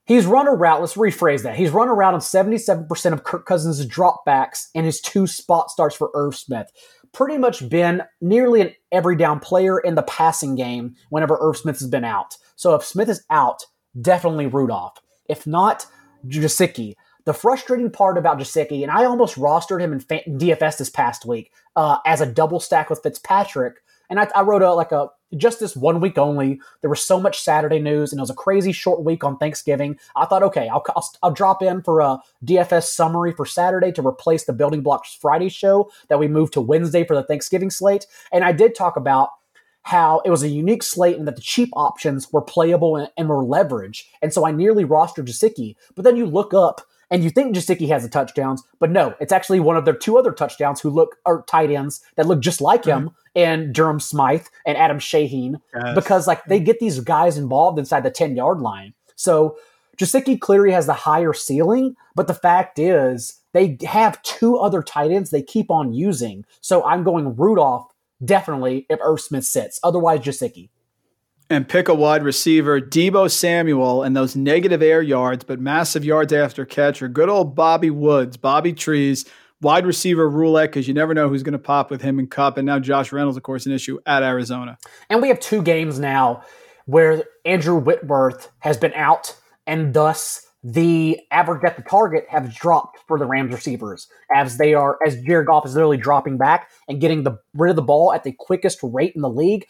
He's 0.04 0.26
run 0.26 0.48
a 0.48 0.52
route. 0.52 0.80
Let's 0.80 0.94
rephrase 0.94 1.42
that. 1.42 1.56
He's 1.56 1.70
run 1.70 1.88
a 1.88 1.94
route 1.94 2.14
on 2.14 2.20
77% 2.20 3.12
of 3.12 3.24
Kirk 3.24 3.46
Cousins' 3.46 3.86
dropbacks 3.86 4.68
and 4.74 4.84
his 4.84 5.00
two 5.00 5.26
spot 5.26 5.70
starts 5.70 5.94
for 5.94 6.10
Irv 6.14 6.36
Smith. 6.36 6.70
Pretty 7.12 7.38
much 7.38 7.68
been 7.68 8.02
nearly 8.20 8.60
an 8.62 8.74
every 8.90 9.16
down 9.16 9.38
player 9.38 9.78
in 9.78 9.94
the 9.94 10.02
passing 10.02 10.54
game 10.54 10.96
whenever 11.10 11.38
Irv 11.40 11.56
Smith 11.56 11.78
has 11.78 11.88
been 11.88 12.04
out. 12.04 12.36
So 12.56 12.74
if 12.74 12.84
Smith 12.84 13.08
is 13.08 13.24
out, 13.30 13.66
definitely 14.00 14.46
Rudolph. 14.46 14.98
If 15.28 15.46
not, 15.46 15.86
Gesicki. 16.26 16.94
The 17.24 17.34
frustrating 17.34 17.90
part 17.90 18.18
about 18.18 18.38
Gesicki, 18.38 18.82
and 18.82 18.90
I 18.90 19.04
almost 19.04 19.36
rostered 19.36 19.80
him 19.80 19.92
in 19.92 20.00
DFS 20.00 20.78
this 20.78 20.90
past 20.90 21.24
week 21.24 21.52
uh, 21.76 21.98
as 22.04 22.20
a 22.20 22.26
double 22.26 22.58
stack 22.58 22.90
with 22.90 23.02
Fitzpatrick, 23.02 23.76
and 24.12 24.20
I, 24.20 24.28
I 24.36 24.42
wrote 24.42 24.60
a 24.60 24.74
like 24.74 24.92
a 24.92 25.08
just 25.38 25.58
this 25.58 25.74
one 25.74 25.98
week 25.98 26.18
only. 26.18 26.60
There 26.82 26.90
was 26.90 27.02
so 27.02 27.18
much 27.18 27.40
Saturday 27.40 27.78
news, 27.78 28.12
and 28.12 28.18
it 28.18 28.20
was 28.20 28.28
a 28.28 28.34
crazy 28.34 28.70
short 28.70 29.02
week 29.02 29.24
on 29.24 29.38
Thanksgiving. 29.38 29.98
I 30.14 30.26
thought, 30.26 30.42
okay, 30.42 30.68
I'll, 30.68 30.84
I'll, 30.94 31.08
I'll, 31.22 31.30
drop 31.30 31.62
in 31.62 31.80
for 31.80 32.00
a 32.00 32.18
DFS 32.44 32.84
summary 32.84 33.32
for 33.32 33.46
Saturday 33.46 33.90
to 33.92 34.06
replace 34.06 34.44
the 34.44 34.52
Building 34.52 34.82
Blocks 34.82 35.16
Friday 35.18 35.48
show 35.48 35.90
that 36.08 36.18
we 36.18 36.28
moved 36.28 36.52
to 36.52 36.60
Wednesday 36.60 37.06
for 37.06 37.16
the 37.16 37.22
Thanksgiving 37.22 37.70
slate. 37.70 38.06
And 38.30 38.44
I 38.44 38.52
did 38.52 38.74
talk 38.74 38.96
about 38.98 39.30
how 39.84 40.20
it 40.26 40.30
was 40.30 40.42
a 40.42 40.48
unique 40.48 40.82
slate 40.82 41.16
and 41.16 41.26
that 41.26 41.36
the 41.36 41.42
cheap 41.42 41.70
options 41.72 42.30
were 42.34 42.42
playable 42.42 42.96
and, 42.96 43.08
and 43.16 43.30
were 43.30 43.42
leverage. 43.42 44.10
And 44.20 44.30
so 44.30 44.46
I 44.46 44.52
nearly 44.52 44.84
rostered 44.84 45.24
Gesicki. 45.24 45.74
But 45.94 46.04
then 46.04 46.16
you 46.16 46.26
look 46.26 46.52
up 46.52 46.82
and 47.10 47.24
you 47.24 47.30
think 47.30 47.56
Gesicki 47.56 47.88
has 47.88 48.02
the 48.02 48.08
touchdowns, 48.08 48.62
but 48.78 48.90
no, 48.90 49.14
it's 49.20 49.32
actually 49.32 49.60
one 49.60 49.76
of 49.76 49.86
their 49.86 49.94
two 49.94 50.18
other 50.18 50.32
touchdowns 50.32 50.80
who 50.80 50.90
look 50.90 51.16
are 51.24 51.42
tight 51.42 51.70
ends 51.70 52.02
that 52.16 52.26
look 52.26 52.40
just 52.40 52.60
like 52.60 52.84
him 52.84 53.10
and 53.34 53.74
Durham 53.74 54.00
Smythe 54.00 54.46
and 54.66 54.76
Adam 54.76 54.98
Shaheen 54.98 55.60
yes. 55.74 55.94
because 55.94 56.26
like 56.26 56.44
they 56.44 56.60
get 56.60 56.78
these 56.78 57.00
guys 57.00 57.38
involved 57.38 57.78
inside 57.78 58.02
the 58.02 58.10
10 58.10 58.36
yard 58.36 58.60
line. 58.60 58.94
So 59.16 59.56
Gesicki 59.96 60.40
Cleary 60.40 60.72
has 60.72 60.86
the 60.86 60.92
higher 60.94 61.32
ceiling, 61.32 61.96
but 62.14 62.26
the 62.26 62.34
fact 62.34 62.78
is 62.78 63.40
they 63.52 63.78
have 63.86 64.22
two 64.22 64.56
other 64.56 64.82
tight 64.82 65.10
ends 65.10 65.30
they 65.30 65.42
keep 65.42 65.70
on 65.70 65.92
using. 65.92 66.44
So 66.60 66.84
I'm 66.84 67.04
going 67.04 67.36
Rudolph 67.36 67.92
definitely 68.24 68.86
if 68.88 68.98
Irv 69.02 69.20
Smith 69.20 69.44
sits. 69.44 69.80
Otherwise, 69.82 70.20
Gesicki. 70.20 70.70
And 71.50 71.68
pick 71.68 71.88
a 71.88 71.94
wide 71.94 72.22
receiver, 72.22 72.80
Deebo 72.80 73.30
Samuel, 73.30 74.02
and 74.02 74.16
those 74.16 74.34
negative 74.34 74.80
air 74.80 75.02
yards, 75.02 75.44
but 75.44 75.60
massive 75.60 76.02
yards 76.02 76.32
after 76.32 76.64
catch, 76.64 77.02
or 77.02 77.08
good 77.08 77.28
old 77.28 77.54
Bobby 77.54 77.90
Woods, 77.90 78.38
Bobby 78.38 78.72
Trees, 78.72 79.26
wide 79.62 79.86
receiver 79.86 80.28
roulette, 80.28 80.70
because 80.70 80.86
you 80.86 80.92
never 80.92 81.14
know 81.14 81.28
who's 81.28 81.42
going 81.42 81.52
to 81.52 81.58
pop 81.58 81.90
with 81.90 82.02
him 82.02 82.18
in 82.18 82.26
Kupp. 82.26 82.58
And 82.58 82.66
now 82.66 82.78
Josh 82.78 83.12
Reynolds, 83.12 83.36
of 83.36 83.42
course, 83.42 83.64
an 83.64 83.72
issue 83.72 83.98
at 84.04 84.22
Arizona. 84.22 84.76
And 85.08 85.22
we 85.22 85.28
have 85.28 85.40
two 85.40 85.62
games 85.62 85.98
now 85.98 86.42
where 86.84 87.24
Andrew 87.44 87.76
Whitworth 87.76 88.50
has 88.58 88.76
been 88.76 88.92
out, 88.94 89.36
and 89.66 89.94
thus 89.94 90.46
the 90.64 91.18
average 91.30 91.64
at 91.64 91.76
the 91.76 91.82
target 91.82 92.24
have 92.28 92.54
dropped 92.54 93.00
for 93.08 93.18
the 93.18 93.26
Rams 93.26 93.52
receivers 93.52 94.08
as 94.32 94.58
they 94.58 94.74
are 94.74 94.98
as 95.04 95.20
Jared 95.22 95.46
Goff 95.46 95.66
is 95.66 95.74
literally 95.74 95.96
dropping 95.96 96.38
back 96.38 96.70
and 96.88 97.00
getting 97.00 97.24
the 97.24 97.38
rid 97.54 97.70
of 97.70 97.76
the 97.76 97.82
ball 97.82 98.12
at 98.12 98.22
the 98.22 98.32
quickest 98.32 98.78
rate 98.82 99.12
in 99.16 99.22
the 99.22 99.30
league, 99.30 99.66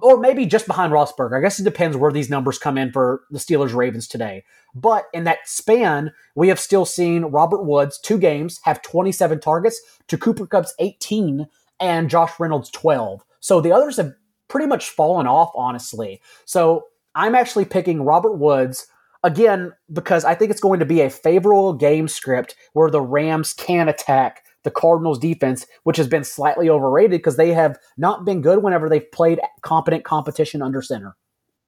or 0.00 0.18
maybe 0.18 0.46
just 0.46 0.66
behind 0.66 0.92
Roethlisberger. 0.92 1.38
I 1.38 1.40
guess 1.40 1.58
it 1.58 1.64
depends 1.64 1.96
where 1.96 2.12
these 2.12 2.30
numbers 2.30 2.58
come 2.58 2.76
in 2.76 2.92
for 2.92 3.22
the 3.30 3.38
Steelers 3.38 3.74
Ravens 3.74 4.06
today. 4.06 4.44
But 4.74 5.06
in 5.14 5.24
that 5.24 5.48
span, 5.48 6.12
we 6.34 6.48
have 6.48 6.60
still 6.60 6.84
seen 6.84 7.24
Robert 7.24 7.64
Woods 7.64 7.98
two 7.98 8.18
games 8.18 8.60
have 8.64 8.82
27 8.82 9.40
targets 9.40 9.80
to 10.08 10.18
Cooper 10.18 10.46
Kupp's 10.46 10.74
18 10.78 11.46
and 11.80 12.10
Josh 12.10 12.38
Reynolds 12.38 12.70
12. 12.70 13.24
So 13.40 13.60
the 13.60 13.72
others 13.72 13.96
have 13.96 14.12
pretty 14.48 14.66
much 14.66 14.90
fallen 14.90 15.26
off, 15.26 15.50
honestly. 15.54 16.20
So 16.44 16.84
I'm 17.14 17.34
actually 17.34 17.64
picking 17.64 18.02
Robert 18.02 18.36
Woods 18.36 18.86
again, 19.22 19.72
because 19.92 20.24
I 20.24 20.34
think 20.34 20.50
it's 20.50 20.60
going 20.60 20.78
to 20.80 20.86
be 20.86 21.00
a 21.00 21.10
favorable 21.10 21.72
game 21.72 22.06
script 22.06 22.54
where 22.74 22.90
the 22.90 23.00
Rams 23.00 23.52
can 23.52 23.88
attack 23.88 24.42
the 24.66 24.70
Cardinals 24.70 25.18
defense, 25.18 25.66
which 25.84 25.96
has 25.96 26.08
been 26.08 26.24
slightly 26.24 26.68
overrated 26.68 27.12
because 27.12 27.38
they 27.38 27.54
have 27.54 27.78
not 27.96 28.26
been 28.26 28.42
good 28.42 28.62
whenever 28.62 28.90
they've 28.90 29.10
played 29.12 29.40
competent 29.62 30.04
competition 30.04 30.60
under 30.60 30.82
center. 30.82 31.16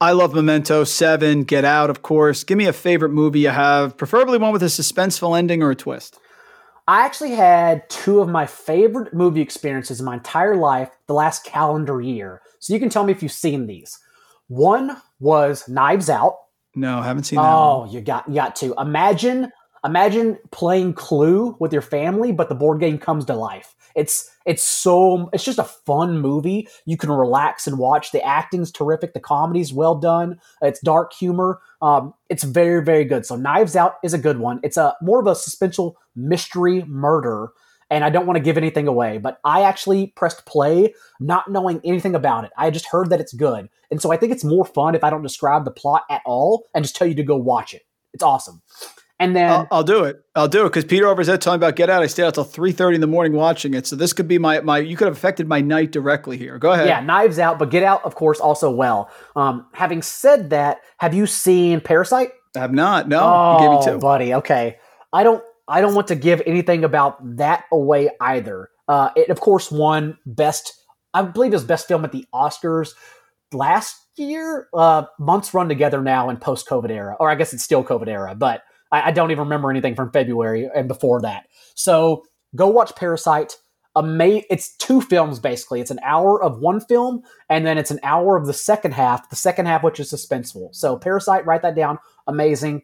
I 0.00 0.12
love 0.12 0.34
Memento, 0.34 0.84
Seven, 0.84 1.44
Get 1.44 1.64
Out, 1.64 1.88
of 1.88 2.02
course. 2.02 2.44
Give 2.44 2.58
me 2.58 2.66
a 2.66 2.72
favorite 2.72 3.10
movie 3.10 3.40
you 3.40 3.48
have, 3.48 3.96
preferably 3.96 4.38
one 4.38 4.52
with 4.52 4.62
a 4.62 4.66
suspenseful 4.66 5.36
ending 5.36 5.62
or 5.62 5.70
a 5.70 5.74
twist. 5.74 6.18
I 6.86 7.04
actually 7.04 7.32
had 7.32 7.88
two 7.90 8.20
of 8.20 8.28
my 8.28 8.46
favorite 8.46 9.12
movie 9.12 9.40
experiences 9.40 10.00
in 10.00 10.06
my 10.06 10.14
entire 10.14 10.56
life 10.56 10.90
the 11.06 11.14
last 11.14 11.44
calendar 11.44 12.00
year. 12.00 12.42
So 12.60 12.72
you 12.72 12.80
can 12.80 12.88
tell 12.88 13.04
me 13.04 13.12
if 13.12 13.22
you've 13.22 13.32
seen 13.32 13.66
these. 13.66 13.98
One 14.48 14.96
was 15.20 15.68
Knives 15.68 16.08
Out. 16.08 16.36
No, 16.74 17.02
haven't 17.02 17.24
seen 17.24 17.36
that. 17.38 17.42
Oh, 17.42 17.80
one. 17.80 17.90
you 17.90 18.00
got 18.00 18.28
you 18.28 18.34
got 18.36 18.56
to 18.56 18.74
imagine 18.78 19.50
imagine 19.88 20.38
playing 20.50 20.94
Clue 20.94 21.56
with 21.58 21.72
your 21.72 21.82
family, 21.82 22.32
but 22.32 22.48
the 22.48 22.54
board 22.54 22.80
game 22.80 22.98
comes 22.98 23.24
to 23.26 23.34
life. 23.34 23.74
It's 23.94 24.30
it's 24.46 24.62
so 24.62 25.28
it's 25.32 25.44
just 25.44 25.58
a 25.58 25.64
fun 25.64 26.20
movie. 26.20 26.68
You 26.86 26.96
can 26.96 27.10
relax 27.10 27.66
and 27.66 27.78
watch. 27.78 28.12
The 28.12 28.22
acting's 28.22 28.70
terrific. 28.70 29.12
The 29.12 29.20
comedy's 29.20 29.72
well 29.72 29.96
done. 29.96 30.40
It's 30.62 30.80
dark 30.80 31.12
humor. 31.12 31.60
Um, 31.82 32.14
it's 32.28 32.44
very 32.44 32.84
very 32.84 33.04
good. 33.04 33.26
So 33.26 33.36
Knives 33.36 33.74
Out 33.74 33.94
is 34.04 34.14
a 34.14 34.18
good 34.18 34.38
one. 34.38 34.60
It's 34.62 34.76
a 34.76 34.96
more 35.02 35.20
of 35.20 35.26
a 35.26 35.32
suspenseful 35.32 35.94
mystery 36.14 36.84
murder 36.86 37.50
and 37.90 38.04
I 38.04 38.10
don't 38.10 38.26
want 38.26 38.36
to 38.36 38.42
give 38.42 38.58
anything 38.58 38.86
away, 38.86 39.18
but 39.18 39.40
I 39.44 39.62
actually 39.62 40.08
pressed 40.08 40.44
play 40.44 40.94
not 41.20 41.50
knowing 41.50 41.80
anything 41.84 42.14
about 42.14 42.44
it. 42.44 42.50
I 42.56 42.70
just 42.70 42.86
heard 42.86 43.10
that 43.10 43.20
it's 43.20 43.32
good. 43.32 43.68
And 43.90 44.00
so 44.00 44.12
I 44.12 44.16
think 44.16 44.32
it's 44.32 44.44
more 44.44 44.64
fun 44.64 44.94
if 44.94 45.02
I 45.02 45.10
don't 45.10 45.22
describe 45.22 45.64
the 45.64 45.70
plot 45.70 46.04
at 46.10 46.22
all 46.26 46.66
and 46.74 46.84
just 46.84 46.96
tell 46.96 47.06
you 47.06 47.14
to 47.14 47.22
go 47.22 47.36
watch 47.36 47.72
it. 47.72 47.82
It's 48.12 48.22
awesome. 48.22 48.62
And 49.20 49.34
then 49.34 49.50
I'll, 49.50 49.68
I'll 49.72 49.82
do 49.82 50.04
it. 50.04 50.24
I'll 50.36 50.46
do 50.46 50.64
it 50.64 50.68
because 50.68 50.84
Peter 50.84 51.06
Overzet 51.06 51.40
told 51.40 51.54
me 51.54 51.66
about 51.66 51.74
Get 51.74 51.90
Out. 51.90 52.02
I 52.02 52.06
stayed 52.06 52.24
out 52.24 52.34
till 52.34 52.44
three 52.44 52.70
thirty 52.70 52.94
in 52.94 53.00
the 53.00 53.08
morning 53.08 53.32
watching 53.32 53.74
it. 53.74 53.84
So 53.86 53.96
this 53.96 54.12
could 54.12 54.28
be 54.28 54.38
my 54.38 54.60
my. 54.60 54.78
You 54.78 54.96
could 54.96 55.06
have 55.06 55.16
affected 55.16 55.48
my 55.48 55.60
night 55.60 55.90
directly 55.90 56.36
here. 56.38 56.56
Go 56.58 56.72
ahead. 56.72 56.86
Yeah, 56.86 57.00
Knives 57.00 57.40
Out, 57.40 57.58
but 57.58 57.70
Get 57.70 57.82
Out, 57.82 58.04
of 58.04 58.14
course, 58.14 58.38
also 58.38 58.70
well. 58.70 59.10
Um, 59.34 59.66
having 59.72 60.02
said 60.02 60.50
that, 60.50 60.78
have 60.98 61.14
you 61.14 61.26
seen 61.26 61.80
Parasite? 61.80 62.30
I 62.56 62.60
have 62.60 62.72
not. 62.72 63.08
No, 63.08 63.20
oh, 63.20 63.52
you 63.54 63.68
gave 63.68 63.86
me 63.86 63.92
two, 63.92 63.98
buddy. 63.98 64.34
Okay, 64.34 64.76
I 65.12 65.24
don't. 65.24 65.42
I 65.66 65.80
don't 65.80 65.94
want 65.94 66.08
to 66.08 66.14
give 66.14 66.40
anything 66.46 66.84
about 66.84 67.18
that 67.36 67.64
away 67.72 68.10
either. 68.20 68.70
Uh, 68.86 69.10
it 69.16 69.30
of 69.30 69.40
course 69.40 69.70
won 69.72 70.16
best. 70.26 70.74
I 71.12 71.22
believe 71.22 71.52
it 71.52 71.56
was 71.56 71.64
best 71.64 71.88
film 71.88 72.04
at 72.04 72.12
the 72.12 72.24
Oscars 72.32 72.92
last 73.52 73.96
year. 74.16 74.68
Uh, 74.72 75.04
months 75.18 75.52
run 75.52 75.68
together 75.68 76.00
now 76.02 76.30
in 76.30 76.36
post 76.36 76.68
COVID 76.68 76.90
era, 76.90 77.16
or 77.18 77.28
I 77.28 77.34
guess 77.34 77.52
it's 77.52 77.64
still 77.64 77.82
COVID 77.82 78.06
era, 78.06 78.36
but 78.36 78.62
I, 78.90 79.08
I 79.08 79.10
don't 79.10 79.30
even 79.30 79.44
remember 79.44 79.70
anything 79.70 79.94
from 79.94 80.10
February 80.10 80.68
and 80.74 80.88
before 80.88 81.20
that. 81.22 81.46
So 81.74 82.24
go 82.54 82.68
watch 82.68 82.94
Parasite. 82.96 83.56
Ama- 83.96 84.42
it's 84.50 84.76
two 84.76 85.00
films 85.00 85.38
basically. 85.38 85.80
It's 85.80 85.90
an 85.90 86.00
hour 86.02 86.42
of 86.42 86.60
one 86.60 86.80
film, 86.80 87.22
and 87.48 87.66
then 87.66 87.78
it's 87.78 87.90
an 87.90 88.00
hour 88.02 88.36
of 88.36 88.46
the 88.46 88.52
second 88.52 88.92
half. 88.92 89.28
The 89.30 89.36
second 89.36 89.66
half, 89.66 89.82
which 89.82 89.98
is 89.98 90.12
suspenseful. 90.12 90.74
So 90.74 90.96
Parasite, 90.96 91.46
write 91.46 91.62
that 91.62 91.74
down. 91.74 91.98
Amazing. 92.26 92.82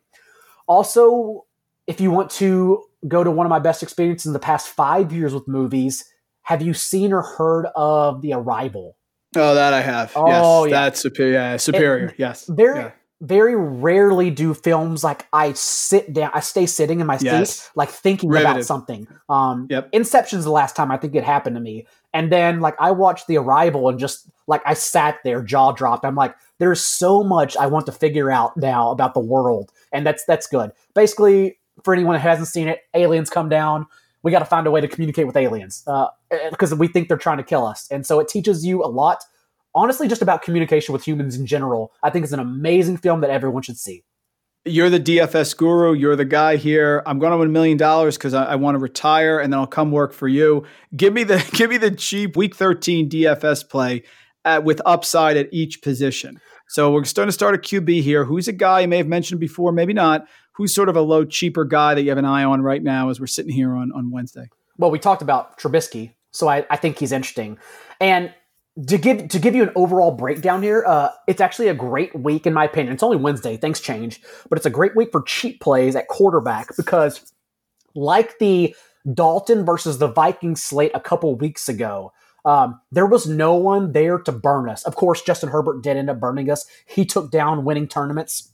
Also, 0.66 1.44
if 1.86 2.00
you 2.00 2.10
want 2.10 2.30
to 2.30 2.82
go 3.06 3.22
to 3.22 3.30
one 3.30 3.46
of 3.46 3.50
my 3.50 3.58
best 3.58 3.82
experiences 3.82 4.26
in 4.26 4.32
the 4.32 4.38
past 4.38 4.68
five 4.68 5.12
years 5.12 5.34
with 5.34 5.46
movies, 5.46 6.04
have 6.42 6.62
you 6.62 6.74
seen 6.74 7.12
or 7.12 7.22
heard 7.22 7.66
of 7.76 8.22
The 8.22 8.32
Arrival? 8.32 8.96
Oh, 9.36 9.54
that 9.54 9.72
I 9.72 9.82
have. 9.82 10.12
Oh, 10.14 10.64
yes, 10.64 10.70
yeah. 10.70 10.80
that's 10.80 11.00
superior. 11.00 11.32
Yeah, 11.32 11.56
superior. 11.56 12.06
It, 12.06 12.14
yes, 12.18 12.46
very, 12.46 12.78
yeah. 12.78 12.90
Very 13.24 13.56
rarely 13.56 14.30
do 14.30 14.52
films 14.52 15.02
like 15.02 15.26
I 15.32 15.52
sit 15.54 16.12
down, 16.12 16.30
I 16.34 16.40
stay 16.40 16.66
sitting 16.66 17.00
in 17.00 17.06
my 17.06 17.18
yes. 17.20 17.60
seat, 17.60 17.70
like 17.74 17.88
thinking 17.88 18.28
Riveted. 18.28 18.50
about 18.50 18.64
something. 18.64 19.08
Um, 19.28 19.66
yep. 19.70 19.88
Inception's 19.92 20.44
the 20.44 20.50
last 20.50 20.76
time 20.76 20.90
I 20.90 20.96
think 20.96 21.14
it 21.14 21.24
happened 21.24 21.56
to 21.56 21.60
me, 21.60 21.86
and 22.12 22.30
then 22.30 22.60
like 22.60 22.76
I 22.78 22.90
watched 22.90 23.26
The 23.26 23.38
Arrival 23.38 23.88
and 23.88 23.98
just 23.98 24.28
like 24.46 24.62
I 24.66 24.74
sat 24.74 25.18
there, 25.24 25.42
jaw 25.42 25.72
dropped. 25.72 26.04
I'm 26.04 26.14
like, 26.14 26.34
there's 26.58 26.80
so 26.80 27.24
much 27.24 27.56
I 27.56 27.66
want 27.66 27.86
to 27.86 27.92
figure 27.92 28.30
out 28.30 28.56
now 28.56 28.90
about 28.90 29.14
the 29.14 29.20
world, 29.20 29.72
and 29.92 30.06
that's 30.06 30.24
that's 30.26 30.46
good. 30.46 30.72
Basically, 30.94 31.58
for 31.82 31.94
anyone 31.94 32.14
who 32.14 32.20
hasn't 32.20 32.48
seen 32.48 32.68
it, 32.68 32.80
aliens 32.94 33.30
come 33.30 33.48
down. 33.48 33.86
We 34.22 34.30
got 34.30 34.38
to 34.38 34.46
find 34.46 34.66
a 34.66 34.70
way 34.70 34.80
to 34.80 34.88
communicate 34.88 35.26
with 35.26 35.36
aliens 35.36 35.84
uh, 35.86 36.06
because 36.50 36.74
we 36.74 36.88
think 36.88 37.08
they're 37.08 37.18
trying 37.18 37.36
to 37.36 37.42
kill 37.42 37.66
us. 37.66 37.86
And 37.90 38.06
so 38.06 38.20
it 38.20 38.28
teaches 38.28 38.64
you 38.64 38.82
a 38.82 38.88
lot, 38.88 39.22
honestly, 39.74 40.08
just 40.08 40.22
about 40.22 40.42
communication 40.42 40.92
with 40.92 41.06
humans 41.06 41.36
in 41.36 41.46
general. 41.46 41.92
I 42.02 42.10
think 42.10 42.24
it's 42.24 42.32
an 42.32 42.40
amazing 42.40 42.98
film 42.98 43.20
that 43.20 43.30
everyone 43.30 43.62
should 43.62 43.78
see. 43.78 44.04
You're 44.66 44.88
the 44.88 45.00
DFS 45.00 45.56
guru. 45.56 45.92
You're 45.92 46.16
the 46.16 46.24
guy 46.24 46.56
here. 46.56 47.02
I'm 47.04 47.18
going 47.18 47.32
to 47.32 47.36
win 47.36 47.48
a 47.48 47.52
million 47.52 47.76
dollars 47.76 48.16
because 48.16 48.32
I, 48.32 48.44
I 48.44 48.54
want 48.54 48.76
to 48.76 48.78
retire, 48.78 49.38
and 49.38 49.52
then 49.52 49.60
I'll 49.60 49.66
come 49.66 49.92
work 49.92 50.14
for 50.14 50.26
you. 50.26 50.64
Give 50.96 51.12
me 51.12 51.24
the 51.24 51.46
give 51.52 51.70
me 51.70 51.76
the 51.76 51.90
cheap 51.90 52.36
Week 52.36 52.54
13 52.54 53.10
DFS 53.10 53.68
play 53.68 54.04
at, 54.44 54.64
with 54.64 54.80
upside 54.86 55.36
at 55.36 55.52
each 55.52 55.82
position. 55.82 56.40
So 56.68 56.92
we're 56.92 57.04
starting 57.04 57.28
to 57.28 57.32
start 57.32 57.54
a 57.54 57.58
QB 57.58 58.02
here. 58.02 58.24
Who's 58.24 58.48
a 58.48 58.52
guy 58.52 58.80
you 58.80 58.88
may 58.88 58.96
have 58.96 59.06
mentioned 59.06 59.38
before, 59.38 59.70
maybe 59.70 59.92
not, 59.92 60.26
who's 60.52 60.74
sort 60.74 60.88
of 60.88 60.96
a 60.96 61.02
low, 61.02 61.24
cheaper 61.24 61.64
guy 61.64 61.94
that 61.94 62.02
you 62.02 62.08
have 62.08 62.18
an 62.18 62.24
eye 62.24 62.44
on 62.44 62.62
right 62.62 62.82
now 62.82 63.10
as 63.10 63.20
we're 63.20 63.26
sitting 63.26 63.52
here 63.52 63.74
on, 63.74 63.92
on 63.92 64.10
Wednesday? 64.10 64.48
Well, 64.78 64.90
we 64.90 64.98
talked 64.98 65.22
about 65.22 65.58
Trubisky, 65.58 66.14
so 66.30 66.48
I, 66.48 66.64
I 66.70 66.76
think 66.76 66.98
he's 66.98 67.12
interesting. 67.12 67.58
And 68.00 68.32
to 68.88 68.98
give 68.98 69.28
to 69.28 69.38
give 69.38 69.54
you 69.54 69.62
an 69.62 69.70
overall 69.76 70.10
breakdown 70.10 70.62
here, 70.62 70.84
uh, 70.86 71.10
it's 71.28 71.40
actually 71.40 71.68
a 71.68 71.74
great 71.74 72.14
week 72.14 72.46
in 72.46 72.52
my 72.52 72.64
opinion. 72.64 72.94
It's 72.94 73.02
only 73.02 73.16
Wednesday, 73.16 73.56
things 73.56 73.80
change, 73.80 74.20
but 74.48 74.58
it's 74.58 74.66
a 74.66 74.70
great 74.70 74.96
week 74.96 75.10
for 75.12 75.22
cheap 75.22 75.60
plays 75.60 75.94
at 75.94 76.08
quarterback 76.08 76.76
because, 76.76 77.32
like 77.94 78.38
the 78.38 78.74
Dalton 79.12 79.64
versus 79.64 79.98
the 79.98 80.08
Vikings 80.08 80.62
slate 80.62 80.90
a 80.94 81.00
couple 81.00 81.36
weeks 81.36 81.68
ago, 81.68 82.12
um, 82.44 82.80
there 82.90 83.06
was 83.06 83.28
no 83.28 83.54
one 83.54 83.92
there 83.92 84.18
to 84.18 84.32
burn 84.32 84.68
us. 84.68 84.82
Of 84.84 84.96
course, 84.96 85.22
Justin 85.22 85.50
Herbert 85.50 85.82
did 85.82 85.96
end 85.96 86.10
up 86.10 86.18
burning 86.18 86.50
us. 86.50 86.66
He 86.86 87.04
took 87.04 87.30
down 87.30 87.64
winning 87.64 87.86
tournaments, 87.86 88.50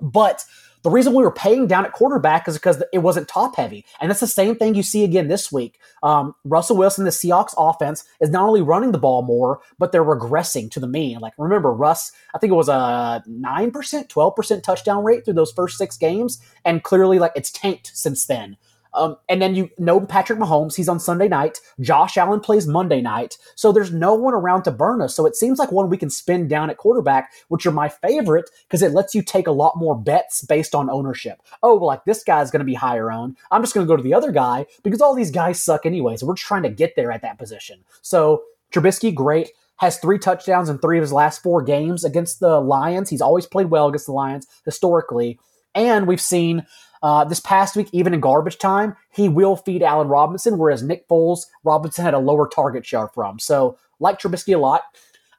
but 0.00 0.44
the 0.84 0.90
reason 0.90 1.14
we 1.14 1.24
were 1.24 1.32
paying 1.32 1.66
down 1.66 1.86
at 1.86 1.92
quarterback 1.92 2.46
is 2.46 2.54
because 2.54 2.82
it 2.92 2.98
wasn't 2.98 3.26
top 3.26 3.56
heavy. 3.56 3.86
And 4.00 4.10
that's 4.10 4.20
the 4.20 4.26
same 4.26 4.54
thing 4.54 4.74
you 4.74 4.82
see 4.82 5.02
again 5.02 5.28
this 5.28 5.50
week. 5.50 5.80
Um, 6.02 6.34
Russell 6.44 6.76
Wilson, 6.76 7.04
the 7.04 7.10
Seahawks 7.10 7.54
offense, 7.56 8.04
is 8.20 8.28
not 8.28 8.46
only 8.46 8.60
running 8.60 8.92
the 8.92 8.98
ball 8.98 9.22
more, 9.22 9.60
but 9.78 9.92
they're 9.92 10.04
regressing 10.04 10.70
to 10.72 10.80
the 10.80 10.86
mean. 10.86 11.20
Like, 11.20 11.32
remember, 11.38 11.72
Russ, 11.72 12.12
I 12.34 12.38
think 12.38 12.52
it 12.52 12.56
was 12.56 12.68
a 12.68 13.24
9%, 13.26 13.72
12% 13.72 14.62
touchdown 14.62 15.02
rate 15.02 15.24
through 15.24 15.34
those 15.34 15.52
first 15.52 15.78
six 15.78 15.96
games. 15.96 16.38
And 16.66 16.84
clearly, 16.84 17.18
like, 17.18 17.32
it's 17.34 17.50
tanked 17.50 17.90
since 17.94 18.26
then. 18.26 18.58
Um, 18.94 19.16
and 19.28 19.42
then 19.42 19.54
you 19.54 19.70
know 19.78 20.00
Patrick 20.00 20.38
Mahomes, 20.38 20.76
he's 20.76 20.88
on 20.88 21.00
Sunday 21.00 21.28
night. 21.28 21.60
Josh 21.80 22.16
Allen 22.16 22.40
plays 22.40 22.66
Monday 22.66 23.00
night. 23.00 23.38
So 23.54 23.72
there's 23.72 23.92
no 23.92 24.14
one 24.14 24.34
around 24.34 24.62
to 24.64 24.70
burn 24.70 25.02
us. 25.02 25.14
So 25.14 25.26
it 25.26 25.36
seems 25.36 25.58
like 25.58 25.72
one 25.72 25.90
we 25.90 25.96
can 25.96 26.10
spin 26.10 26.48
down 26.48 26.70
at 26.70 26.76
quarterback, 26.76 27.32
which 27.48 27.66
are 27.66 27.72
my 27.72 27.88
favorite 27.88 28.50
because 28.66 28.82
it 28.82 28.92
lets 28.92 29.14
you 29.14 29.22
take 29.22 29.46
a 29.46 29.52
lot 29.52 29.76
more 29.76 29.96
bets 29.96 30.44
based 30.44 30.74
on 30.74 30.90
ownership. 30.90 31.42
Oh, 31.62 31.76
well, 31.76 31.86
like 31.86 32.04
this 32.04 32.24
guy's 32.24 32.50
going 32.50 32.60
to 32.60 32.64
be 32.64 32.74
higher 32.74 33.10
owned. 33.10 33.36
I'm 33.50 33.62
just 33.62 33.74
going 33.74 33.86
to 33.86 33.90
go 33.90 33.96
to 33.96 34.02
the 34.02 34.14
other 34.14 34.32
guy 34.32 34.66
because 34.82 35.00
all 35.00 35.14
these 35.14 35.30
guys 35.30 35.62
suck 35.62 35.86
anyway. 35.86 36.16
So 36.16 36.26
we're 36.26 36.34
just 36.34 36.46
trying 36.46 36.62
to 36.62 36.70
get 36.70 36.96
there 36.96 37.12
at 37.12 37.22
that 37.22 37.38
position. 37.38 37.80
So 38.02 38.42
Trubisky, 38.72 39.14
great 39.14 39.50
has 39.76 39.98
three 39.98 40.18
touchdowns 40.18 40.68
in 40.68 40.78
three 40.78 40.98
of 40.98 41.02
his 41.02 41.12
last 41.12 41.42
four 41.42 41.62
games 41.62 42.04
against 42.04 42.40
the 42.40 42.60
Lions. 42.60 43.10
He's 43.10 43.20
always 43.20 43.46
played 43.46 43.70
well 43.70 43.88
against 43.88 44.06
the 44.06 44.12
Lions 44.12 44.46
historically. 44.64 45.38
And 45.74 46.06
we've 46.06 46.20
seen 46.20 46.66
uh, 47.04 47.22
this 47.22 47.38
past 47.38 47.76
week, 47.76 47.88
even 47.92 48.14
in 48.14 48.20
garbage 48.20 48.56
time, 48.56 48.96
he 49.10 49.28
will 49.28 49.56
feed 49.56 49.82
Allen 49.82 50.08
Robinson, 50.08 50.56
whereas 50.56 50.82
Nick 50.82 51.06
Foles, 51.06 51.42
Robinson 51.62 52.02
had 52.02 52.14
a 52.14 52.18
lower 52.18 52.48
target 52.48 52.86
share 52.86 53.08
from. 53.08 53.38
So, 53.38 53.76
like 54.00 54.18
Trubisky 54.18 54.54
a 54.54 54.58
lot. 54.58 54.84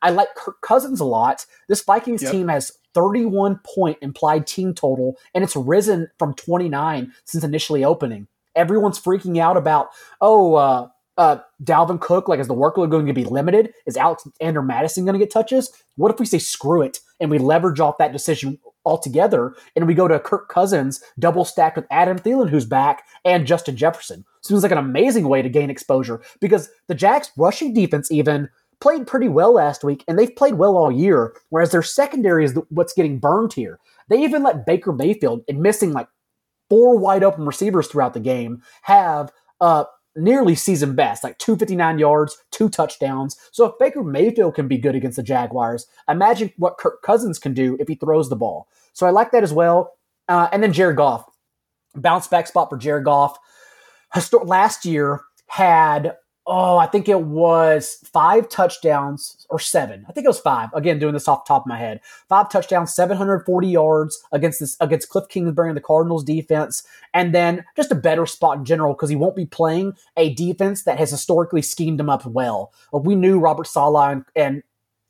I 0.04 0.12
like 0.12 0.36
Kirk 0.36 0.62
Cousins 0.62 1.00
a 1.00 1.06
lot. 1.06 1.48
This 1.68 1.84
Vikings 1.84 2.22
yep. 2.22 2.32
team 2.32 2.50
has 2.50 2.72
31 2.94 3.62
point 3.66 3.98
implied 4.04 4.46
team 4.46 4.76
total, 4.76 5.18
and 5.34 5.44
it's 5.44 5.56
risen 5.56 6.08
from 6.20 6.36
29 6.36 7.12
since 7.24 7.44
initially 7.44 7.84
opening. 7.84 8.28
Everyone's 8.56 9.02
freaking 9.02 9.40
out 9.40 9.58
about, 9.58 9.88
oh, 10.22 10.54
uh, 10.54 10.90
uh, 11.18 11.38
Dalvin 11.64 12.00
Cook, 12.00 12.28
like, 12.28 12.40
is 12.40 12.48
the 12.48 12.54
workload 12.54 12.92
going 12.92 13.08
to 13.08 13.14
be 13.14 13.26
limited? 13.26 13.74
Is 13.88 13.98
Alexander 13.98 14.62
Mattison 14.62 15.04
going 15.04 15.18
to 15.18 15.26
get 15.26 15.32
touches? 15.32 15.72
What 15.96 16.14
if 16.14 16.20
we 16.20 16.28
say 16.28 16.38
screw 16.38 16.84
it 16.84 17.00
and 17.20 17.32
we 17.32 17.40
leverage 17.40 17.80
off 17.80 17.98
that 17.98 18.12
decision 18.12 18.60
altogether 18.86 19.56
and 19.76 19.88
we 19.88 19.94
go 19.94 20.08
to 20.08 20.20
Kirk 20.20 20.50
Cousins 20.50 21.02
double 21.20 21.46
stacked 21.46 21.76
with 21.76 21.88
Adam 21.92 22.18
Thielen, 22.20 22.50
who's 22.50 22.66
back, 22.66 23.04
and 23.24 23.48
Justin 23.48 23.76
Jefferson? 23.76 24.26
Seems 24.42 24.64
like 24.64 24.72
an 24.72 24.78
amazing 24.78 25.28
way 25.28 25.42
to 25.42 25.50
gain 25.50 25.70
exposure 25.70 26.22
because 26.40 26.70
the 26.88 26.96
Jags' 26.96 27.32
rushing 27.38 27.74
defense 27.74 28.12
even 28.12 28.50
played 28.80 29.08
pretty 29.08 29.28
well 29.28 29.54
last 29.54 29.84
week 29.84 30.04
and 30.08 30.20
they've 30.20 30.36
played 30.36 30.56
well 30.56 30.78
all 30.78 30.92
year, 30.92 31.36
whereas 31.50 31.72
their 31.72 31.84
secondary 31.84 32.46
is 32.46 32.58
what's 32.70 32.94
getting 32.94 33.20
burned 33.20 33.54
here. 33.54 33.80
They 34.10 34.24
even 34.24 34.44
let 34.44 34.66
Baker 34.66 34.94
Mayfield, 34.94 35.44
and 35.48 35.62
missing 35.62 35.92
like 35.94 36.08
four 36.70 36.98
wide 36.98 37.24
open 37.24 37.46
receivers 37.46 37.88
throughout 37.88 38.14
the 38.14 38.20
game, 38.20 38.62
have 38.84 39.32
uh, 39.62 39.86
nearly 40.16 40.56
season 40.56 40.96
best, 40.96 41.24
like 41.24 41.38
259 41.38 42.00
yards, 42.00 42.38
two 42.52 42.70
touchdowns. 42.70 43.38
So 43.52 43.66
if 43.66 43.78
Baker 43.80 44.04
Mayfield 44.04 44.56
can 44.56 44.68
be 44.68 44.78
good 44.78 44.96
against 44.96 45.18
the 45.18 45.24
Jaguars, 45.24 45.88
imagine 46.10 46.54
what 46.58 46.78
Kirk 46.78 47.02
Cousins 47.02 47.40
can 47.40 47.54
do 47.54 47.78
if 47.80 47.88
he 47.88 47.96
throws 47.96 48.30
the 48.30 48.36
ball. 48.36 48.68
So 48.94 49.06
I 49.06 49.10
like 49.10 49.32
that 49.32 49.44
as 49.44 49.54
well. 49.54 49.94
Uh, 50.28 50.48
and 50.52 50.64
then 50.64 50.74
Jared 50.74 50.98
Goff, 50.98 51.26
bounce 51.96 52.28
back 52.28 52.48
spot 52.48 52.70
for 52.70 52.78
Jared 52.78 53.06
Goff. 53.06 53.38
Histor- 54.16 54.48
last 54.48 54.86
year 54.86 55.22
had 55.48 56.16
oh, 56.48 56.78
I 56.78 56.86
think 56.86 57.10
it 57.10 57.22
was 57.22 57.98
five 58.14 58.50
touchdowns 58.50 59.48
or 59.50 59.60
seven. 59.60 60.06
I 60.08 60.12
think 60.12 60.26
it 60.26 60.30
was 60.30 60.40
five. 60.40 60.70
Again, 60.74 61.00
doing 61.00 61.14
this 61.14 61.28
off 61.28 61.46
the 61.46 61.48
top 61.48 61.64
of 61.64 61.68
my 61.68 61.78
head. 61.78 62.02
Five 62.30 62.50
touchdowns, 62.50 62.94
740 62.94 63.68
yards 63.68 64.24
against 64.32 64.60
this 64.60 64.78
against 64.80 65.10
Cliff 65.10 65.28
Kingsbury 65.28 65.70
and 65.70 65.78
the 65.78 65.82
Cardinals 65.82 66.24
defense. 66.24 66.84
And 67.14 67.34
then 67.34 67.66
just 67.76 67.92
a 67.92 67.96
better 67.96 68.26
spot 68.26 68.58
in 68.58 68.66
general 68.66 68.94
because 68.94 69.10
he 69.10 69.16
won't 69.16 69.36
be 69.36 69.46
playing 69.46 69.94
a 70.18 70.34
defense 70.34 70.84
that 70.84 71.00
has 71.00 71.12
historically 71.12 71.62
schemed 71.62 72.00
him 72.00 72.10
up 72.10 72.26
well. 72.26 72.72
We 72.92 73.16
knew 73.16 73.40
Robert 73.40 73.68
Saleh 73.68 74.12
and, 74.12 74.26
and 74.36 74.64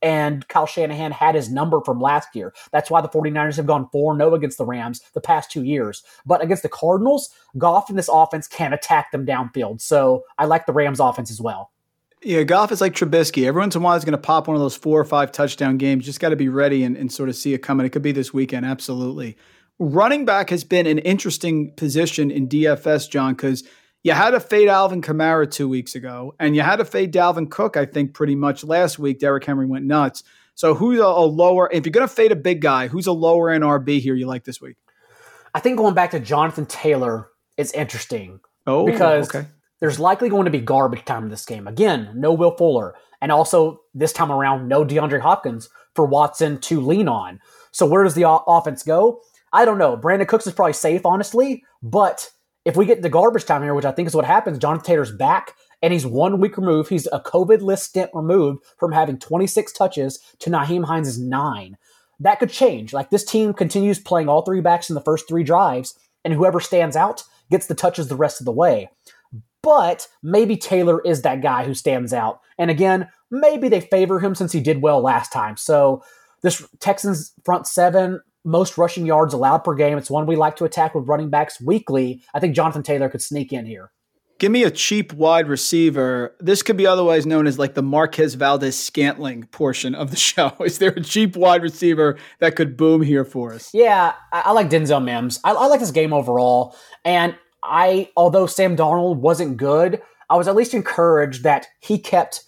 and 0.06 0.48
Kyle 0.48 0.68
Shanahan 0.68 1.12
had 1.12 1.34
his 1.34 1.50
number 1.50 1.82
from 1.82 2.00
last 2.00 2.36
year. 2.36 2.54
That's 2.72 2.92
why 2.92 3.02
the 3.02 3.10
49ers 3.10 3.56
have 3.56 3.66
gone 3.66 3.90
4 3.92 4.16
0 4.16 4.36
against 4.36 4.60
the 4.60 4.66
Rams 4.66 5.02
the 5.16 5.20
past 5.20 5.50
two 5.50 5.64
years. 5.64 6.04
But 6.28 6.44
against 6.44 6.62
the 6.62 6.70
Cardinals, 6.70 7.32
Goff 7.58 7.90
in 7.90 7.96
this 7.96 8.08
offense 8.08 8.48
can 8.48 8.72
attack 8.72 9.12
them 9.12 9.26
downfield. 9.26 9.82
So 9.82 10.24
I 10.38 10.46
like 10.46 10.68
the 10.68 10.74
Rams 10.74 11.00
offense 11.00 11.32
as 11.32 11.42
well. 11.42 11.72
Yeah, 12.22 12.44
Goff 12.44 12.72
is 12.72 12.82
like 12.82 12.94
Trubisky. 12.94 13.48
Every 13.48 13.60
once 13.60 13.76
in 13.76 13.82
a 13.82 13.86
while, 13.86 13.96
he's 13.96 14.06
going 14.06 14.12
to 14.12 14.20
pop 14.20 14.48
one 14.48 14.56
of 14.56 14.62
those 14.62 14.76
four 14.76 15.00
or 15.00 15.06
five 15.06 15.32
touchdown 15.32 15.78
games. 15.78 16.06
Just 16.06 16.20
got 16.20 16.30
to 16.30 16.36
be 16.36 16.50
ready 16.50 16.84
and, 16.84 16.96
and 16.96 17.12
sort 17.12 17.30
of 17.30 17.36
see 17.36 17.56
it 17.56 17.60
coming. 17.60 17.86
It 17.86 17.90
could 17.90 18.04
be 18.04 18.12
this 18.12 18.32
weekend, 18.32 18.66
absolutely. 18.66 19.38
Running 19.80 20.24
back 20.24 20.52
has 20.52 20.64
been 20.64 20.86
an 20.86 21.00
interesting 21.00 21.72
position 21.72 22.30
in 22.30 22.48
DFS, 22.48 23.10
John, 23.10 23.34
because 23.34 23.64
you 24.06 24.12
had 24.12 24.32
to 24.32 24.40
fade 24.40 24.68
Alvin 24.68 25.02
Kamara 25.02 25.50
two 25.50 25.68
weeks 25.68 25.96
ago, 25.96 26.36
and 26.40 26.56
you 26.56 26.62
had 26.62 26.76
to 26.76 26.86
fade 26.86 27.12
Dalvin 27.12 27.50
Cook, 27.50 27.76
I 27.76 27.88
think, 27.88 28.14
pretty 28.14 28.36
much 28.36 28.64
last 28.64 29.00
week. 29.00 29.18
Derrick 29.18 29.44
Henry 29.44 29.66
went 29.66 29.84
nuts. 29.84 30.22
So 30.54 30.76
who's 30.76 31.00
a, 31.00 31.04
a 31.06 31.26
lower? 31.26 31.68
If 31.74 31.88
you're 31.88 31.92
going 31.92 32.08
to 32.08 32.14
fade 32.14 32.32
a 32.32 32.36
big 32.36 32.62
guy, 32.62 32.88
who's 32.88 33.08
a 33.08 33.12
lower 33.12 33.50
NRB 33.50 34.00
here 34.00 34.14
you 34.14 34.28
like 34.28 34.44
this 34.44 34.62
week? 34.62 34.76
I 35.56 35.60
think 35.60 35.80
going 35.80 35.96
back 35.96 36.12
to 36.12 36.20
Jonathan 36.20 36.68
Taylor 36.68 37.30
is 37.58 37.72
interesting. 37.72 38.42
Oh, 38.68 38.86
because 38.86 39.28
okay. 39.34 39.48
there's 39.80 40.00
likely 40.00 40.30
going 40.30 40.46
to 40.46 40.52
be 40.52 40.62
garbage 40.62 41.04
time 41.06 41.24
in 41.24 41.30
this 41.30 41.44
game. 41.44 41.68
Again, 41.68 42.12
no 42.14 42.32
Will 42.32 42.56
Fuller, 42.56 42.94
and 43.22 43.32
also 43.32 43.82
this 43.96 44.14
time 44.14 44.32
around, 44.32 44.68
no 44.68 44.86
DeAndre 44.86 45.22
Hopkins 45.22 45.68
for 45.96 46.06
Watson 46.06 46.60
to 46.60 46.80
lean 46.80 47.08
on. 47.08 47.40
So 47.72 47.88
where 47.88 48.04
does 48.04 48.14
the 48.14 48.30
offense 48.30 48.84
go? 48.84 49.22
I 49.52 49.66
don't 49.66 49.80
know. 49.80 49.98
Brandin 49.98 50.28
Cooks 50.28 50.46
is 50.46 50.54
probably 50.54 50.74
safe, 50.74 51.08
honestly, 51.08 51.64
but 51.82 52.30
if 52.66 52.76
we 52.76 52.86
get 52.86 53.02
the 53.02 53.10
garbage 53.10 53.46
time 53.46 53.62
here, 53.62 53.76
which 53.76 53.86
I 53.86 53.92
think 53.92 54.08
is 54.08 54.16
what 54.16 54.26
happens, 54.26 54.58
Jonathan 54.58 54.86
Taylor's 54.86 55.12
back 55.12 55.54
and 55.82 55.94
he's 55.94 56.06
one 56.06 56.40
week 56.40 56.58
removed. 56.58 56.90
He's 56.90 57.08
a 57.08 57.20
COVID 57.20 57.62
list 57.62 57.84
stint 57.84 58.10
removed 58.14 58.64
from 58.80 58.92
having 58.92 59.20
26 59.20 59.72
touches 59.72 60.20
to 60.40 60.50
Nyheim 60.50 60.86
Hines' 60.86 61.20
nine. 61.20 61.78
That 62.20 62.40
could 62.40 62.50
change. 62.50 62.92
Like 62.94 63.10
this 63.10 63.24
team 63.24 63.54
continues 63.54 64.00
playing 64.00 64.28
all 64.28 64.42
three 64.42 64.62
backs 64.62 64.90
in 64.90 64.96
the 64.96 65.02
first 65.02 65.28
three 65.28 65.44
drives, 65.44 65.98
and 66.24 66.34
whoever 66.34 66.60
stands 66.60 66.96
out 66.96 67.24
gets 67.52 67.68
the 67.68 67.76
touches 67.76 68.08
the 68.08 68.16
rest 68.16 68.42
of 68.42 68.46
the 68.46 68.52
way. 68.52 68.90
But 69.62 70.08
maybe 70.24 70.58
Taylor 70.58 71.02
is 71.02 71.22
that 71.22 71.42
guy 71.42 71.66
who 71.66 71.74
stands 71.74 72.14
out. 72.14 72.40
And 72.58 72.72
again, 72.72 73.10
maybe 73.30 73.68
they 73.70 73.82
favor 73.82 74.20
him 74.20 74.34
since 74.34 74.52
he 74.52 74.62
did 74.62 74.82
well 74.82 75.02
last 75.02 75.32
time. 75.32 75.58
So 75.58 76.04
this 76.42 76.66
Texans 76.80 77.34
front 77.44 77.68
seven, 77.68 78.22
most 78.46 78.78
rushing 78.78 79.06
yards 79.06 79.34
allowed 79.34 79.60
per 79.60 79.74
game. 79.74 79.98
It's 79.98 80.10
one 80.10 80.26
we 80.26 80.36
like 80.36 80.56
to 80.58 80.66
attack 80.66 80.96
with 80.96 81.08
running 81.08 81.30
backs 81.30 81.60
weekly. 81.60 82.22
I 82.34 82.40
think 82.40 82.56
Jonathan 82.56 82.84
Taylor 82.84 83.10
could 83.10 83.22
sneak 83.22 83.52
in 83.52 83.66
here. 83.66 83.92
Give 84.38 84.52
me 84.52 84.64
a 84.64 84.72
cheap 84.72 85.14
wide 85.14 85.48
receiver. 85.48 86.36
This 86.42 86.62
could 86.62 86.76
be 86.76 86.86
otherwise 86.86 87.26
known 87.26 87.48
as 87.48 87.58
like 87.58 87.74
the 87.74 87.82
Marquez 87.82 88.34
Valdes-Scantling 88.36 89.46
portion 89.46 89.96
of 89.96 90.12
the 90.12 90.18
show. 90.18 90.52
Is 90.64 90.78
there 90.78 90.90
a 90.90 91.02
cheap 91.02 91.36
wide 91.36 91.64
receiver 91.64 92.18
that 92.40 92.56
could 92.56 92.76
boom 92.76 93.02
here 93.02 93.24
for 93.24 93.54
us? 93.54 93.70
Yeah, 93.74 94.14
I, 94.34 94.44
I 94.46 94.52
like 94.52 94.70
Denzel 94.70 95.04
Mims. 95.04 95.40
I, 95.44 95.52
I 95.52 95.68
like 95.68 95.80
this 95.80 95.92
game 95.92 96.12
overall. 96.12 96.76
And 97.06 97.36
I, 97.64 98.10
although 98.18 98.46
Sam 98.46 98.76
Darnold 98.76 99.18
wasn't 99.18 99.58
good, 99.58 100.02
I 100.30 100.36
was 100.36 100.48
at 100.48 100.56
least 100.56 100.74
encouraged 100.74 101.44
that 101.44 101.68
he 101.80 101.98
kept 101.98 102.44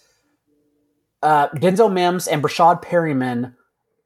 uh, 1.22 1.48
Denzel 1.50 1.92
Mims 1.92 2.28
and 2.28 2.42
Breshad 2.42 2.82
Perriman 2.82 3.54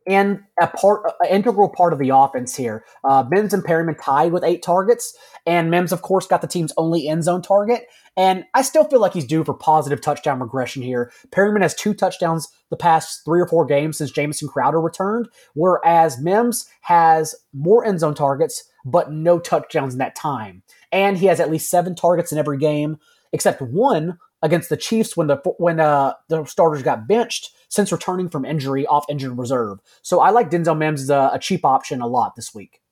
and 0.07 0.41
a 0.61 0.67
part, 0.67 1.13
an 1.21 1.31
integral 1.31 1.69
part 1.69 1.93
of 1.93 1.99
the 1.99 2.11
offense 2.11 2.57
here. 2.57 2.85
Uh, 3.05 3.25
Mims 3.29 3.55
and 3.55 3.65
Perriman 3.65 3.97
tied 4.03 4.33
with 4.33 4.45
eight 4.45 4.63
targets, 4.63 5.17
and 5.47 5.71
Mims, 5.71 5.93
of 5.93 6.03
course, 6.03 6.27
got 6.27 6.41
the 6.41 6.47
team's 6.47 6.73
only 6.77 7.09
end 7.09 7.25
zone 7.25 7.43
target. 7.43 7.87
And 8.17 8.45
I 8.55 8.63
still 8.63 8.85
feel 8.85 9.01
like 9.01 9.15
he's 9.15 9.27
due 9.27 9.45
for 9.45 9.55
positive 9.55 10.01
touchdown 10.01 10.41
regression 10.41 10.83
here. 10.83 11.11
Perriman 11.31 11.63
has 11.63 11.75
two 11.75 11.95
touchdowns 11.95 12.49
the 12.71 12.77
past 12.77 13.25
three 13.25 13.41
or 13.41 13.47
four 13.47 13.65
games 13.65 13.99
since 13.99 14.11
Jamison 14.11 14.49
Crowder 14.49 14.81
returned, 14.81 15.29
whereas 15.55 16.21
Mims 16.21 16.67
has 16.83 17.35
more 17.53 17.85
end 17.85 18.01
zone 18.01 18.15
targets, 18.15 18.65
but 18.85 19.13
no 19.13 19.39
touchdowns 19.39 19.95
in 19.95 19.99
that 19.99 20.15
time. 20.15 20.63
And 20.91 21.17
he 21.17 21.27
has 21.27 21.41
at 21.41 21.51
least 21.51 21.71
seven 21.71 21.95
targets 21.95 22.33
in 22.33 22.39
every 22.39 22.59
game, 22.59 22.99
except 23.33 23.63
one 23.63 24.19
against 24.43 24.69
the 24.69 24.77
Chiefs 24.77 25.17
when 25.17 25.29
the 25.29 25.37
when 25.59 25.81
uh, 25.81 26.15
the 26.29 26.45
starters 26.45 26.83
got 26.83 27.07
benched 27.07 27.51
since 27.73 27.91
returning 27.91 28.29
from 28.29 28.45
injury 28.45 28.87
off 28.87 29.07
injured 29.09 29.39
reserve. 29.39 29.79
So 30.03 30.21
I 30.21 30.29
like 30.29 30.51
Denzel 30.51 30.77
Mims 30.77 31.01
as 31.01 31.09
a, 31.09 31.31
a 31.33 31.39
cheap 31.39 31.65
option 31.65 32.03
a 32.03 32.07
lot 32.07 32.37
this 32.37 32.55
week. 32.55 32.83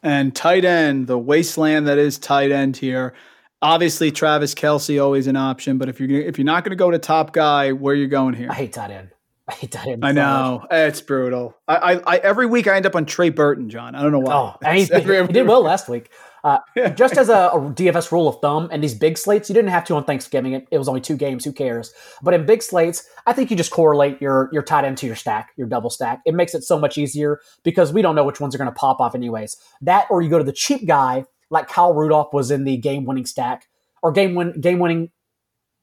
And 0.00 0.32
tight 0.32 0.64
end, 0.64 1.08
the 1.08 1.18
wasteland 1.18 1.88
that 1.88 1.98
is 1.98 2.18
tight 2.18 2.52
end 2.52 2.76
here. 2.76 3.14
Obviously, 3.60 4.12
Travis 4.12 4.54
Kelce 4.54 5.02
always 5.02 5.26
an 5.26 5.34
option, 5.34 5.76
but 5.76 5.88
if 5.88 5.98
you're 5.98 6.20
if 6.20 6.38
you're 6.38 6.44
not 6.44 6.62
going 6.62 6.70
to 6.70 6.76
go 6.76 6.88
to 6.92 7.00
top 7.00 7.32
guy, 7.32 7.72
where 7.72 7.94
are 7.94 7.96
you 7.96 8.06
going 8.06 8.34
here? 8.34 8.48
I 8.48 8.54
hate 8.54 8.72
tight 8.72 8.92
end. 8.92 9.10
I 9.48 9.54
hate 9.54 9.72
tight 9.72 9.88
end. 9.88 10.04
I 10.04 10.12
know 10.12 10.64
it's 10.70 11.00
brutal. 11.00 11.56
I, 11.66 11.76
I, 11.76 12.14
I, 12.14 12.16
every 12.18 12.46
week 12.46 12.68
I 12.68 12.76
end 12.76 12.86
up 12.86 12.94
on 12.94 13.06
Trey 13.06 13.30
Burton, 13.30 13.68
John. 13.68 13.96
I 13.96 14.02
don't 14.02 14.12
know 14.12 14.20
why. 14.20 14.34
Oh, 14.34 14.56
and 14.64 14.78
he, 14.78 14.84
he, 14.84 15.26
did 15.32 15.48
well 15.48 15.62
last 15.62 15.88
week. 15.88 16.10
Uh, 16.44 16.58
just 16.94 17.16
as 17.16 17.28
a, 17.28 17.50
a, 17.52 17.58
DFS 17.74 18.12
rule 18.12 18.28
of 18.28 18.40
thumb, 18.40 18.68
and 18.70 18.82
these 18.82 18.94
big 18.94 19.18
slates, 19.18 19.48
you 19.48 19.54
didn't 19.54 19.70
have 19.70 19.84
to 19.84 19.94
on 19.94 20.04
Thanksgiving. 20.04 20.52
It, 20.52 20.68
it, 20.70 20.78
was 20.78 20.88
only 20.88 21.00
two 21.00 21.16
games. 21.16 21.44
Who 21.44 21.52
cares? 21.52 21.92
But 22.22 22.34
in 22.34 22.46
big 22.46 22.62
slates, 22.62 23.08
I 23.26 23.32
think 23.32 23.50
you 23.50 23.56
just 23.56 23.70
correlate 23.70 24.20
your 24.20 24.48
your 24.52 24.62
tight 24.62 24.84
end 24.84 24.98
to 24.98 25.06
your 25.06 25.16
stack, 25.16 25.50
your 25.56 25.66
double 25.66 25.90
stack. 25.90 26.20
It 26.24 26.34
makes 26.34 26.54
it 26.54 26.62
so 26.62 26.78
much 26.78 26.98
easier 26.98 27.40
because 27.64 27.92
we 27.92 28.02
don't 28.02 28.14
know 28.14 28.24
which 28.24 28.40
ones 28.40 28.54
are 28.54 28.58
going 28.58 28.70
to 28.70 28.74
pop 28.74 29.00
off 29.00 29.14
anyways. 29.14 29.56
That 29.80 30.06
or 30.10 30.22
you 30.22 30.30
go 30.30 30.38
to 30.38 30.44
the 30.44 30.52
cheap 30.52 30.86
guy 30.86 31.24
like 31.50 31.68
Kyle 31.68 31.94
Rudolph 31.94 32.32
was 32.32 32.50
in 32.50 32.64
the 32.64 32.76
game 32.76 33.04
winning 33.04 33.26
stack 33.26 33.68
or 34.02 34.12
game 34.12 34.34
win 34.34 34.60
game 34.60 34.78
winning 34.78 35.10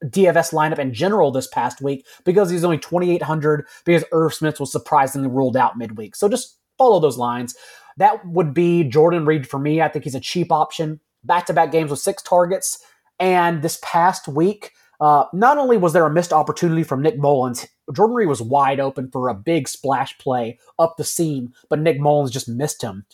DFS 0.03 0.53
lineup 0.53 0.79
in 0.79 0.93
general 0.93 1.31
this 1.31 1.47
past 1.47 1.81
week 1.81 2.05
because 2.23 2.49
he's 2.49 2.63
only 2.63 2.77
2,800 2.77 3.65
because 3.85 4.03
Irv 4.11 4.33
Smith 4.33 4.59
was 4.59 4.71
surprisingly 4.71 5.27
ruled 5.27 5.57
out 5.57 5.77
midweek. 5.77 6.15
So 6.15 6.27
just 6.27 6.57
follow 6.77 6.99
those 6.99 7.17
lines. 7.17 7.55
That 7.97 8.25
would 8.25 8.53
be 8.53 8.83
Jordan 8.83 9.25
Reed 9.25 9.47
for 9.47 9.59
me. 9.59 9.81
I 9.81 9.87
think 9.87 10.03
he's 10.03 10.15
a 10.15 10.19
cheap 10.19 10.51
option. 10.51 10.99
Back 11.23 11.45
to 11.47 11.53
back 11.53 11.71
games 11.71 11.91
with 11.91 11.99
six 11.99 12.21
targets. 12.21 12.79
And 13.19 13.61
this 13.61 13.79
past 13.81 14.27
week, 14.27 14.73
uh, 14.99 15.25
not 15.33 15.57
only 15.57 15.77
was 15.77 15.93
there 15.93 16.05
a 16.05 16.13
missed 16.13 16.33
opportunity 16.33 16.83
from 16.83 17.01
Nick 17.01 17.17
Mullens, 17.17 17.67
Jordan 17.93 18.15
Reed 18.15 18.27
was 18.27 18.41
wide 18.41 18.79
open 18.79 19.09
for 19.11 19.29
a 19.29 19.33
big 19.33 19.67
splash 19.67 20.17
play 20.17 20.59
up 20.79 20.95
the 20.97 21.03
seam, 21.03 21.53
but 21.69 21.79
Nick 21.79 21.99
Mullens 21.99 22.31
just 22.31 22.49
missed 22.49 22.81
him. 22.81 23.05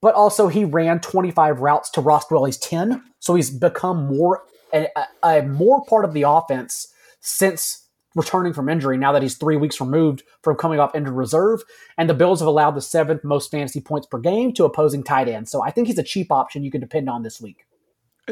But 0.00 0.14
also, 0.14 0.46
he 0.48 0.64
ran 0.64 1.00
25 1.00 1.60
routes 1.60 1.90
to 1.90 2.00
Ross 2.00 2.26
Dwelley's 2.28 2.58
10, 2.58 3.02
so 3.18 3.34
he's 3.34 3.50
become 3.50 4.06
more 4.06 4.42
a, 4.72 4.88
a 5.22 5.42
more 5.42 5.84
part 5.84 6.04
of 6.04 6.12
the 6.12 6.22
offense 6.22 6.92
since 7.20 7.87
returning 8.18 8.52
from 8.52 8.68
injury 8.68 8.98
now 8.98 9.12
that 9.12 9.22
he's 9.22 9.36
three 9.36 9.56
weeks 9.56 9.80
removed 9.80 10.24
from 10.42 10.56
coming 10.56 10.80
off 10.80 10.94
injured 10.94 11.14
reserve. 11.14 11.62
And 11.96 12.10
the 12.10 12.14
Bills 12.14 12.40
have 12.40 12.48
allowed 12.48 12.72
the 12.72 12.82
seventh 12.82 13.24
most 13.24 13.50
fantasy 13.50 13.80
points 13.80 14.06
per 14.06 14.18
game 14.18 14.52
to 14.54 14.64
opposing 14.64 15.04
tight 15.04 15.28
ends. 15.28 15.50
So 15.50 15.62
I 15.62 15.70
think 15.70 15.86
he's 15.86 15.98
a 15.98 16.02
cheap 16.02 16.30
option 16.32 16.64
you 16.64 16.70
can 16.70 16.80
depend 16.80 17.08
on 17.08 17.22
this 17.22 17.40
week. 17.40 17.64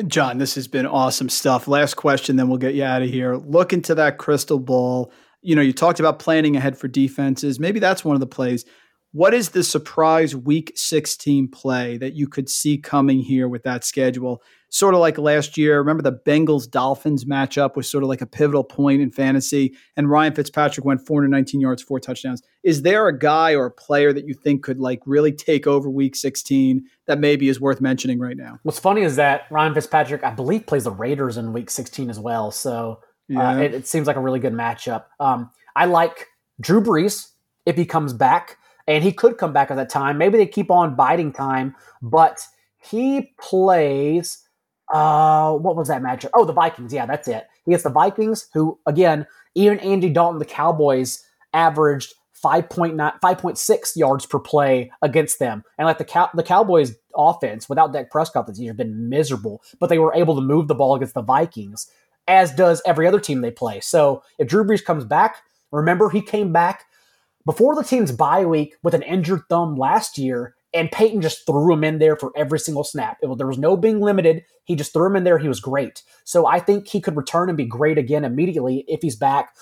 John, 0.06 0.36
this 0.36 0.56
has 0.56 0.68
been 0.68 0.84
awesome 0.84 1.30
stuff. 1.30 1.68
Last 1.68 1.94
question, 1.94 2.36
then 2.36 2.48
we'll 2.48 2.58
get 2.58 2.74
you 2.74 2.84
out 2.84 3.00
of 3.00 3.08
here. 3.08 3.36
Look 3.36 3.72
into 3.72 3.94
that 3.94 4.18
crystal 4.18 4.58
ball. 4.58 5.10
You 5.40 5.54
know, 5.56 5.62
you 5.62 5.72
talked 5.72 6.00
about 6.00 6.18
planning 6.18 6.56
ahead 6.56 6.76
for 6.76 6.88
defenses. 6.88 7.58
Maybe 7.58 7.78
that's 7.80 8.04
one 8.04 8.14
of 8.14 8.20
the 8.20 8.26
plays. 8.26 8.66
What 9.12 9.32
is 9.32 9.50
the 9.50 9.62
surprise 9.62 10.36
week 10.36 10.72
16 10.74 11.48
play 11.48 11.96
that 11.96 12.12
you 12.12 12.28
could 12.28 12.50
see 12.50 12.76
coming 12.76 13.20
here 13.20 13.48
with 13.48 13.62
that 13.62 13.84
schedule? 13.84 14.42
Sort 14.68 14.94
of 14.94 15.00
like 15.00 15.18
last 15.18 15.56
year. 15.56 15.78
Remember 15.78 16.02
the 16.02 16.12
Bengals 16.12 16.70
Dolphins 16.70 17.24
matchup 17.24 17.76
was 17.76 17.88
sort 17.88 18.02
of 18.02 18.08
like 18.08 18.20
a 18.20 18.26
pivotal 18.26 18.64
point 18.64 19.00
in 19.00 19.10
fantasy, 19.10 19.74
and 19.96 20.10
Ryan 20.10 20.34
Fitzpatrick 20.34 20.84
went 20.84 21.06
419 21.06 21.60
yards, 21.60 21.82
four 21.82 22.00
touchdowns. 22.00 22.42
Is 22.62 22.82
there 22.82 23.08
a 23.08 23.16
guy 23.16 23.54
or 23.54 23.66
a 23.66 23.70
player 23.70 24.12
that 24.12 24.26
you 24.26 24.34
think 24.34 24.62
could 24.62 24.78
like 24.78 25.00
really 25.06 25.32
take 25.32 25.66
over 25.66 25.88
Week 25.88 26.16
16 26.16 26.84
that 27.06 27.18
maybe 27.18 27.48
is 27.48 27.60
worth 27.60 27.80
mentioning 27.80 28.18
right 28.18 28.36
now? 28.36 28.58
What's 28.62 28.78
funny 28.78 29.02
is 29.02 29.16
that 29.16 29.42
Ryan 29.50 29.74
Fitzpatrick, 29.74 30.24
I 30.24 30.30
believe, 30.30 30.66
plays 30.66 30.84
the 30.84 30.90
Raiders 30.90 31.36
in 31.36 31.52
Week 31.52 31.70
16 31.70 32.10
as 32.10 32.18
well. 32.18 32.50
So 32.50 33.00
uh, 33.30 33.34
yeah. 33.34 33.50
uh, 33.50 33.58
it, 33.58 33.74
it, 33.74 33.86
seems 33.86 34.06
like 34.06 34.16
a 34.16 34.20
really 34.20 34.40
good 34.40 34.52
matchup. 34.52 35.04
Um, 35.20 35.50
I 35.74 35.86
like 35.86 36.28
Drew 36.60 36.80
Brees 36.80 37.30
if 37.64 37.76
he 37.76 37.84
comes 37.84 38.12
back, 38.12 38.58
and 38.86 39.02
he 39.02 39.12
could 39.12 39.36
come 39.36 39.52
back 39.52 39.70
at 39.70 39.76
that 39.76 39.90
time. 39.90 40.16
Maybe 40.16 40.38
they 40.38 40.46
keep 40.46 40.70
on 40.70 40.94
biding 40.94 41.32
time, 41.32 41.74
but 42.00 42.40
he 42.78 43.32
plays 43.40 44.45
uh, 44.92 45.52
what 45.52 45.76
was 45.76 45.88
that 45.88 46.02
matchup? 46.02 46.30
Oh, 46.34 46.44
the 46.44 46.52
Vikings. 46.52 46.92
Yeah, 46.92 47.06
that's 47.06 47.28
it. 47.28 47.46
He 47.64 47.72
gets 47.72 47.82
the 47.82 47.90
Vikings, 47.90 48.48
who 48.54 48.78
again, 48.86 49.26
even 49.54 49.78
Andy 49.80 50.10
Dalton, 50.10 50.38
the 50.38 50.44
Cowboys, 50.44 51.24
averaged 51.52 52.14
5.9, 52.44 52.96
5.6 53.20 53.96
yards 53.96 54.26
per 54.26 54.38
play 54.38 54.92
against 55.02 55.38
them. 55.38 55.64
And 55.78 55.86
like 55.86 55.98
the 55.98 56.04
Cow- 56.04 56.30
the 56.34 56.42
Cowboys 56.42 56.94
offense 57.16 57.68
without 57.68 57.92
Dak 57.92 58.10
Prescott 58.10 58.46
this 58.46 58.58
year 58.58 58.72
has 58.72 58.76
been 58.76 59.08
miserable, 59.08 59.62
but 59.80 59.88
they 59.88 59.98
were 59.98 60.14
able 60.14 60.34
to 60.34 60.42
move 60.42 60.68
the 60.68 60.74
ball 60.74 60.94
against 60.94 61.14
the 61.14 61.22
Vikings, 61.22 61.90
as 62.28 62.52
does 62.52 62.82
every 62.86 63.06
other 63.06 63.20
team 63.20 63.40
they 63.40 63.50
play. 63.50 63.80
So 63.80 64.22
if 64.38 64.48
Drew 64.48 64.64
Brees 64.64 64.84
comes 64.84 65.04
back, 65.04 65.42
remember 65.72 66.10
he 66.10 66.20
came 66.20 66.52
back 66.52 66.84
before 67.46 67.74
the 67.74 67.84
team's 67.84 68.12
bye 68.12 68.44
week 68.44 68.74
with 68.82 68.92
an 68.94 69.02
injured 69.02 69.42
thumb 69.48 69.76
last 69.76 70.18
year 70.18 70.55
and 70.74 70.90
Payton 70.90 71.22
just 71.22 71.46
threw 71.46 71.72
him 71.72 71.84
in 71.84 71.98
there 71.98 72.16
for 72.16 72.32
every 72.36 72.58
single 72.58 72.84
snap. 72.84 73.18
It, 73.22 73.38
there 73.38 73.46
was 73.46 73.58
no 73.58 73.76
being 73.76 74.00
limited. 74.00 74.44
He 74.64 74.76
just 74.76 74.92
threw 74.92 75.06
him 75.06 75.16
in 75.16 75.24
there. 75.24 75.38
He 75.38 75.48
was 75.48 75.60
great. 75.60 76.02
So 76.24 76.46
I 76.46 76.58
think 76.60 76.88
he 76.88 77.00
could 77.00 77.16
return 77.16 77.48
and 77.48 77.56
be 77.56 77.64
great 77.64 77.98
again 77.98 78.24
immediately 78.24 78.84
if 78.88 79.02
he's 79.02 79.16
back. 79.16 79.54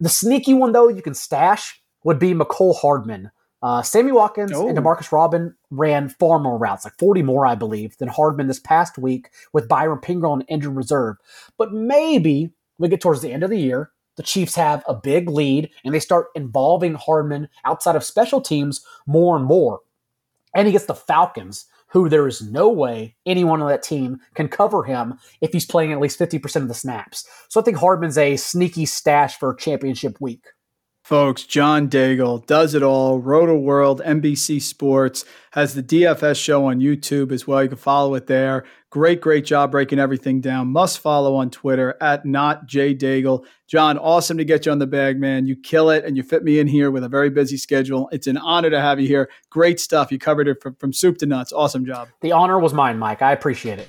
The 0.00 0.08
sneaky 0.08 0.54
one, 0.54 0.72
though, 0.72 0.88
you 0.88 1.02
can 1.02 1.14
stash 1.14 1.80
would 2.04 2.18
be 2.18 2.34
Mecole 2.34 2.76
Hardman. 2.76 3.30
Uh, 3.62 3.80
Sammy 3.80 4.12
Watkins 4.12 4.52
oh. 4.54 4.68
and 4.68 4.76
Demarcus 4.76 5.10
Robin 5.10 5.54
ran 5.70 6.10
far 6.10 6.38
more 6.38 6.58
routes, 6.58 6.84
like 6.84 6.98
40 6.98 7.22
more, 7.22 7.46
I 7.46 7.54
believe, 7.54 7.96
than 7.96 8.08
Hardman 8.08 8.46
this 8.46 8.60
past 8.60 8.98
week 8.98 9.30
with 9.54 9.68
Byron 9.68 10.00
Pringle 10.00 10.32
on 10.32 10.42
injured 10.42 10.76
reserve. 10.76 11.16
But 11.56 11.72
maybe 11.72 12.50
we 12.78 12.88
get 12.88 13.00
towards 13.00 13.22
the 13.22 13.32
end 13.32 13.42
of 13.42 13.48
the 13.48 13.58
year, 13.58 13.90
the 14.16 14.22
Chiefs 14.22 14.54
have 14.54 14.84
a 14.86 14.94
big 14.94 15.28
lead 15.28 15.70
and 15.84 15.94
they 15.94 16.00
start 16.00 16.26
involving 16.34 16.94
Hardman 16.94 17.48
outside 17.64 17.96
of 17.96 18.04
special 18.04 18.40
teams 18.40 18.84
more 19.06 19.36
and 19.36 19.44
more. 19.44 19.80
And 20.54 20.66
he 20.66 20.72
gets 20.72 20.86
the 20.86 20.94
Falcons, 20.94 21.66
who 21.88 22.08
there 22.08 22.26
is 22.26 22.42
no 22.42 22.68
way 22.68 23.14
anyone 23.24 23.62
on 23.62 23.68
that 23.68 23.82
team 23.82 24.18
can 24.34 24.48
cover 24.48 24.82
him 24.82 25.14
if 25.40 25.52
he's 25.52 25.66
playing 25.66 25.92
at 25.92 26.00
least 26.00 26.18
50% 26.18 26.56
of 26.56 26.68
the 26.68 26.74
snaps. 26.74 27.28
So 27.48 27.60
I 27.60 27.64
think 27.64 27.76
Hardman's 27.76 28.18
a 28.18 28.36
sneaky 28.36 28.86
stash 28.86 29.38
for 29.38 29.54
championship 29.54 30.20
week. 30.20 30.44
Folks, 31.04 31.42
John 31.42 31.90
Daigle 31.90 32.46
does 32.46 32.74
it 32.74 32.82
all. 32.82 33.20
Rotoworld, 33.20 34.02
NBC 34.06 34.62
Sports, 34.62 35.26
has 35.50 35.74
the 35.74 35.82
DFS 35.82 36.42
show 36.42 36.64
on 36.64 36.80
YouTube 36.80 37.30
as 37.30 37.46
well. 37.46 37.62
You 37.62 37.68
can 37.68 37.76
follow 37.76 38.14
it 38.14 38.26
there. 38.26 38.64
Great, 38.88 39.20
great 39.20 39.44
job 39.44 39.70
breaking 39.70 39.98
everything 39.98 40.40
down. 40.40 40.68
Must 40.68 40.98
follow 40.98 41.34
on 41.34 41.50
Twitter 41.50 41.94
at 42.00 42.24
not 42.24 42.64
J 42.64 42.94
Daigle. 42.94 43.44
John, 43.66 43.98
awesome 43.98 44.38
to 44.38 44.46
get 44.46 44.64
you 44.64 44.72
on 44.72 44.78
the 44.78 44.86
bag, 44.86 45.20
man. 45.20 45.46
You 45.46 45.56
kill 45.56 45.90
it 45.90 46.06
and 46.06 46.16
you 46.16 46.22
fit 46.22 46.42
me 46.42 46.58
in 46.58 46.66
here 46.66 46.90
with 46.90 47.04
a 47.04 47.08
very 47.10 47.28
busy 47.28 47.58
schedule. 47.58 48.08
It's 48.10 48.26
an 48.26 48.38
honor 48.38 48.70
to 48.70 48.80
have 48.80 48.98
you 48.98 49.06
here. 49.06 49.28
Great 49.50 49.80
stuff. 49.80 50.10
You 50.10 50.18
covered 50.18 50.48
it 50.48 50.62
from, 50.62 50.74
from 50.76 50.94
soup 50.94 51.18
to 51.18 51.26
nuts. 51.26 51.52
Awesome 51.52 51.84
job. 51.84 52.08
The 52.22 52.32
honor 52.32 52.58
was 52.58 52.72
mine, 52.72 52.98
Mike. 52.98 53.20
I 53.20 53.32
appreciate 53.32 53.78
it. 53.78 53.88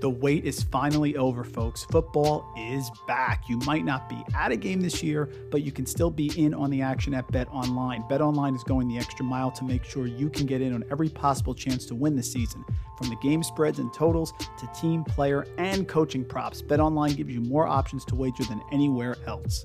The 0.00 0.10
wait 0.10 0.44
is 0.44 0.62
finally 0.62 1.16
over, 1.16 1.42
folks. 1.42 1.84
Football 1.84 2.46
is 2.56 2.90
back. 3.06 3.48
You 3.48 3.58
might 3.58 3.84
not 3.84 4.08
be 4.08 4.22
at 4.34 4.52
a 4.52 4.56
game 4.56 4.80
this 4.80 5.02
year, 5.02 5.30
but 5.50 5.62
you 5.62 5.72
can 5.72 5.86
still 5.86 6.10
be 6.10 6.30
in 6.36 6.52
on 6.52 6.70
the 6.70 6.82
action 6.82 7.14
at 7.14 7.30
Bet 7.32 7.48
Online. 7.50 8.04
Bet 8.08 8.20
Online 8.20 8.54
is 8.54 8.62
going 8.62 8.88
the 8.88 8.98
extra 8.98 9.24
mile 9.24 9.50
to 9.52 9.64
make 9.64 9.84
sure 9.84 10.06
you 10.06 10.28
can 10.28 10.44
get 10.44 10.60
in 10.60 10.74
on 10.74 10.84
every 10.90 11.08
possible 11.08 11.54
chance 11.54 11.86
to 11.86 11.94
win 11.94 12.14
this 12.14 12.30
season. 12.30 12.62
From 12.98 13.08
the 13.08 13.16
game 13.16 13.42
spreads 13.42 13.78
and 13.78 13.92
totals 13.92 14.32
to 14.58 14.70
team, 14.78 15.02
player, 15.02 15.46
and 15.56 15.88
coaching 15.88 16.24
props, 16.24 16.60
Bet 16.60 16.80
Online 16.80 17.14
gives 17.14 17.32
you 17.32 17.40
more 17.40 17.66
options 17.66 18.04
to 18.06 18.14
wager 18.14 18.44
than 18.44 18.60
anywhere 18.72 19.16
else. 19.26 19.64